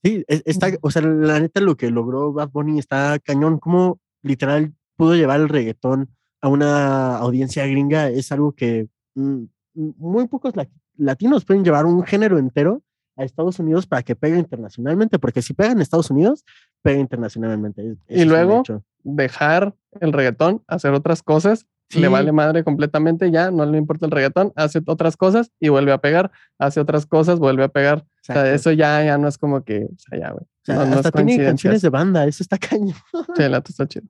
Sí, 0.04 0.22
está, 0.28 0.68
o 0.82 0.90
sea, 0.90 1.00
la 1.00 1.40
neta 1.40 1.62
lo 1.62 1.76
que 1.76 1.90
logró 1.90 2.30
Bad 2.32 2.50
Bunny 2.50 2.78
está 2.78 3.18
cañón, 3.24 3.58
como 3.58 4.00
literal 4.22 4.74
pudo 4.96 5.14
llevar 5.14 5.40
el 5.40 5.48
reggaetón 5.48 6.10
a 6.42 6.48
una 6.48 7.16
audiencia 7.16 7.66
gringa, 7.66 8.10
es 8.10 8.30
algo 8.30 8.52
que 8.52 8.88
mm, 9.14 9.44
muy 9.74 10.28
pocos 10.28 10.52
latinos 10.98 11.46
pueden 11.46 11.64
llevar 11.64 11.86
un 11.86 12.04
género 12.04 12.38
entero 12.38 12.82
a 13.16 13.24
Estados 13.24 13.58
Unidos 13.58 13.86
para 13.86 14.02
que 14.02 14.14
pegue 14.14 14.38
internacionalmente, 14.38 15.18
porque 15.18 15.40
si 15.40 15.54
pega 15.54 15.72
en 15.72 15.80
Estados 15.80 16.10
Unidos, 16.10 16.44
pega 16.82 17.00
internacionalmente. 17.00 17.96
y 18.06 18.24
luego 18.24 18.62
dejar 19.04 19.74
el 20.00 20.12
reggaetón, 20.12 20.62
hacer 20.66 20.92
otras 20.92 21.22
cosas, 21.22 21.66
le 21.90 22.08
vale 22.08 22.32
madre 22.32 22.64
completamente 22.64 23.30
ya, 23.30 23.50
no 23.50 23.66
le 23.66 23.78
importa 23.78 24.06
el 24.06 24.12
reggaetón, 24.12 24.52
hace 24.56 24.80
otras 24.86 25.16
cosas 25.16 25.50
y 25.60 25.68
vuelve 25.68 25.92
a 25.92 25.98
pegar, 25.98 26.30
hace 26.58 26.80
otras 26.80 27.06
cosas, 27.06 27.38
vuelve 27.38 27.64
a 27.64 27.68
pegar. 27.68 27.98
O 27.98 28.24
sea, 28.24 28.52
eso 28.52 28.72
ya, 28.72 29.04
ya 29.04 29.18
no 29.18 29.28
es 29.28 29.38
como 29.38 29.64
que, 29.64 29.84
o 29.84 29.98
sea, 29.98 30.18
ya, 30.18 30.30
güey. 30.30 30.46
no, 30.66 30.96
hasta 30.96 31.12
tiene 31.12 31.44
canciones 31.44 31.82
de 31.82 31.90
banda, 31.90 32.26
eso 32.26 32.42
está 32.42 32.58
caño. 32.58 32.94
Sí, 33.36 33.42
el 33.42 33.54
está 33.54 33.86
chido. 33.86 34.06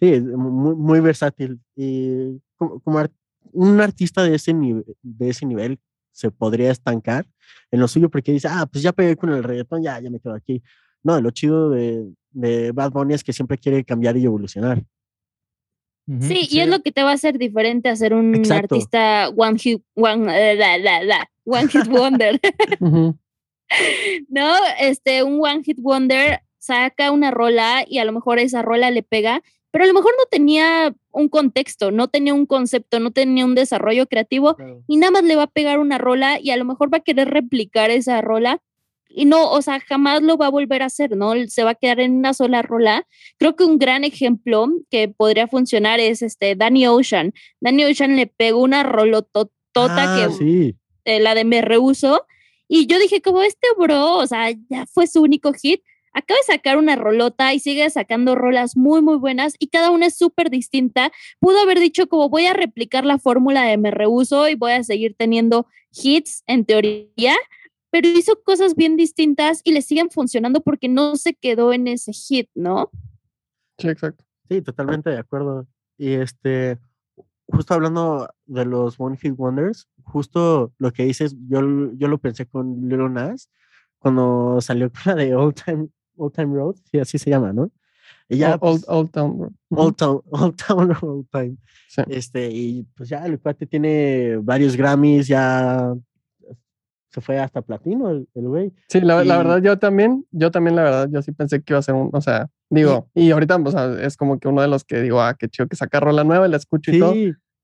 Sí, 0.00 0.20
muy, 0.20 0.76
muy 0.76 1.00
versátil. 1.00 1.60
Y 1.74 2.40
como, 2.56 2.80
como, 2.80 3.04
un 3.52 3.80
artista 3.80 4.22
de 4.22 4.34
ese, 4.34 4.52
nivel, 4.52 4.84
de 5.02 5.30
ese 5.30 5.46
nivel 5.46 5.80
se 6.12 6.30
podría 6.30 6.70
estancar 6.70 7.26
en 7.70 7.80
lo 7.80 7.88
suyo 7.88 8.10
porque 8.10 8.32
dice, 8.32 8.48
ah, 8.50 8.66
pues 8.70 8.82
ya 8.82 8.92
pegué 8.92 9.16
con 9.16 9.30
el 9.30 9.42
reggaetón, 9.42 9.82
ya, 9.82 10.00
ya 10.00 10.10
me 10.10 10.20
quedo 10.20 10.34
aquí. 10.34 10.62
No, 11.02 11.20
lo 11.20 11.30
chido 11.30 11.70
de, 11.70 12.12
de 12.30 12.72
Bad 12.72 12.92
Bunny 12.92 13.14
es 13.14 13.24
que 13.24 13.32
siempre 13.32 13.58
quiere 13.58 13.84
cambiar 13.84 14.16
y 14.16 14.24
evolucionar. 14.24 14.82
Sí, 16.20 16.48
y 16.50 16.60
es 16.60 16.68
lo 16.68 16.80
que 16.80 16.90
te 16.90 17.02
va 17.02 17.10
a 17.10 17.14
hacer 17.14 17.36
diferente 17.36 17.90
a 17.90 17.96
ser 17.96 18.14
un 18.14 18.50
artista 18.50 19.28
one 19.36 19.58
hit, 19.58 19.82
one, 19.94 20.26
eh, 20.30 20.58
one 21.44 21.68
hit 21.68 21.86
wonder. 21.88 22.40
no, 24.30 24.54
este, 24.80 25.22
un 25.22 25.38
one 25.44 25.62
hit 25.62 25.78
wonder 25.80 26.40
saca 26.58 27.10
una 27.10 27.30
rola 27.30 27.84
y 27.86 27.98
a 27.98 28.06
lo 28.06 28.12
mejor 28.12 28.38
esa 28.38 28.62
rola 28.62 28.90
le 28.90 29.02
pega, 29.02 29.42
pero 29.70 29.84
a 29.84 29.86
lo 29.86 29.92
mejor 29.92 30.12
no 30.18 30.24
tenía 30.30 30.94
un 31.10 31.28
contexto, 31.28 31.90
no 31.90 32.08
tenía 32.08 32.32
un 32.32 32.46
concepto, 32.46 33.00
no 33.00 33.10
tenía 33.10 33.44
un 33.44 33.54
desarrollo 33.54 34.06
creativo 34.06 34.56
y 34.86 34.96
nada 34.96 35.10
más 35.10 35.24
le 35.24 35.36
va 35.36 35.42
a 35.42 35.50
pegar 35.50 35.78
una 35.78 35.98
rola 35.98 36.40
y 36.40 36.50
a 36.50 36.56
lo 36.56 36.64
mejor 36.64 36.92
va 36.92 36.98
a 36.98 37.02
querer 37.02 37.28
replicar 37.28 37.90
esa 37.90 38.22
rola 38.22 38.62
y 39.08 39.24
no, 39.24 39.50
o 39.50 39.62
sea, 39.62 39.80
jamás 39.80 40.22
lo 40.22 40.36
va 40.36 40.46
a 40.46 40.50
volver 40.50 40.82
a 40.82 40.86
hacer, 40.86 41.16
¿no? 41.16 41.32
Se 41.48 41.64
va 41.64 41.70
a 41.70 41.74
quedar 41.74 42.00
en 42.00 42.16
una 42.16 42.34
sola 42.34 42.62
rola. 42.62 43.06
Creo 43.38 43.56
que 43.56 43.64
un 43.64 43.78
gran 43.78 44.04
ejemplo 44.04 44.68
que 44.90 45.08
podría 45.08 45.48
funcionar 45.48 45.98
es 45.98 46.22
este 46.22 46.54
Danny 46.54 46.86
Ocean. 46.86 47.32
Danny 47.60 47.84
Ocean 47.84 48.16
le 48.16 48.26
pegó 48.26 48.62
una 48.62 48.82
rolototota 48.82 49.52
ah, 49.74 50.28
que 50.38 50.74
eh, 51.04 51.20
la 51.20 51.34
de 51.34 51.44
Me 51.44 51.62
Rehuso 51.62 52.26
y 52.68 52.86
yo 52.86 52.98
dije 52.98 53.22
como 53.22 53.42
este 53.42 53.66
bro, 53.78 54.18
o 54.18 54.26
sea, 54.26 54.50
ya 54.68 54.84
fue 54.86 55.06
su 55.06 55.22
único 55.22 55.54
hit, 55.54 55.82
acaba 56.12 56.38
de 56.38 56.52
sacar 56.52 56.76
una 56.76 56.96
rolota 56.96 57.54
y 57.54 57.60
sigue 57.60 57.88
sacando 57.88 58.34
rolas 58.34 58.76
muy, 58.76 59.00
muy 59.00 59.16
buenas 59.16 59.54
y 59.58 59.68
cada 59.68 59.90
una 59.90 60.06
es 60.06 60.16
súper 60.16 60.50
distinta. 60.50 61.10
Pudo 61.40 61.60
haber 61.60 61.80
dicho 61.80 62.08
como 62.08 62.28
voy 62.28 62.44
a 62.44 62.52
replicar 62.52 63.06
la 63.06 63.18
fórmula 63.18 63.62
de 63.62 63.78
me 63.78 63.90
rehuso 63.90 64.48
y 64.48 64.54
voy 64.54 64.72
a 64.72 64.84
seguir 64.84 65.14
teniendo 65.16 65.66
hits 65.92 66.42
en 66.46 66.66
teoría, 66.66 67.34
pero 67.90 68.08
hizo 68.08 68.40
cosas 68.42 68.74
bien 68.74 68.96
distintas 68.96 69.60
y 69.64 69.72
le 69.72 69.82
siguen 69.82 70.10
funcionando 70.10 70.60
porque 70.60 70.88
no 70.88 71.16
se 71.16 71.34
quedó 71.34 71.72
en 71.72 71.88
ese 71.88 72.12
hit, 72.12 72.48
¿no? 72.54 72.90
Sí, 73.78 73.88
exacto. 73.88 74.24
Sí, 74.48 74.62
totalmente 74.62 75.10
de 75.10 75.18
acuerdo. 75.18 75.66
Y 75.96 76.12
este, 76.12 76.78
justo 77.46 77.74
hablando 77.74 78.28
de 78.46 78.64
los 78.64 78.98
One 78.98 79.16
Hit 79.16 79.34
Wonders, 79.36 79.88
justo 80.04 80.72
lo 80.78 80.92
que 80.92 81.04
dices, 81.04 81.36
yo, 81.48 81.60
yo 81.94 82.08
lo 82.08 82.18
pensé 82.18 82.46
con 82.46 82.88
Little 82.88 83.10
Nas 83.10 83.50
cuando 83.98 84.60
salió 84.60 84.90
con 84.90 85.00
la 85.06 85.14
de 85.14 85.34
Old 85.34 85.54
Time, 85.54 85.88
Old 86.16 86.32
Time 86.32 86.54
Road, 86.54 86.76
sí, 86.90 86.98
así 86.98 87.18
se 87.18 87.30
llama, 87.30 87.52
¿no? 87.52 87.70
Ella, 88.28 88.58
old, 88.60 88.84
old, 88.88 89.10
Town 89.10 89.38
Road. 89.38 89.52
Old 89.70 89.96
Town, 89.96 90.22
Old 90.30 90.56
Town 90.56 90.94
Road 90.94 91.24
Time. 91.32 91.56
Este, 92.08 92.50
y 92.50 92.86
pues 92.94 93.08
ya 93.08 93.24
el 93.24 93.40
cuate 93.40 93.66
tiene 93.66 94.36
varios 94.36 94.76
Grammys, 94.76 95.26
ya 95.26 95.94
se 97.10 97.20
fue 97.20 97.38
hasta 97.38 97.62
platino 97.62 98.10
el, 98.10 98.26
güey. 98.34 98.72
Sí, 98.88 99.00
la, 99.00 99.24
la, 99.24 99.38
verdad 99.38 99.62
yo 99.62 99.78
también, 99.78 100.26
yo 100.30 100.50
también 100.50 100.76
la 100.76 100.82
verdad, 100.82 101.08
yo 101.10 101.22
sí 101.22 101.32
pensé 101.32 101.62
que 101.62 101.72
iba 101.72 101.78
a 101.78 101.82
ser 101.82 101.94
un, 101.94 102.10
o 102.12 102.20
sea, 102.20 102.48
digo, 102.70 103.08
y, 103.14 103.30
ahorita 103.30 103.56
o 103.56 103.70
sea, 103.70 104.00
es 104.00 104.16
como 104.16 104.38
que 104.38 104.48
uno 104.48 104.62
de 104.62 104.68
los 104.68 104.84
que 104.84 105.00
digo, 105.00 105.20
ah, 105.20 105.34
qué 105.38 105.48
chido 105.48 105.68
que 105.68 105.76
saca 105.76 106.00
rola 106.00 106.24
nueva 106.24 106.46
y 106.46 106.50
la 106.50 106.56
escucho 106.56 106.90
y 106.92 106.98
todo, 106.98 107.14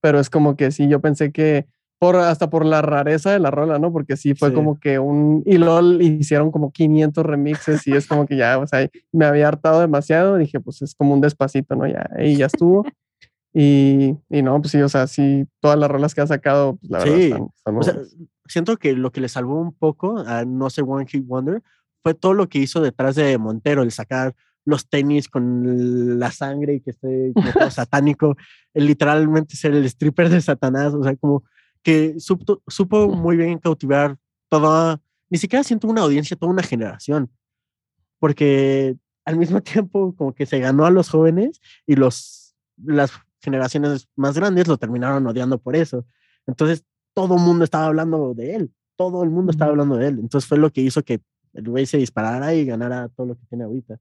pero 0.01 0.19
es 0.19 0.31
como 0.31 0.57
que 0.57 0.71
sí, 0.71 0.89
yo 0.89 1.01
pensé 1.01 1.33
que 1.33 1.67
por, 1.99 2.17
hasta 2.17 2.51
por 2.51 2.67
la 2.67 2.83
rareza 2.83 3.33
de 3.33 3.39
la 3.39 3.51
rola, 3.51 3.79
¿no? 3.79 3.93
Porque 3.93 4.17
sí 4.17 4.35
fue 4.35 4.53
como 4.53 4.79
que 4.79 4.99
un, 4.99 5.43
y 5.47 5.57
luego 5.57 5.81
hicieron 6.03 6.51
como 6.51 6.71
500 6.71 7.25
remixes 7.25 7.87
y 7.87 7.93
es 7.93 8.07
como 8.07 8.27
que 8.27 8.37
ya, 8.37 8.59
o 8.59 8.67
sea, 8.67 8.89
me 9.13 9.25
había 9.25 9.49
hartado 9.49 9.81
demasiado, 9.81 10.37
dije, 10.37 10.61
pues 10.61 10.83
es 10.83 10.95
como 10.95 11.15
un 11.15 11.21
despacito, 11.21 11.77
¿no? 11.77 11.87
Ya, 11.87 12.11
y 12.19 12.37
ya 12.37 12.47
estuvo. 12.47 12.85
Y, 13.57 14.17
y, 14.29 14.43
no, 14.43 14.61
pues 14.61 14.73
sí, 14.73 14.83
o 14.83 14.89
sea, 14.89 15.07
sí, 15.07 15.47
todas 15.61 15.79
las 15.79 15.89
rolas 15.89 16.13
que 16.13 16.21
ha 16.21 16.27
sacado, 16.27 16.77
pues 16.77 16.91
la 16.91 16.99
verdad 16.99 17.49
están, 17.57 17.77
o 17.77 17.83
sea, 17.85 17.95
siento 18.47 18.77
que 18.79 18.95
lo 18.95 19.13
que 19.13 19.21
le 19.21 19.29
salvó 19.29 19.61
un 19.61 19.73
poco 19.73 20.19
a 20.19 20.45
No 20.45 20.71
sé 20.71 20.83
One 20.83 21.07
Hit 21.07 21.25
Wonder 21.25 21.63
fue 22.03 22.15
todo 22.15 22.35
lo 22.35 22.49
que 22.49 22.59
hizo 22.59 22.81
detrás 22.81 23.15
de 23.15 23.39
Montero, 23.39 23.83
el 23.83 23.93
sacar 23.93 24.35
los 24.65 24.89
tenis 24.89 25.29
con 25.29 26.19
la 26.19 26.31
sangre 26.31 26.75
y 26.75 26.81
que 26.81 26.91
esté 26.91 27.33
como 27.35 27.47
satánico, 27.71 28.37
el 28.73 28.87
literalmente 28.87 29.57
ser 29.57 29.73
el 29.75 29.85
stripper 29.85 30.31
de 30.31 30.41
Satanás, 30.41 30.95
o 30.95 31.03
sea, 31.03 31.15
como 31.17 31.45
que 31.83 32.19
supo, 32.19 32.63
supo 32.67 33.09
muy 33.09 33.37
bien 33.37 33.59
cautivar 33.59 34.17
toda, 34.49 35.01
ni 35.31 35.39
siquiera 35.39 35.63
siento 35.63 35.87
una 35.87 36.03
audiencia, 36.03 36.37
toda 36.37 36.51
una 36.51 36.63
generación, 36.63 37.31
porque 38.19 38.97
al 39.25 39.37
mismo 39.37 39.61
tiempo 39.63 40.15
como 40.17 40.35
que 40.35 40.47
se 40.47 40.59
ganó 40.59 40.87
a 40.87 40.91
los 40.91 41.11
jóvenes 41.11 41.61
y 41.87 41.97
los, 41.97 42.57
las 42.83 43.13
generaciones 43.45 44.09
más 44.17 44.37
grandes 44.37 44.67
lo 44.67 44.77
terminaron 44.77 45.27
odiando 45.27 45.59
por 45.59 45.77
eso. 45.77 46.05
Entonces 46.47 46.85
todo 47.13 47.37
el 47.37 47.43
mundo 47.43 47.65
estaba 47.65 47.87
hablando 47.87 48.35
de 48.35 48.57
él, 48.57 48.73
todo 48.97 49.23
el 49.23 49.31
mundo 49.31 49.53
estaba 49.53 49.71
hablando 49.71 49.97
de 49.97 50.09
él. 50.09 50.19
Entonces 50.19 50.49
fue 50.49 50.59
lo 50.59 50.71
que 50.71 50.81
hizo 50.81 51.03
que 51.03 51.21
el 51.53 51.69
güey 51.69 51.87
se 51.87 51.99
disparara 51.99 52.55
y 52.55 52.65
ganara 52.65 53.09
todo 53.11 53.29
lo 53.29 53.35
que 53.37 53.47
tiene 53.49 53.65
ahorita. 53.65 53.99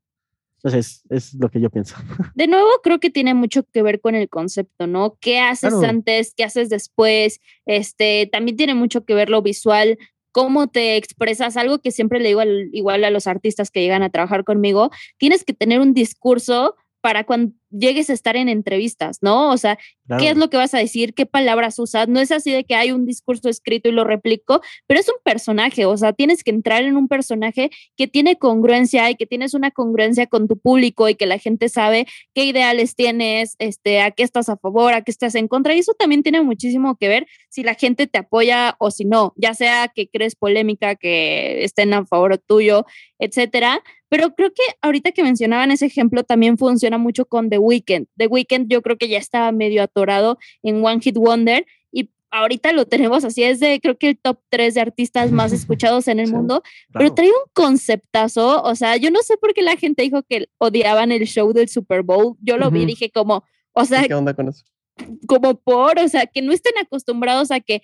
Entonces, 0.64 1.04
es 1.10 1.34
lo 1.34 1.50
que 1.50 1.60
yo 1.60 1.70
pienso. 1.70 1.96
De 2.36 2.48
nuevo, 2.48 2.70
creo 2.82 3.00
que 3.02 3.10
tiene 3.10 3.34
mucho 3.34 3.64
que 3.64 3.82
ver 3.82 4.00
con 4.00 4.16
el 4.16 4.30
concepto, 4.30 4.88
¿no? 4.88 5.18
¿Qué 5.20 5.42
haces 5.42 5.74
antes? 5.74 6.34
¿Qué 6.34 6.46
haces 6.46 6.70
después? 6.70 7.42
Este, 7.66 8.30
también 8.32 8.56
tiene 8.56 8.74
mucho 8.74 9.04
que 9.04 9.14
ver 9.14 9.30
lo 9.30 9.42
visual, 9.42 9.98
cómo 10.32 10.68
te 10.68 10.96
expresas, 10.96 11.58
algo 11.58 11.80
que 11.80 11.92
siempre 11.92 12.20
le 12.20 12.30
digo 12.30 12.42
igual 12.72 13.04
a 13.04 13.12
los 13.12 13.28
artistas 13.28 13.72
que 13.72 13.82
llegan 13.82 14.04
a 14.04 14.10
trabajar 14.10 14.46
conmigo, 14.46 14.90
tienes 15.18 15.44
que 15.44 15.54
tener 15.54 15.82
un 15.82 15.94
discurso 15.94 16.76
para 17.02 17.26
cuando 17.26 17.54
llegues 17.74 18.10
a 18.10 18.14
estar 18.14 18.36
en 18.36 18.50
entrevistas, 18.50 19.18
¿no? 19.22 19.52
O 19.52 19.58
sea, 19.58 19.78
¿qué 20.20 20.30
es 20.30 20.38
lo 20.38 20.50
que 20.50 20.58
vas 20.58 20.74
a 20.74 20.78
decir? 20.78 21.14
¿Qué 21.14 21.26
palabras 21.26 21.80
usas? 21.80 22.08
No 22.08 22.20
es 22.20 22.32
así 22.32 22.52
de 22.52 22.64
que 22.64 22.76
hay 22.76 22.92
un 22.92 23.06
discurso 23.06 23.50
escrito 23.50 23.90
y 23.90 23.92
lo 23.92 24.04
replico, 24.04 24.62
pero 24.88 25.00
es 25.00 25.10
un 25.10 25.16
personaje, 25.24 25.86
o 25.86 25.98
sea, 25.98 26.14
tienes 26.14 26.44
que 26.44 26.52
entrar 26.52 26.84
en 26.84 26.96
un 26.96 27.08
personaje 27.08 27.72
que 27.98 28.08
tiene 28.08 28.38
congruencia 28.38 29.10
y 29.10 29.16
que 29.16 29.26
tienes 29.26 29.54
una 29.54 29.72
congruencia 29.72 30.28
con 30.28 30.48
tu 30.48 30.58
público 30.58 31.10
y 31.10 31.16
que 31.16 31.26
la 31.26 31.40
gente 31.40 31.70
sabe 31.70 32.06
qué 32.34 32.46
ideales 32.46 32.96
tienes, 32.96 33.56
este, 33.60 34.02
a 34.02 34.12
qué 34.12 34.24
estás 34.24 34.50
a 34.50 34.58
favor, 34.58 34.94
a 34.94 35.02
qué 35.02 35.12
estás 35.12 35.36
en 35.36 35.48
contra. 35.48 35.76
Y 35.76 35.80
eso 35.80 35.94
también 35.94 36.24
tiene 36.24 36.42
muchísimo 36.42 36.96
que 36.98 37.08
ver 37.08 37.28
si 37.50 37.64
la 37.64 37.74
gente 37.74 38.08
te 38.08 38.20
apoya 38.20 38.76
o 38.80 38.92
si 38.92 39.06
no, 39.06 39.34
ya 39.36 39.54
sea 39.54 39.88
que 39.88 40.08
crees 40.08 40.36
polémica, 40.36 40.96
que 40.96 41.64
estén 41.64 41.94
a 41.94 42.06
favor 42.06 42.38
tuyo, 42.38 42.86
etcétera. 43.24 43.82
Pero 44.10 44.36
creo 44.36 44.52
que 44.54 44.64
ahorita 44.82 45.12
que 45.12 45.24
mencionaban 45.24 45.72
ese 45.72 45.86
ejemplo 45.86 46.24
también 46.24 46.58
funciona 46.58 46.98
mucho 46.98 47.26
con 47.26 47.50
The 47.50 47.58
Weeknd. 47.58 48.08
The 48.18 48.28
Weeknd 48.28 48.68
yo 48.68 48.82
creo 48.82 48.98
que 48.98 49.08
ya 49.08 49.18
estaba 49.18 49.52
medio 49.52 49.82
atorado 49.82 50.38
en 50.62 50.86
One 50.86 51.00
Hit 51.02 51.16
Wonder 51.16 51.66
y 51.92 52.10
ahorita 52.30 52.74
lo 52.74 52.86
tenemos 52.86 53.24
así, 53.24 53.44
es 53.44 53.60
de 53.60 53.80
creo 53.82 53.98
que 53.98 54.10
el 54.10 54.18
top 54.18 54.40
3 54.50 54.74
de 54.74 54.82
artistas 54.82 55.32
más 55.32 55.52
escuchados 55.54 56.08
en 56.08 56.20
el 56.20 56.32
mundo, 56.32 56.64
pero 56.92 57.14
trae 57.14 57.30
un 57.30 57.50
conceptazo, 57.54 58.62
o 58.62 58.76
sea, 58.76 58.98
yo 58.98 59.10
no 59.10 59.22
sé 59.22 59.38
por 59.38 59.54
qué 59.54 59.62
la 59.62 59.78
gente 59.78 60.04
dijo 60.04 60.24
que 60.24 60.48
odiaban 60.58 61.12
el 61.12 61.26
show 61.26 61.54
del 61.54 61.70
Super 61.70 62.04
Bowl, 62.04 62.36
yo 62.42 62.58
lo 62.58 62.70
vi 62.72 62.84
y 62.84 62.86
dije 62.88 63.10
como, 63.10 63.44
o 63.72 63.86
sea, 63.86 64.04
¿qué 64.04 64.14
onda 64.14 64.34
con 64.34 64.50
eso? 64.50 64.66
Como 65.28 65.56
por, 65.56 65.98
o 65.98 66.08
sea, 66.08 66.28
que 66.28 66.42
no 66.42 66.52
estén 66.52 66.74
acostumbrados 66.80 67.50
a 67.50 67.60
que 67.60 67.82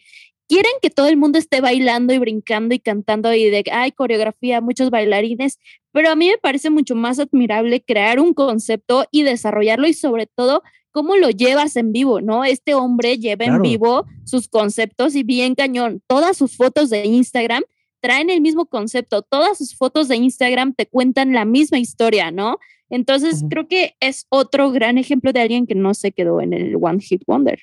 quieren 0.50 0.72
que 0.82 0.90
todo 0.90 1.08
el 1.08 1.16
mundo 1.16 1.38
esté 1.38 1.62
bailando 1.62 2.12
y 2.12 2.18
brincando 2.18 2.74
y 2.74 2.80
cantando 2.80 3.32
y 3.34 3.50
de, 3.52 3.64
hay 3.72 3.92
coreografía, 3.92 4.60
muchos 4.60 4.90
bailarines, 4.90 5.60
pero 5.92 6.10
a 6.10 6.16
mí 6.16 6.28
me 6.28 6.40
parece 6.40 6.72
mucho 6.72 6.96
más 6.96 7.20
admirable 7.20 7.82
crear 7.82 8.20
un 8.20 8.34
concepto 8.34 9.06
y 9.12 9.22
desarrollarlo 9.22 9.88
y 9.88 9.94
sobre 9.94 10.26
todo 10.26 10.64
cómo 10.92 11.16
lo 11.16 11.30
llevas 11.30 11.76
en 11.76 11.94
vivo, 11.94 12.20
¿no? 12.20 12.44
Este 12.44 12.74
hombre 12.74 13.20
lleva 13.20 13.46
en 13.46 13.62
vivo 13.62 14.08
sus 14.26 14.48
conceptos 14.48 15.16
y 15.16 15.22
bien 15.22 15.54
cañón, 15.54 16.02
todas 16.08 16.36
sus 16.36 16.58
fotos 16.58 16.90
de 16.90 17.06
Instagram 17.06 17.64
traen 18.02 18.32
el 18.32 18.42
mismo 18.42 18.66
concepto, 18.66 19.22
todas 19.22 19.60
sus 19.60 19.76
fotos 19.76 20.08
de 20.08 20.16
Instagram 20.16 20.74
te 20.74 20.88
cuentan 20.88 21.32
la 21.32 21.46
misma 21.46 21.78
historia, 21.78 22.32
¿no? 22.32 22.58
Entonces 22.90 23.44
creo 23.52 23.68
que 23.68 23.94
es 24.00 24.26
otro 24.30 24.72
gran 24.72 24.98
ejemplo 24.98 25.32
de 25.32 25.42
alguien 25.42 25.68
que 25.68 25.76
no 25.76 25.94
se 25.94 26.12
quedó 26.12 26.42
en 26.42 26.54
el 26.54 26.76
One 26.82 27.02
Hit 27.02 27.22
Wonder. 27.28 27.60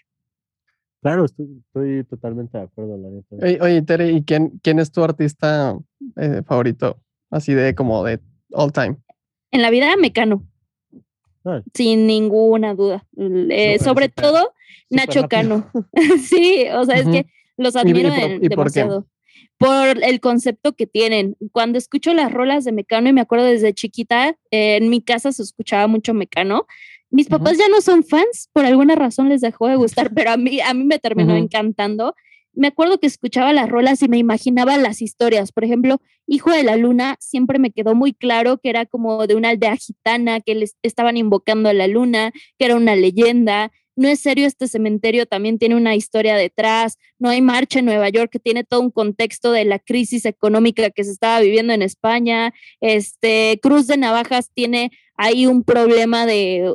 Claro, 1.06 1.24
estoy, 1.24 2.02
totalmente 2.10 2.58
de 2.58 2.64
acuerdo, 2.64 2.98
la 2.98 3.60
Oye, 3.64 3.82
Tere, 3.82 4.10
¿y 4.10 4.24
quién, 4.24 4.58
quién 4.60 4.80
es 4.80 4.90
tu 4.90 5.04
artista 5.04 5.78
eh, 6.16 6.42
favorito 6.44 6.98
Así 7.30 7.54
de 7.54 7.76
como 7.76 8.02
de 8.02 8.18
all 8.50 8.72
time. 8.72 8.96
En 9.52 9.62
la 9.62 9.70
vida, 9.70 9.96
Mecano. 9.96 10.44
Sin 11.74 12.08
ninguna 12.08 12.74
duda. 12.74 13.06
Eh, 13.16 13.78
sobre 13.78 14.08
todo, 14.08 14.52
Nacho 14.90 15.28
Cano. 15.28 15.70
sí, 16.24 16.64
o 16.74 16.84
sea, 16.84 16.96
es 16.96 17.06
que 17.06 17.26
los 17.56 17.76
admiro 17.76 18.10
demasiado. 18.40 19.06
Por, 19.58 20.02
el 20.02 20.18
concepto 20.18 20.74
que 20.74 20.88
tienen. 20.88 21.36
Cuando 21.52 21.78
escucho 21.78 22.14
las 22.14 22.32
rolas 22.32 22.64
de 22.64 22.72
Mecano, 22.72 23.08
y 23.08 23.12
me 23.12 23.20
acuerdo 23.20 23.44
desde 23.44 23.72
chiquita, 23.74 24.30
eh, 24.50 24.76
en 24.76 24.90
mi 24.90 25.00
casa 25.00 25.30
se 25.30 25.44
escuchaba 25.44 25.86
mucho 25.86 26.14
Mecano. 26.14 26.66
Mis 27.10 27.28
papás 27.28 27.56
ya 27.56 27.68
no 27.68 27.80
son 27.80 28.04
fans, 28.04 28.50
por 28.52 28.64
alguna 28.64 28.94
razón 28.94 29.28
les 29.28 29.40
dejó 29.40 29.68
de 29.68 29.76
gustar, 29.76 30.10
pero 30.14 30.30
a 30.30 30.36
mí, 30.36 30.60
a 30.60 30.74
mí 30.74 30.84
me 30.84 30.98
terminó 30.98 31.36
encantando 31.36 32.14
me 32.56 32.68
acuerdo 32.68 32.98
que 32.98 33.06
escuchaba 33.06 33.52
las 33.52 33.68
rolas 33.68 34.02
y 34.02 34.08
me 34.08 34.16
imaginaba 34.16 34.76
las 34.78 35.02
historias. 35.02 35.52
Por 35.52 35.64
ejemplo, 35.64 36.00
Hijo 36.26 36.50
de 36.50 36.64
la 36.64 36.76
Luna 36.76 37.16
siempre 37.20 37.58
me 37.58 37.70
quedó 37.70 37.94
muy 37.94 38.14
claro 38.14 38.58
que 38.58 38.70
era 38.70 38.86
como 38.86 39.26
de 39.26 39.34
una 39.34 39.50
aldea 39.50 39.76
gitana, 39.76 40.40
que 40.40 40.54
les 40.54 40.76
estaban 40.82 41.18
invocando 41.18 41.68
a 41.68 41.74
la 41.74 41.86
luna, 41.86 42.32
que 42.58 42.64
era 42.64 42.74
una 42.74 42.96
leyenda. 42.96 43.70
No 43.94 44.08
es 44.08 44.20
serio, 44.20 44.46
este 44.46 44.68
cementerio 44.68 45.26
también 45.26 45.58
tiene 45.58 45.76
una 45.76 45.94
historia 45.94 46.34
detrás. 46.34 46.98
No 47.18 47.28
hay 47.28 47.42
marcha 47.42 47.78
en 47.78 47.84
Nueva 47.84 48.08
York, 48.08 48.30
que 48.32 48.40
tiene 48.40 48.64
todo 48.64 48.80
un 48.80 48.90
contexto 48.90 49.52
de 49.52 49.64
la 49.66 49.78
crisis 49.78 50.24
económica 50.24 50.90
que 50.90 51.04
se 51.04 51.12
estaba 51.12 51.40
viviendo 51.40 51.74
en 51.74 51.82
España. 51.82 52.52
Este, 52.80 53.60
Cruz 53.62 53.86
de 53.86 53.98
Navajas 53.98 54.50
tiene 54.52 54.90
hay 55.16 55.46
un 55.46 55.64
problema 55.64 56.26
de, 56.26 56.74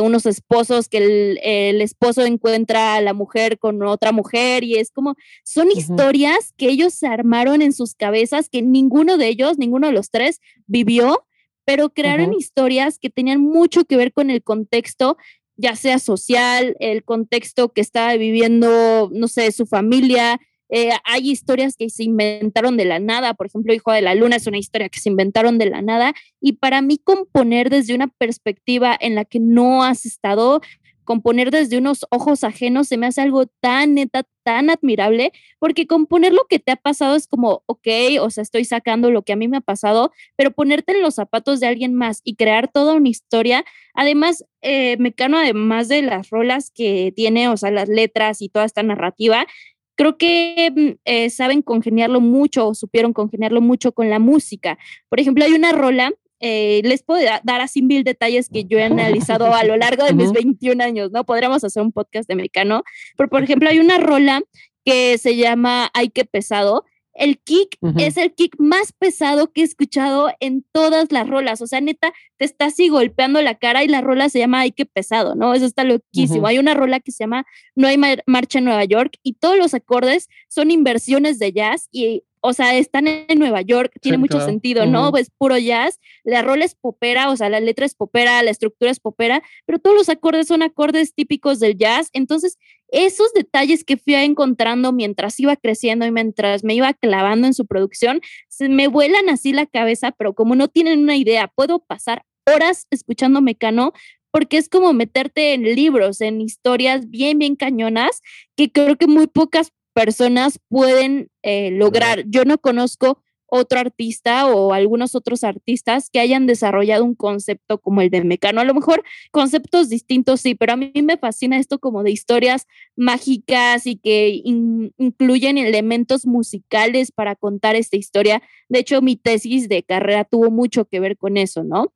unos 0.00 0.24
esposos 0.26 0.88
que 0.88 1.38
el, 1.38 1.80
esposo 1.80 2.24
encuentra 2.24 2.94
a 2.94 3.00
la 3.00 3.12
mujer 3.12 3.58
con 3.58 3.82
otra 3.82 4.12
mujer 4.12 4.64
y 4.64 4.76
es 4.76 4.90
como, 4.90 5.14
son 5.44 5.70
historias 5.70 6.52
que 6.56 6.68
ellos 6.68 6.94
se 6.94 7.06
armaron 7.06 7.60
en 7.60 7.72
sus 7.72 7.94
cabezas 7.94 8.48
que 8.48 8.62
ninguno 8.62 9.18
de 9.18 9.28
ellos, 9.28 9.58
ninguno 9.58 9.88
de 9.88 9.92
los 9.92 10.10
tres 10.10 10.40
vivió, 10.66 11.26
pero 11.64 11.90
crearon 11.90 12.32
historias 12.32 12.98
que 12.98 13.10
tenían 13.10 13.40
mucho 13.40 13.84
que 13.84 13.96
ver 13.96 14.12
con 14.12 14.30
el 14.30 14.42
contexto 14.42 15.16
ya 15.56 15.76
sea 15.76 15.98
social, 15.98 16.76
el 16.80 17.04
contexto 17.04 17.72
que 17.72 17.82
estaba 17.82 18.16
viviendo, 18.16 19.10
no 19.12 19.28
sé, 19.28 19.52
su 19.52 19.66
familia, 19.66 20.40
eh, 20.74 20.90
hay 21.04 21.30
historias 21.30 21.76
que 21.76 21.90
se 21.90 22.02
inventaron 22.02 22.78
de 22.78 22.86
la 22.86 22.98
nada, 22.98 23.34
por 23.34 23.46
ejemplo, 23.46 23.74
Hijo 23.74 23.92
de 23.92 24.00
la 24.00 24.14
Luna 24.14 24.36
es 24.36 24.46
una 24.46 24.56
historia 24.56 24.88
que 24.88 25.00
se 25.00 25.10
inventaron 25.10 25.58
de 25.58 25.66
la 25.66 25.82
nada 25.82 26.14
y 26.40 26.54
para 26.54 26.80
mí 26.80 26.96
componer 26.96 27.68
desde 27.68 27.94
una 27.94 28.08
perspectiva 28.08 28.96
en 28.98 29.14
la 29.14 29.26
que 29.26 29.38
no 29.38 29.84
has 29.84 30.06
estado, 30.06 30.62
componer 31.04 31.50
desde 31.50 31.76
unos 31.76 32.06
ojos 32.10 32.42
ajenos 32.42 32.88
se 32.88 32.96
me 32.96 33.06
hace 33.06 33.20
algo 33.20 33.44
tan 33.60 33.92
neta, 33.92 34.22
tan 34.44 34.70
admirable, 34.70 35.32
porque 35.58 35.86
componer 35.86 36.32
lo 36.32 36.46
que 36.48 36.58
te 36.58 36.72
ha 36.72 36.76
pasado 36.76 37.16
es 37.16 37.26
como, 37.26 37.62
ok, 37.66 37.88
o 38.22 38.30
sea, 38.30 38.40
estoy 38.40 38.64
sacando 38.64 39.10
lo 39.10 39.22
que 39.22 39.34
a 39.34 39.36
mí 39.36 39.48
me 39.48 39.58
ha 39.58 39.60
pasado, 39.60 40.10
pero 40.36 40.52
ponerte 40.52 40.92
en 40.92 41.02
los 41.02 41.16
zapatos 41.16 41.60
de 41.60 41.66
alguien 41.66 41.94
más 41.94 42.22
y 42.24 42.36
crear 42.36 42.68
toda 42.68 42.94
una 42.94 43.10
historia, 43.10 43.62
además, 43.92 44.46
eh, 44.62 44.96
Mecano, 44.98 45.36
además 45.36 45.88
de 45.88 46.00
las 46.00 46.30
rolas 46.30 46.70
que 46.70 47.12
tiene, 47.14 47.50
o 47.50 47.58
sea, 47.58 47.70
las 47.70 47.90
letras 47.90 48.40
y 48.40 48.48
toda 48.48 48.64
esta 48.64 48.82
narrativa, 48.82 49.46
creo 49.94 50.16
que 50.16 50.72
mm, 50.74 51.00
eh, 51.04 51.30
saben 51.30 51.62
congeniarlo 51.62 52.20
mucho 52.20 52.68
o 52.68 52.74
supieron 52.74 53.12
congeniarlo 53.12 53.60
mucho 53.60 53.92
con 53.92 54.10
la 54.10 54.18
música. 54.18 54.78
Por 55.08 55.20
ejemplo, 55.20 55.44
hay 55.44 55.52
una 55.52 55.72
rola, 55.72 56.12
eh, 56.40 56.80
les 56.84 57.02
puedo 57.02 57.24
dar 57.44 57.60
así 57.60 57.82
mil 57.82 58.04
detalles 58.04 58.48
que 58.48 58.64
yo 58.64 58.78
he 58.78 58.84
analizado 58.84 59.54
a 59.54 59.64
lo 59.64 59.76
largo 59.76 60.04
de 60.04 60.12
mis 60.12 60.32
21 60.32 60.82
años, 60.82 61.10
¿no? 61.12 61.24
Podríamos 61.24 61.62
hacer 61.62 61.82
un 61.82 61.92
podcast 61.92 62.28
de 62.28 62.34
mexicano, 62.34 62.82
pero 63.16 63.28
por 63.28 63.42
ejemplo, 63.42 63.68
hay 63.68 63.78
una 63.78 63.98
rola 63.98 64.42
que 64.84 65.18
se 65.18 65.36
llama 65.36 65.90
Ay, 65.94 66.08
qué 66.08 66.24
pesado, 66.24 66.84
el 67.14 67.38
kick 67.38 67.76
es 67.98 68.16
el 68.16 68.32
kick 68.34 68.54
más 68.58 68.92
pesado 68.92 69.52
que 69.52 69.60
he 69.60 69.64
escuchado 69.64 70.30
en 70.40 70.64
todas 70.72 71.12
las 71.12 71.28
rolas. 71.28 71.60
O 71.60 71.66
sea, 71.66 71.80
neta, 71.80 72.12
te 72.38 72.44
está 72.44 72.66
así 72.66 72.88
golpeando 72.88 73.42
la 73.42 73.54
cara 73.54 73.84
y 73.84 73.88
la 73.88 74.00
rola 74.00 74.28
se 74.28 74.38
llama 74.38 74.60
Ay, 74.60 74.72
qué 74.72 74.86
pesado, 74.86 75.34
¿no? 75.34 75.54
Eso 75.54 75.66
está 75.66 75.84
loquísimo. 75.84 76.46
Hay 76.46 76.58
una 76.58 76.74
rola 76.74 77.00
que 77.00 77.12
se 77.12 77.24
llama 77.24 77.44
No 77.74 77.88
hay 77.88 77.98
marcha 78.26 78.58
en 78.58 78.64
Nueva 78.64 78.84
York 78.84 79.18
y 79.22 79.34
todos 79.34 79.58
los 79.58 79.74
acordes 79.74 80.28
son 80.48 80.70
inversiones 80.70 81.38
de 81.38 81.52
jazz 81.52 81.88
y 81.92 82.24
o 82.44 82.52
sea, 82.52 82.76
están 82.76 83.06
en 83.06 83.38
Nueva 83.38 83.62
York, 83.62 83.92
tiene 84.00 84.18
mucho 84.18 84.40
sentido, 84.40 84.84
¿no? 84.84 85.16
Es 85.16 85.30
puro 85.30 85.56
jazz, 85.56 86.00
la 86.24 86.42
rola 86.42 86.64
es 86.64 86.74
popera, 86.74 87.30
o 87.30 87.36
sea, 87.36 87.48
la 87.48 87.60
letra 87.60 87.86
es 87.86 87.94
popera, 87.94 88.42
la 88.42 88.50
estructura 88.50 88.90
es 88.90 88.98
popera, 88.98 89.42
pero 89.64 89.78
todos 89.78 89.96
los 89.96 90.08
acordes 90.08 90.48
son 90.48 90.62
acordes 90.62 91.14
típicos 91.14 91.60
del 91.60 91.78
jazz. 91.78 92.10
Entonces, 92.12 92.58
esos 92.88 93.32
detalles 93.32 93.84
que 93.84 93.96
fui 93.96 94.14
encontrando 94.14 94.92
mientras 94.92 95.38
iba 95.38 95.54
creciendo 95.54 96.04
y 96.04 96.10
mientras 96.10 96.64
me 96.64 96.74
iba 96.74 96.92
clavando 96.94 97.46
en 97.46 97.54
su 97.54 97.64
producción, 97.64 98.20
se 98.48 98.68
me 98.68 98.88
vuelan 98.88 99.28
así 99.28 99.52
la 99.52 99.66
cabeza, 99.66 100.10
pero 100.10 100.34
como 100.34 100.56
no 100.56 100.66
tienen 100.66 100.98
una 100.98 101.16
idea, 101.16 101.46
puedo 101.46 101.78
pasar 101.78 102.24
horas 102.52 102.88
escuchando 102.90 103.40
Mecano 103.40 103.92
porque 104.32 104.56
es 104.56 104.68
como 104.68 104.92
meterte 104.94 105.52
en 105.52 105.62
libros, 105.62 106.20
en 106.22 106.40
historias 106.40 107.08
bien, 107.08 107.38
bien 107.38 107.54
cañonas, 107.54 108.22
que 108.56 108.72
creo 108.72 108.96
que 108.96 109.06
muy 109.06 109.26
pocas 109.26 109.72
personas 109.92 110.58
pueden 110.68 111.30
eh, 111.42 111.70
lograr. 111.70 112.24
Yo 112.26 112.44
no 112.44 112.58
conozco 112.58 113.22
otro 113.54 113.80
artista 113.80 114.46
o 114.46 114.72
algunos 114.72 115.14
otros 115.14 115.44
artistas 115.44 116.08
que 116.08 116.20
hayan 116.20 116.46
desarrollado 116.46 117.04
un 117.04 117.14
concepto 117.14 117.76
como 117.76 118.00
el 118.00 118.08
de 118.08 118.24
Mecano. 118.24 118.62
A 118.62 118.64
lo 118.64 118.72
mejor 118.72 119.04
conceptos 119.30 119.90
distintos 119.90 120.40
sí, 120.40 120.54
pero 120.54 120.72
a 120.72 120.76
mí 120.76 120.90
me 121.02 121.18
fascina 121.18 121.58
esto 121.58 121.78
como 121.78 122.02
de 122.02 122.12
historias 122.12 122.66
mágicas 122.96 123.86
y 123.86 123.96
que 123.96 124.40
incluyen 124.42 125.58
elementos 125.58 126.24
musicales 126.24 127.12
para 127.12 127.36
contar 127.36 127.76
esta 127.76 127.98
historia. 127.98 128.42
De 128.70 128.78
hecho, 128.78 129.02
mi 129.02 129.16
tesis 129.16 129.68
de 129.68 129.82
carrera 129.82 130.24
tuvo 130.24 130.50
mucho 130.50 130.86
que 130.86 130.98
ver 130.98 131.18
con 131.18 131.36
eso, 131.36 131.62
¿no? 131.62 131.92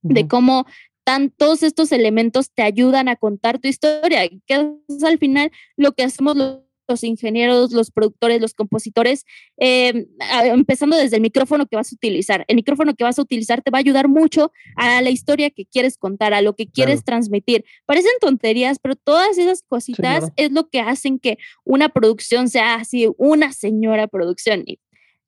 De 0.00 0.26
cómo 0.26 0.64
tantos 1.04 1.62
estos 1.62 1.92
elementos 1.92 2.50
te 2.50 2.62
ayudan 2.62 3.08
a 3.08 3.16
contar 3.16 3.58
tu 3.58 3.68
historia, 3.68 4.26
que 4.46 4.72
es 4.88 5.04
al 5.04 5.18
final 5.18 5.52
lo 5.76 5.92
que 5.92 6.04
hacemos 6.04 6.34
los 6.34 6.60
los 6.88 7.04
ingenieros, 7.04 7.72
los 7.72 7.90
productores, 7.90 8.40
los 8.40 8.54
compositores, 8.54 9.24
em, 9.56 10.06
empezando 10.44 10.96
desde 10.96 11.16
el 11.16 11.22
micrófono 11.22 11.66
que 11.66 11.76
vas 11.76 11.92
a 11.92 11.94
utilizar. 11.94 12.44
El 12.48 12.56
micrófono 12.56 12.94
que 12.94 13.04
vas 13.04 13.18
a 13.18 13.22
utilizar 13.22 13.62
te 13.62 13.70
va 13.70 13.78
a 13.78 13.80
ayudar 13.80 14.08
mucho 14.08 14.52
a 14.76 15.02
la 15.02 15.10
historia 15.10 15.50
que 15.50 15.66
quieres 15.66 15.96
contar, 15.96 16.34
a 16.34 16.42
lo 16.42 16.54
que 16.54 16.66
quieres 16.66 17.04
transmitir. 17.04 17.64
Parecen 17.86 18.12
tonterías, 18.20 18.78
pero 18.78 18.96
todas 18.96 19.38
esas 19.38 19.62
cositas 19.62 20.30
es 20.36 20.52
lo 20.52 20.68
que 20.68 20.80
hacen 20.80 21.18
que 21.18 21.38
una 21.64 21.88
producción 21.88 22.48
sea 22.48 22.74
así, 22.74 23.08
una 23.16 23.52
señora 23.52 24.06
producción. 24.06 24.64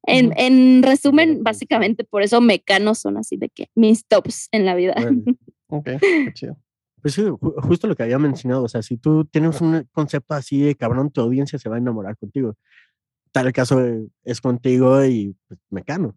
En, 0.09 0.33
en 0.37 0.83
resumen, 0.83 1.43
básicamente 1.43 2.05
por 2.05 2.23
eso 2.23 2.41
mecanos 2.41 2.99
son 2.99 3.17
así 3.17 3.37
de 3.37 3.49
que 3.49 3.71
mis 3.75 4.07
tops 4.07 4.49
en 4.53 4.65
la 4.65 4.75
vida. 4.75 4.95
Ok, 5.69 5.89
qué 6.01 6.33
chido. 6.33 6.57
Pues 7.07 7.15
sí, 7.15 7.23
justo 7.59 7.87
lo 7.87 7.95
que 7.95 8.03
había 8.03 8.19
mencionado, 8.19 8.65
o 8.65 8.69
sea, 8.69 8.83
si 8.83 8.97
tú 8.97 9.25
tienes 9.27 9.61
un 9.61 9.87
concepto 9.93 10.35
así 10.35 10.61
de 10.63 10.75
cabrón, 10.75 11.13
tu 11.13 11.21
audiencia 11.21 11.57
se 11.57 11.69
va 11.69 11.77
a 11.77 11.79
enamorar 11.79 12.17
contigo. 12.17 12.57
Tal 13.31 13.53
caso 13.53 13.81
es 14.25 14.41
contigo 14.41 15.05
y 15.05 15.37
pues, 15.47 15.61
Mecano. 15.71 16.17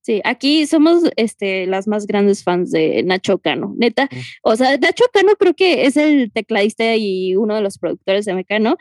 Sí, 0.00 0.20
aquí 0.24 0.66
somos 0.66 1.04
este, 1.14 1.68
las 1.68 1.86
más 1.86 2.08
grandes 2.08 2.42
fans 2.42 2.72
de 2.72 3.04
Nacho 3.04 3.38
Cano, 3.38 3.76
neta. 3.78 4.08
O 4.42 4.56
sea, 4.56 4.76
Nacho 4.76 5.04
Cano 5.12 5.36
creo 5.38 5.54
que 5.54 5.86
es 5.86 5.96
el 5.96 6.32
tecladista 6.32 6.96
y 6.96 7.36
uno 7.36 7.54
de 7.54 7.60
los 7.60 7.78
productores 7.78 8.24
de 8.24 8.34
Mecano. 8.34 8.76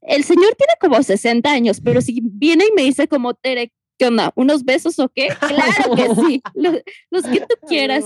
El 0.00 0.24
señor 0.24 0.56
tiene 0.56 0.72
como 0.80 1.00
60 1.00 1.48
años, 1.48 1.80
pero 1.80 2.00
si 2.02 2.20
viene 2.24 2.64
y 2.64 2.74
me 2.74 2.82
dice 2.82 3.06
como 3.06 3.34
Tere, 3.34 3.72
¿qué 4.00 4.06
onda? 4.08 4.32
¿Unos 4.34 4.64
besos 4.64 4.98
o 4.98 5.08
qué? 5.08 5.28
Claro 5.38 5.94
que 5.94 6.14
sí, 6.26 6.42
los 7.08 7.22
que 7.22 7.38
tú 7.38 7.54
quieras. 7.68 8.04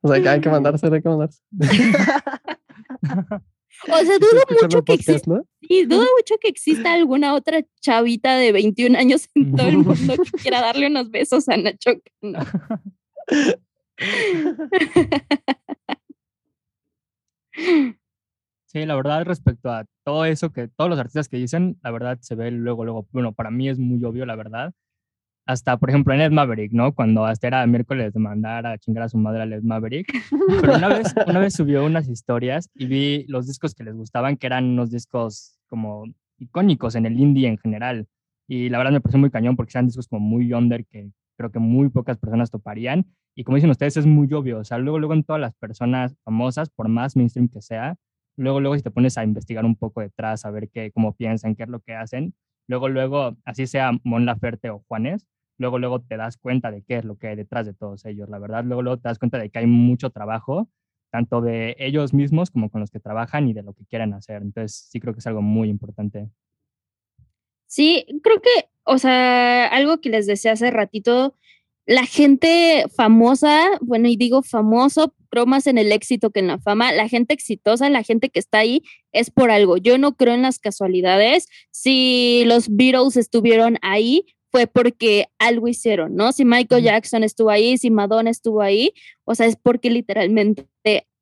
O 0.00 0.08
sea, 0.08 0.22
que 0.22 0.28
hay 0.28 0.40
que 0.40 0.50
mandarse, 0.50 0.86
hay 0.86 1.02
que 1.02 1.08
mandarse. 1.08 1.42
O 3.82 3.96
sea, 3.96 4.18
dudo 4.18 4.42
mucho 4.62 4.84
que 4.84 4.94
exista. 4.94 5.42
Sí, 5.62 5.84
dudo 5.84 6.06
mucho 6.18 6.36
que 6.40 6.48
exista 6.48 6.92
alguna 6.92 7.34
otra 7.34 7.60
chavita 7.80 8.36
de 8.36 8.52
21 8.52 8.98
años 8.98 9.28
en 9.34 9.52
todo 9.56 9.68
el 9.68 9.78
mundo 9.78 10.14
que 10.14 10.30
quiera 10.42 10.60
darle 10.60 10.86
unos 10.86 11.10
besos 11.10 11.48
a 11.48 11.56
Nacho. 11.56 11.90
Sí, 18.66 18.86
la 18.86 18.96
verdad, 18.96 19.24
respecto 19.24 19.70
a 19.70 19.84
todo 20.04 20.24
eso 20.24 20.50
que 20.50 20.68
todos 20.68 20.90
los 20.90 20.98
artistas 20.98 21.28
que 21.28 21.36
dicen, 21.36 21.78
la 21.82 21.90
verdad 21.90 22.18
se 22.20 22.34
ve 22.34 22.50
luego, 22.50 22.84
luego, 22.84 23.06
bueno, 23.12 23.32
para 23.32 23.50
mí 23.50 23.68
es 23.68 23.78
muy 23.78 24.02
obvio, 24.04 24.26
la 24.26 24.36
verdad 24.36 24.72
hasta, 25.46 25.76
por 25.76 25.90
ejemplo, 25.90 26.14
en 26.14 26.22
Ed 26.22 26.30
Maverick, 26.30 26.72
¿no? 26.72 26.94
Cuando 26.94 27.26
hasta 27.26 27.46
era 27.46 27.66
miércoles 27.66 28.12
de 28.12 28.20
mandar 28.20 28.66
a 28.66 28.78
chingar 28.78 29.04
a 29.04 29.08
su 29.08 29.18
madre 29.18 29.42
a 29.42 29.44
Ed 29.44 29.62
Maverick. 29.62 30.12
Pero 30.60 30.76
una 30.76 30.88
vez, 30.88 31.14
una 31.26 31.38
vez 31.38 31.54
subió 31.54 31.84
unas 31.84 32.08
historias 32.08 32.70
y 32.74 32.86
vi 32.86 33.24
los 33.28 33.46
discos 33.46 33.74
que 33.74 33.84
les 33.84 33.94
gustaban, 33.94 34.36
que 34.36 34.46
eran 34.46 34.64
unos 34.64 34.90
discos 34.90 35.58
como 35.68 36.04
icónicos 36.38 36.94
en 36.94 37.06
el 37.06 37.18
indie 37.20 37.48
en 37.48 37.58
general. 37.58 38.06
Y 38.48 38.68
la 38.68 38.78
verdad 38.78 38.92
me 38.92 39.00
pareció 39.00 39.18
muy 39.18 39.30
cañón 39.30 39.56
porque 39.56 39.72
eran 39.74 39.86
discos 39.86 40.08
como 40.08 40.20
muy 40.20 40.52
under 40.52 40.84
que 40.86 41.10
creo 41.36 41.50
que 41.50 41.58
muy 41.58 41.88
pocas 41.90 42.18
personas 42.18 42.50
toparían. 42.50 43.06
Y 43.34 43.44
como 43.44 43.56
dicen 43.56 43.70
ustedes, 43.70 43.96
es 43.96 44.06
muy 44.06 44.32
obvio. 44.32 44.60
O 44.60 44.64
sea, 44.64 44.78
luego, 44.78 44.98
luego 44.98 45.14
en 45.14 45.24
todas 45.24 45.40
las 45.40 45.54
personas 45.54 46.16
famosas, 46.24 46.70
por 46.70 46.88
más 46.88 47.16
mainstream 47.16 47.48
que 47.48 47.60
sea, 47.60 47.96
luego, 48.36 48.60
luego 48.60 48.76
si 48.76 48.82
te 48.82 48.90
pones 48.90 49.18
a 49.18 49.24
investigar 49.24 49.64
un 49.64 49.76
poco 49.76 50.00
detrás, 50.00 50.44
a 50.44 50.50
ver 50.50 50.68
qué, 50.70 50.90
cómo 50.92 51.14
piensan, 51.14 51.54
qué 51.54 51.64
es 51.64 51.68
lo 51.68 51.80
que 51.80 51.94
hacen, 51.94 52.34
luego, 52.66 52.88
luego, 52.88 53.36
así 53.44 53.66
sea 53.66 53.92
Mon 54.04 54.26
Laferte 54.26 54.70
o 54.70 54.84
Juanes, 54.88 55.26
luego, 55.58 55.78
luego 55.78 56.00
te 56.00 56.16
das 56.16 56.36
cuenta 56.36 56.70
de 56.70 56.82
qué 56.82 56.96
es 56.96 57.04
lo 57.04 57.16
que 57.16 57.28
hay 57.28 57.36
detrás 57.36 57.66
de 57.66 57.74
todos 57.74 58.04
ellos, 58.04 58.28
la 58.28 58.38
verdad, 58.38 58.64
luego, 58.64 58.82
luego 58.82 58.98
te 58.98 59.08
das 59.08 59.18
cuenta 59.18 59.38
de 59.38 59.50
que 59.50 59.58
hay 59.58 59.66
mucho 59.66 60.10
trabajo, 60.10 60.68
tanto 61.10 61.40
de 61.40 61.76
ellos 61.78 62.12
mismos 62.12 62.50
como 62.50 62.70
con 62.70 62.80
los 62.80 62.90
que 62.90 63.00
trabajan 63.00 63.48
y 63.48 63.52
de 63.52 63.62
lo 63.62 63.72
que 63.72 63.84
quieren 63.84 64.14
hacer. 64.14 64.42
Entonces, 64.42 64.88
sí 64.90 64.98
creo 64.98 65.14
que 65.14 65.20
es 65.20 65.26
algo 65.26 65.42
muy 65.42 65.68
importante. 65.68 66.28
Sí, 67.66 68.04
creo 68.22 68.40
que, 68.40 68.68
o 68.84 68.98
sea, 68.98 69.66
algo 69.68 70.00
que 70.00 70.08
les 70.08 70.26
decía 70.26 70.52
hace 70.52 70.70
ratito, 70.70 71.36
la 71.86 72.06
gente 72.06 72.86
famosa, 72.96 73.78
bueno, 73.80 74.08
y 74.08 74.16
digo 74.16 74.42
famoso, 74.42 75.14
creo 75.28 75.46
más 75.46 75.66
en 75.66 75.78
el 75.78 75.92
éxito 75.92 76.30
que 76.30 76.40
en 76.40 76.46
la 76.46 76.58
fama, 76.58 76.92
la 76.92 77.08
gente 77.08 77.34
exitosa, 77.34 77.90
la 77.90 78.02
gente 78.02 78.30
que 78.30 78.38
está 78.38 78.58
ahí, 78.58 78.82
es 79.12 79.30
por 79.30 79.50
algo. 79.50 79.76
Yo 79.76 79.98
no 79.98 80.16
creo 80.16 80.34
en 80.34 80.42
las 80.42 80.58
casualidades. 80.58 81.46
Si 81.70 82.44
los 82.46 82.74
Beatles 82.74 83.16
estuvieron 83.16 83.76
ahí, 83.82 84.24
fue 84.54 84.68
porque 84.68 85.26
algo 85.40 85.66
hicieron, 85.66 86.14
¿no? 86.14 86.30
Si 86.30 86.44
Michael 86.44 86.84
Jackson 86.84 87.24
estuvo 87.24 87.50
ahí, 87.50 87.76
si 87.76 87.90
Madonna 87.90 88.30
estuvo 88.30 88.62
ahí, 88.62 88.94
o 89.24 89.34
sea, 89.34 89.46
es 89.46 89.56
porque 89.56 89.90
literalmente 89.90 90.68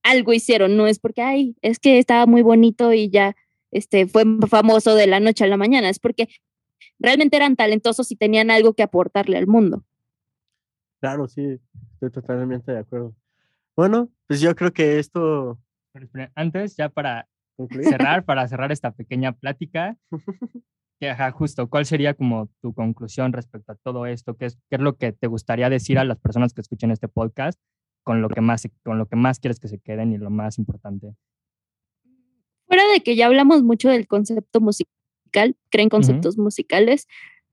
algo 0.02 0.34
hicieron, 0.34 0.76
no 0.76 0.86
es 0.86 0.98
porque, 0.98 1.22
ay, 1.22 1.56
es 1.62 1.78
que 1.78 1.98
estaba 1.98 2.26
muy 2.26 2.42
bonito 2.42 2.92
y 2.92 3.08
ya 3.08 3.34
este, 3.70 4.06
fue 4.06 4.24
famoso 4.48 4.94
de 4.94 5.06
la 5.06 5.18
noche 5.18 5.44
a 5.44 5.46
la 5.46 5.56
mañana, 5.56 5.88
es 5.88 5.98
porque 5.98 6.28
realmente 6.98 7.38
eran 7.38 7.56
talentosos 7.56 8.10
y 8.12 8.16
tenían 8.16 8.50
algo 8.50 8.74
que 8.74 8.82
aportarle 8.82 9.38
al 9.38 9.46
mundo. 9.46 9.82
Claro, 11.00 11.26
sí, 11.26 11.58
estoy 11.94 12.10
totalmente 12.10 12.70
de 12.70 12.80
acuerdo. 12.80 13.14
Bueno, 13.74 14.10
pues 14.26 14.42
yo 14.42 14.54
creo 14.54 14.74
que 14.74 14.98
esto... 14.98 15.58
Antes, 16.34 16.76
ya 16.76 16.90
para 16.90 17.26
cerrar, 17.82 18.26
para 18.26 18.46
cerrar 18.46 18.72
esta 18.72 18.90
pequeña 18.90 19.32
plática, 19.32 19.96
ajá, 21.10 21.30
justo, 21.32 21.68
¿cuál 21.68 21.86
sería 21.86 22.14
como 22.14 22.48
tu 22.60 22.74
conclusión 22.74 23.32
respecto 23.32 23.72
a 23.72 23.76
todo 23.76 24.06
esto? 24.06 24.36
¿Qué 24.36 24.46
es, 24.46 24.58
¿Qué 24.68 24.76
es 24.76 24.80
lo 24.80 24.96
que 24.96 25.12
te 25.12 25.26
gustaría 25.26 25.68
decir 25.70 25.98
a 25.98 26.04
las 26.04 26.18
personas 26.18 26.52
que 26.52 26.60
escuchen 26.60 26.90
este 26.90 27.08
podcast 27.08 27.58
con 28.02 28.20
lo 28.22 28.28
que 28.28 28.40
más, 28.40 28.68
con 28.84 28.98
lo 28.98 29.06
que 29.06 29.16
más 29.16 29.38
quieres 29.38 29.60
que 29.60 29.68
se 29.68 29.78
queden 29.78 30.12
y 30.12 30.18
lo 30.18 30.30
más 30.30 30.58
importante? 30.58 31.14
Fuera 32.66 32.86
de 32.92 33.02
que 33.02 33.16
ya 33.16 33.26
hablamos 33.26 33.62
mucho 33.62 33.90
del 33.90 34.06
concepto 34.06 34.60
musical, 34.60 35.56
creen 35.70 35.88
conceptos 35.88 36.38
musicales, 36.38 37.06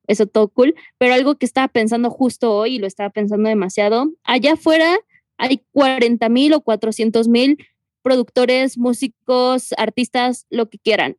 eso 0.08 0.26
todo 0.26 0.47
cool, 0.50 0.76
pero 0.97 1.14
algo 1.14 1.36
que 1.36 1.45
estaba 1.45 1.68
pensando 1.68 2.10
justo 2.10 2.56
hoy 2.56 2.76
y 2.76 2.80
lo 2.80 2.88
estaba 2.88 3.10
pensando 3.10 3.50
demasiado, 3.50 4.12
allá 4.24 4.54
afuera 4.54 4.97
hay 5.38 5.64
40 5.72 6.30
mil 6.30 6.54
o 6.54 6.62
400 6.62 7.28
mil 7.28 7.58
productores, 8.02 8.78
músicos, 8.78 9.74
artistas, 9.78 10.45
lo 10.50 10.70
que 10.70 10.80
quieran. 10.80 11.18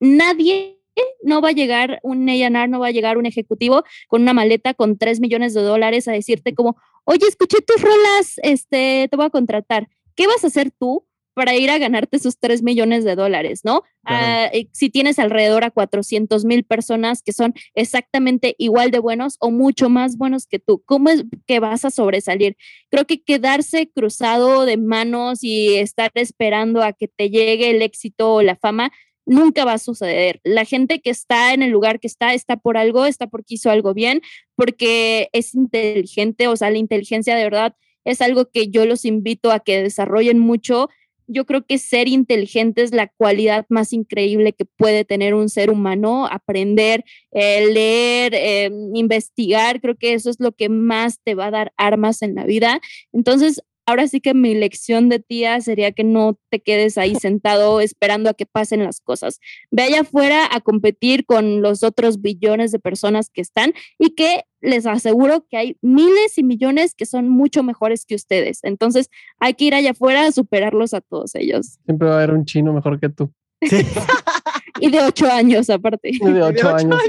Nadie 0.00 0.75
no 1.22 1.40
va 1.40 1.50
a 1.50 1.52
llegar 1.52 2.00
un 2.02 2.28
A&R, 2.28 2.68
no 2.68 2.80
va 2.80 2.88
a 2.88 2.92
llegar 2.92 3.18
un 3.18 3.26
ejecutivo 3.26 3.84
con 4.08 4.22
una 4.22 4.32
maleta 4.32 4.74
con 4.74 4.98
3 4.98 5.20
millones 5.20 5.54
de 5.54 5.62
dólares 5.62 6.08
a 6.08 6.12
decirte 6.12 6.54
como, 6.54 6.76
oye, 7.04 7.26
escuché 7.28 7.58
tus 7.62 7.80
rolas, 7.80 8.34
este, 8.42 9.08
te 9.10 9.16
voy 9.16 9.26
a 9.26 9.30
contratar. 9.30 9.88
¿Qué 10.14 10.26
vas 10.26 10.44
a 10.44 10.48
hacer 10.48 10.70
tú 10.70 11.04
para 11.36 11.54
ir 11.54 11.68
a 11.70 11.76
ganarte 11.76 12.16
esos 12.16 12.38
3 12.38 12.62
millones 12.62 13.04
de 13.04 13.14
dólares, 13.14 13.60
¿no? 13.62 13.82
Ah, 14.04 14.48
eh, 14.54 14.68
si 14.72 14.88
tienes 14.88 15.18
alrededor 15.18 15.64
a 15.64 15.70
400 15.70 16.46
mil 16.46 16.64
personas 16.64 17.22
que 17.22 17.34
son 17.34 17.52
exactamente 17.74 18.54
igual 18.56 18.90
de 18.90 19.00
buenos 19.00 19.36
o 19.40 19.50
mucho 19.50 19.90
más 19.90 20.16
buenos 20.16 20.46
que 20.46 20.58
tú, 20.58 20.82
¿cómo 20.86 21.10
es 21.10 21.24
que 21.46 21.60
vas 21.60 21.84
a 21.84 21.90
sobresalir? 21.90 22.56
Creo 22.88 23.06
que 23.06 23.22
quedarse 23.22 23.90
cruzado 23.90 24.64
de 24.64 24.78
manos 24.78 25.44
y 25.44 25.74
estar 25.74 26.10
esperando 26.14 26.82
a 26.82 26.94
que 26.94 27.06
te 27.06 27.28
llegue 27.28 27.68
el 27.68 27.82
éxito 27.82 28.32
o 28.32 28.42
la 28.42 28.56
fama 28.56 28.90
nunca 29.26 29.64
va 29.64 29.74
a 29.74 29.78
suceder. 29.78 30.40
La 30.44 30.64
gente 30.64 31.00
que 31.00 31.10
está 31.10 31.52
en 31.52 31.62
el 31.62 31.70
lugar 31.70 32.00
que 32.00 32.06
está, 32.06 32.32
está 32.32 32.56
por 32.56 32.76
algo, 32.78 33.04
está 33.04 33.26
porque 33.26 33.56
hizo 33.56 33.70
algo 33.70 33.92
bien, 33.92 34.22
porque 34.54 35.28
es 35.32 35.54
inteligente, 35.54 36.48
o 36.48 36.56
sea, 36.56 36.70
la 36.70 36.78
inteligencia 36.78 37.36
de 37.36 37.44
verdad 37.44 37.76
es 38.04 38.20
algo 38.20 38.48
que 38.50 38.68
yo 38.68 38.86
los 38.86 39.04
invito 39.04 39.50
a 39.50 39.60
que 39.60 39.82
desarrollen 39.82 40.38
mucho 40.38 40.88
yo 41.28 41.44
creo 41.44 41.64
que 41.66 41.78
ser 41.78 42.08
inteligente 42.08 42.82
es 42.82 42.92
la 42.92 43.08
cualidad 43.08 43.66
más 43.68 43.92
increíble 43.92 44.52
que 44.52 44.64
puede 44.64 45.04
tener 45.04 45.34
un 45.34 45.48
ser 45.48 45.70
humano, 45.70 46.26
aprender, 46.26 47.04
eh, 47.32 47.66
leer, 47.72 48.34
eh, 48.34 48.70
investigar, 48.94 49.80
creo 49.80 49.96
que 49.96 50.14
eso 50.14 50.30
es 50.30 50.36
lo 50.38 50.52
que 50.52 50.68
más 50.68 51.20
te 51.22 51.34
va 51.34 51.46
a 51.46 51.50
dar 51.50 51.72
armas 51.76 52.22
en 52.22 52.34
la 52.34 52.44
vida. 52.44 52.80
Entonces, 53.12 53.62
ahora 53.86 54.08
sí 54.08 54.20
que 54.20 54.34
mi 54.34 54.54
lección 54.54 55.08
de 55.08 55.20
tía 55.20 55.60
sería 55.60 55.92
que 55.92 56.04
no 56.04 56.38
te 56.50 56.60
quedes 56.60 56.98
ahí 56.98 57.14
sentado 57.20 57.80
esperando 57.80 58.28
a 58.28 58.34
que 58.34 58.46
pasen 58.46 58.84
las 58.84 59.00
cosas. 59.00 59.40
Ve 59.70 59.84
allá 59.84 60.00
afuera 60.02 60.48
a 60.50 60.60
competir 60.60 61.24
con 61.24 61.62
los 61.62 61.82
otros 61.82 62.20
billones 62.20 62.72
de 62.72 62.78
personas 62.78 63.30
que 63.30 63.40
están 63.40 63.72
y 63.98 64.10
que 64.10 64.44
les 64.60 64.86
aseguro 64.86 65.46
que 65.48 65.56
hay 65.56 65.76
miles 65.80 66.36
y 66.36 66.42
millones 66.42 66.94
que 66.94 67.06
son 67.06 67.28
mucho 67.28 67.62
mejores 67.62 68.04
que 68.04 68.16
ustedes. 68.16 68.60
Entonces 68.64 69.10
hay 69.38 69.54
que 69.54 69.66
ir 69.66 69.74
allá 69.74 69.92
afuera 69.92 70.26
a 70.26 70.32
superarlos 70.32 70.92
a 70.92 71.00
todos 71.00 71.34
ellos. 71.34 71.78
Siempre 71.84 72.08
va 72.08 72.14
a 72.14 72.18
haber 72.18 72.32
un 72.32 72.44
chino 72.44 72.72
mejor 72.72 72.98
que 72.98 73.08
tú. 73.08 73.32
y 74.80 74.90
de 74.90 75.00
ocho 75.00 75.30
años 75.30 75.70
aparte. 75.70 76.10
Y 76.10 76.18
de 76.18 76.42
ocho, 76.42 76.74
años. 76.74 77.00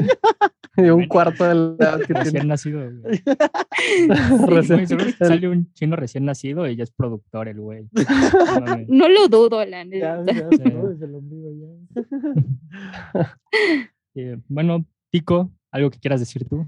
de 0.83 0.91
un 0.91 1.07
cuarto 1.07 1.43
de 1.43 1.55
la 1.55 1.75
edad 1.79 2.01
que 2.01 2.13
recién 2.13 2.47
nacido. 2.47 2.81
sale 5.17 5.47
un 5.47 5.73
chino 5.73 5.95
recién 5.95 6.25
nacido 6.25 6.67
y 6.67 6.75
ya 6.75 6.83
es 6.83 6.91
productor 6.91 7.47
el 7.47 7.59
güey. 7.59 7.87
No, 8.87 9.09
lo 9.09 9.27
dudo, 9.27 9.65
la 9.65 9.83
neta. 9.83 10.23
Eh, 14.15 14.37
bueno, 14.47 14.85
Tico, 15.11 15.51
¿algo 15.71 15.89
que 15.91 15.99
quieras 15.99 16.19
decir 16.19 16.47
tú? 16.47 16.65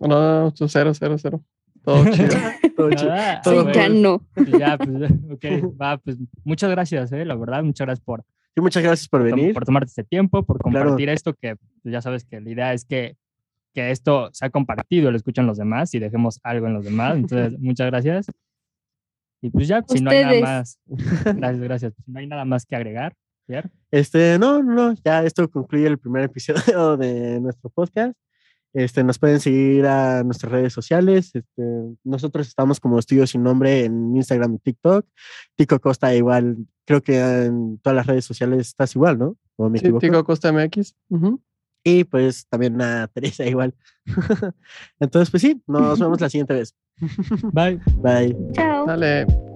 No, 0.00 0.52
cero, 0.54 0.92
cero, 0.94 1.16
cero. 1.18 1.42
Todo 1.84 2.04
chido. 2.10 2.34
Todo 2.76 2.90
chido. 2.90 3.12
Todo 3.42 3.72
ya 3.72 3.88
no. 3.88 4.22
Pues 4.34 4.50
ya, 4.52 4.78
pues, 4.78 5.10
ok, 5.30 5.44
va, 5.80 5.98
pues 5.98 6.16
muchas 6.44 6.70
gracias, 6.70 7.12
eh, 7.12 7.24
la 7.24 7.34
verdad, 7.34 7.62
muchas 7.62 7.86
gracias 7.86 8.04
por 8.04 8.24
muchas 8.60 8.82
gracias 8.82 9.08
por 9.08 9.22
venir. 9.22 9.54
Por 9.54 9.64
tomarte 9.64 9.88
este 9.88 10.04
tiempo, 10.04 10.42
por 10.42 10.58
compartir 10.58 11.08
esto, 11.08 11.34
que 11.34 11.56
pues, 11.56 11.92
ya 11.92 12.00
sabes 12.00 12.24
que 12.24 12.40
la 12.40 12.50
idea 12.50 12.72
es 12.72 12.84
que, 12.84 13.16
que 13.78 13.92
esto 13.92 14.28
sea 14.32 14.50
compartido, 14.50 15.12
lo 15.12 15.16
escuchan 15.16 15.46
los 15.46 15.56
demás 15.56 15.94
y 15.94 16.00
dejemos 16.00 16.40
algo 16.42 16.66
en 16.66 16.74
los 16.74 16.84
demás. 16.84 17.16
Entonces, 17.16 17.58
muchas 17.60 17.86
gracias. 17.86 18.26
Y 19.40 19.50
pues 19.50 19.68
ya, 19.68 19.84
si 19.86 20.00
no 20.00 20.10
hay 20.10 20.24
nada 20.24 20.40
más, 20.40 20.80
gracias, 21.24 21.60
gracias. 21.60 21.92
Si 22.04 22.10
no 22.10 22.18
hay 22.18 22.26
nada 22.26 22.44
más 22.44 22.66
que 22.66 22.74
agregar, 22.74 23.14
Este, 23.92 24.36
no, 24.38 24.64
no, 24.64 24.94
ya 25.04 25.24
esto 25.24 25.48
concluye 25.48 25.86
el 25.86 25.98
primer 25.98 26.24
episodio 26.24 26.96
de 26.96 27.40
nuestro 27.40 27.70
podcast. 27.70 28.18
Este, 28.74 29.02
nos 29.04 29.18
pueden 29.18 29.38
seguir 29.38 29.86
a 29.86 30.24
nuestras 30.24 30.50
redes 30.50 30.72
sociales. 30.72 31.30
Este, 31.34 31.62
nosotros 32.02 32.48
estamos 32.48 32.80
como 32.80 32.98
Estudio 32.98 33.28
Sin 33.28 33.44
Nombre 33.44 33.84
en 33.84 34.16
Instagram 34.16 34.54
y 34.54 34.58
TikTok. 34.58 35.06
Tico 35.54 35.78
Costa 35.78 36.14
igual, 36.14 36.56
creo 36.84 37.00
que 37.00 37.16
en 37.16 37.78
todas 37.78 37.94
las 37.94 38.06
redes 38.06 38.24
sociales 38.24 38.66
estás 38.66 38.94
igual, 38.96 39.18
¿no? 39.18 39.36
¿O 39.56 39.70
me 39.70 39.78
sí, 39.78 39.88
Tico 40.00 40.24
Costa 40.24 40.52
MX. 40.52 40.94
Y 41.88 42.04
pues 42.04 42.46
también 42.48 42.80
a 42.82 43.06
Teresa 43.14 43.46
igual. 43.46 43.74
Entonces, 45.00 45.30
pues 45.30 45.40
sí, 45.40 45.62
nos 45.66 45.98
vemos 45.98 46.20
la 46.20 46.28
siguiente 46.28 46.54
vez. 46.54 46.74
Bye. 47.52 47.80
Bye. 48.02 48.36
Chao. 48.52 48.86
Dale. 48.86 49.47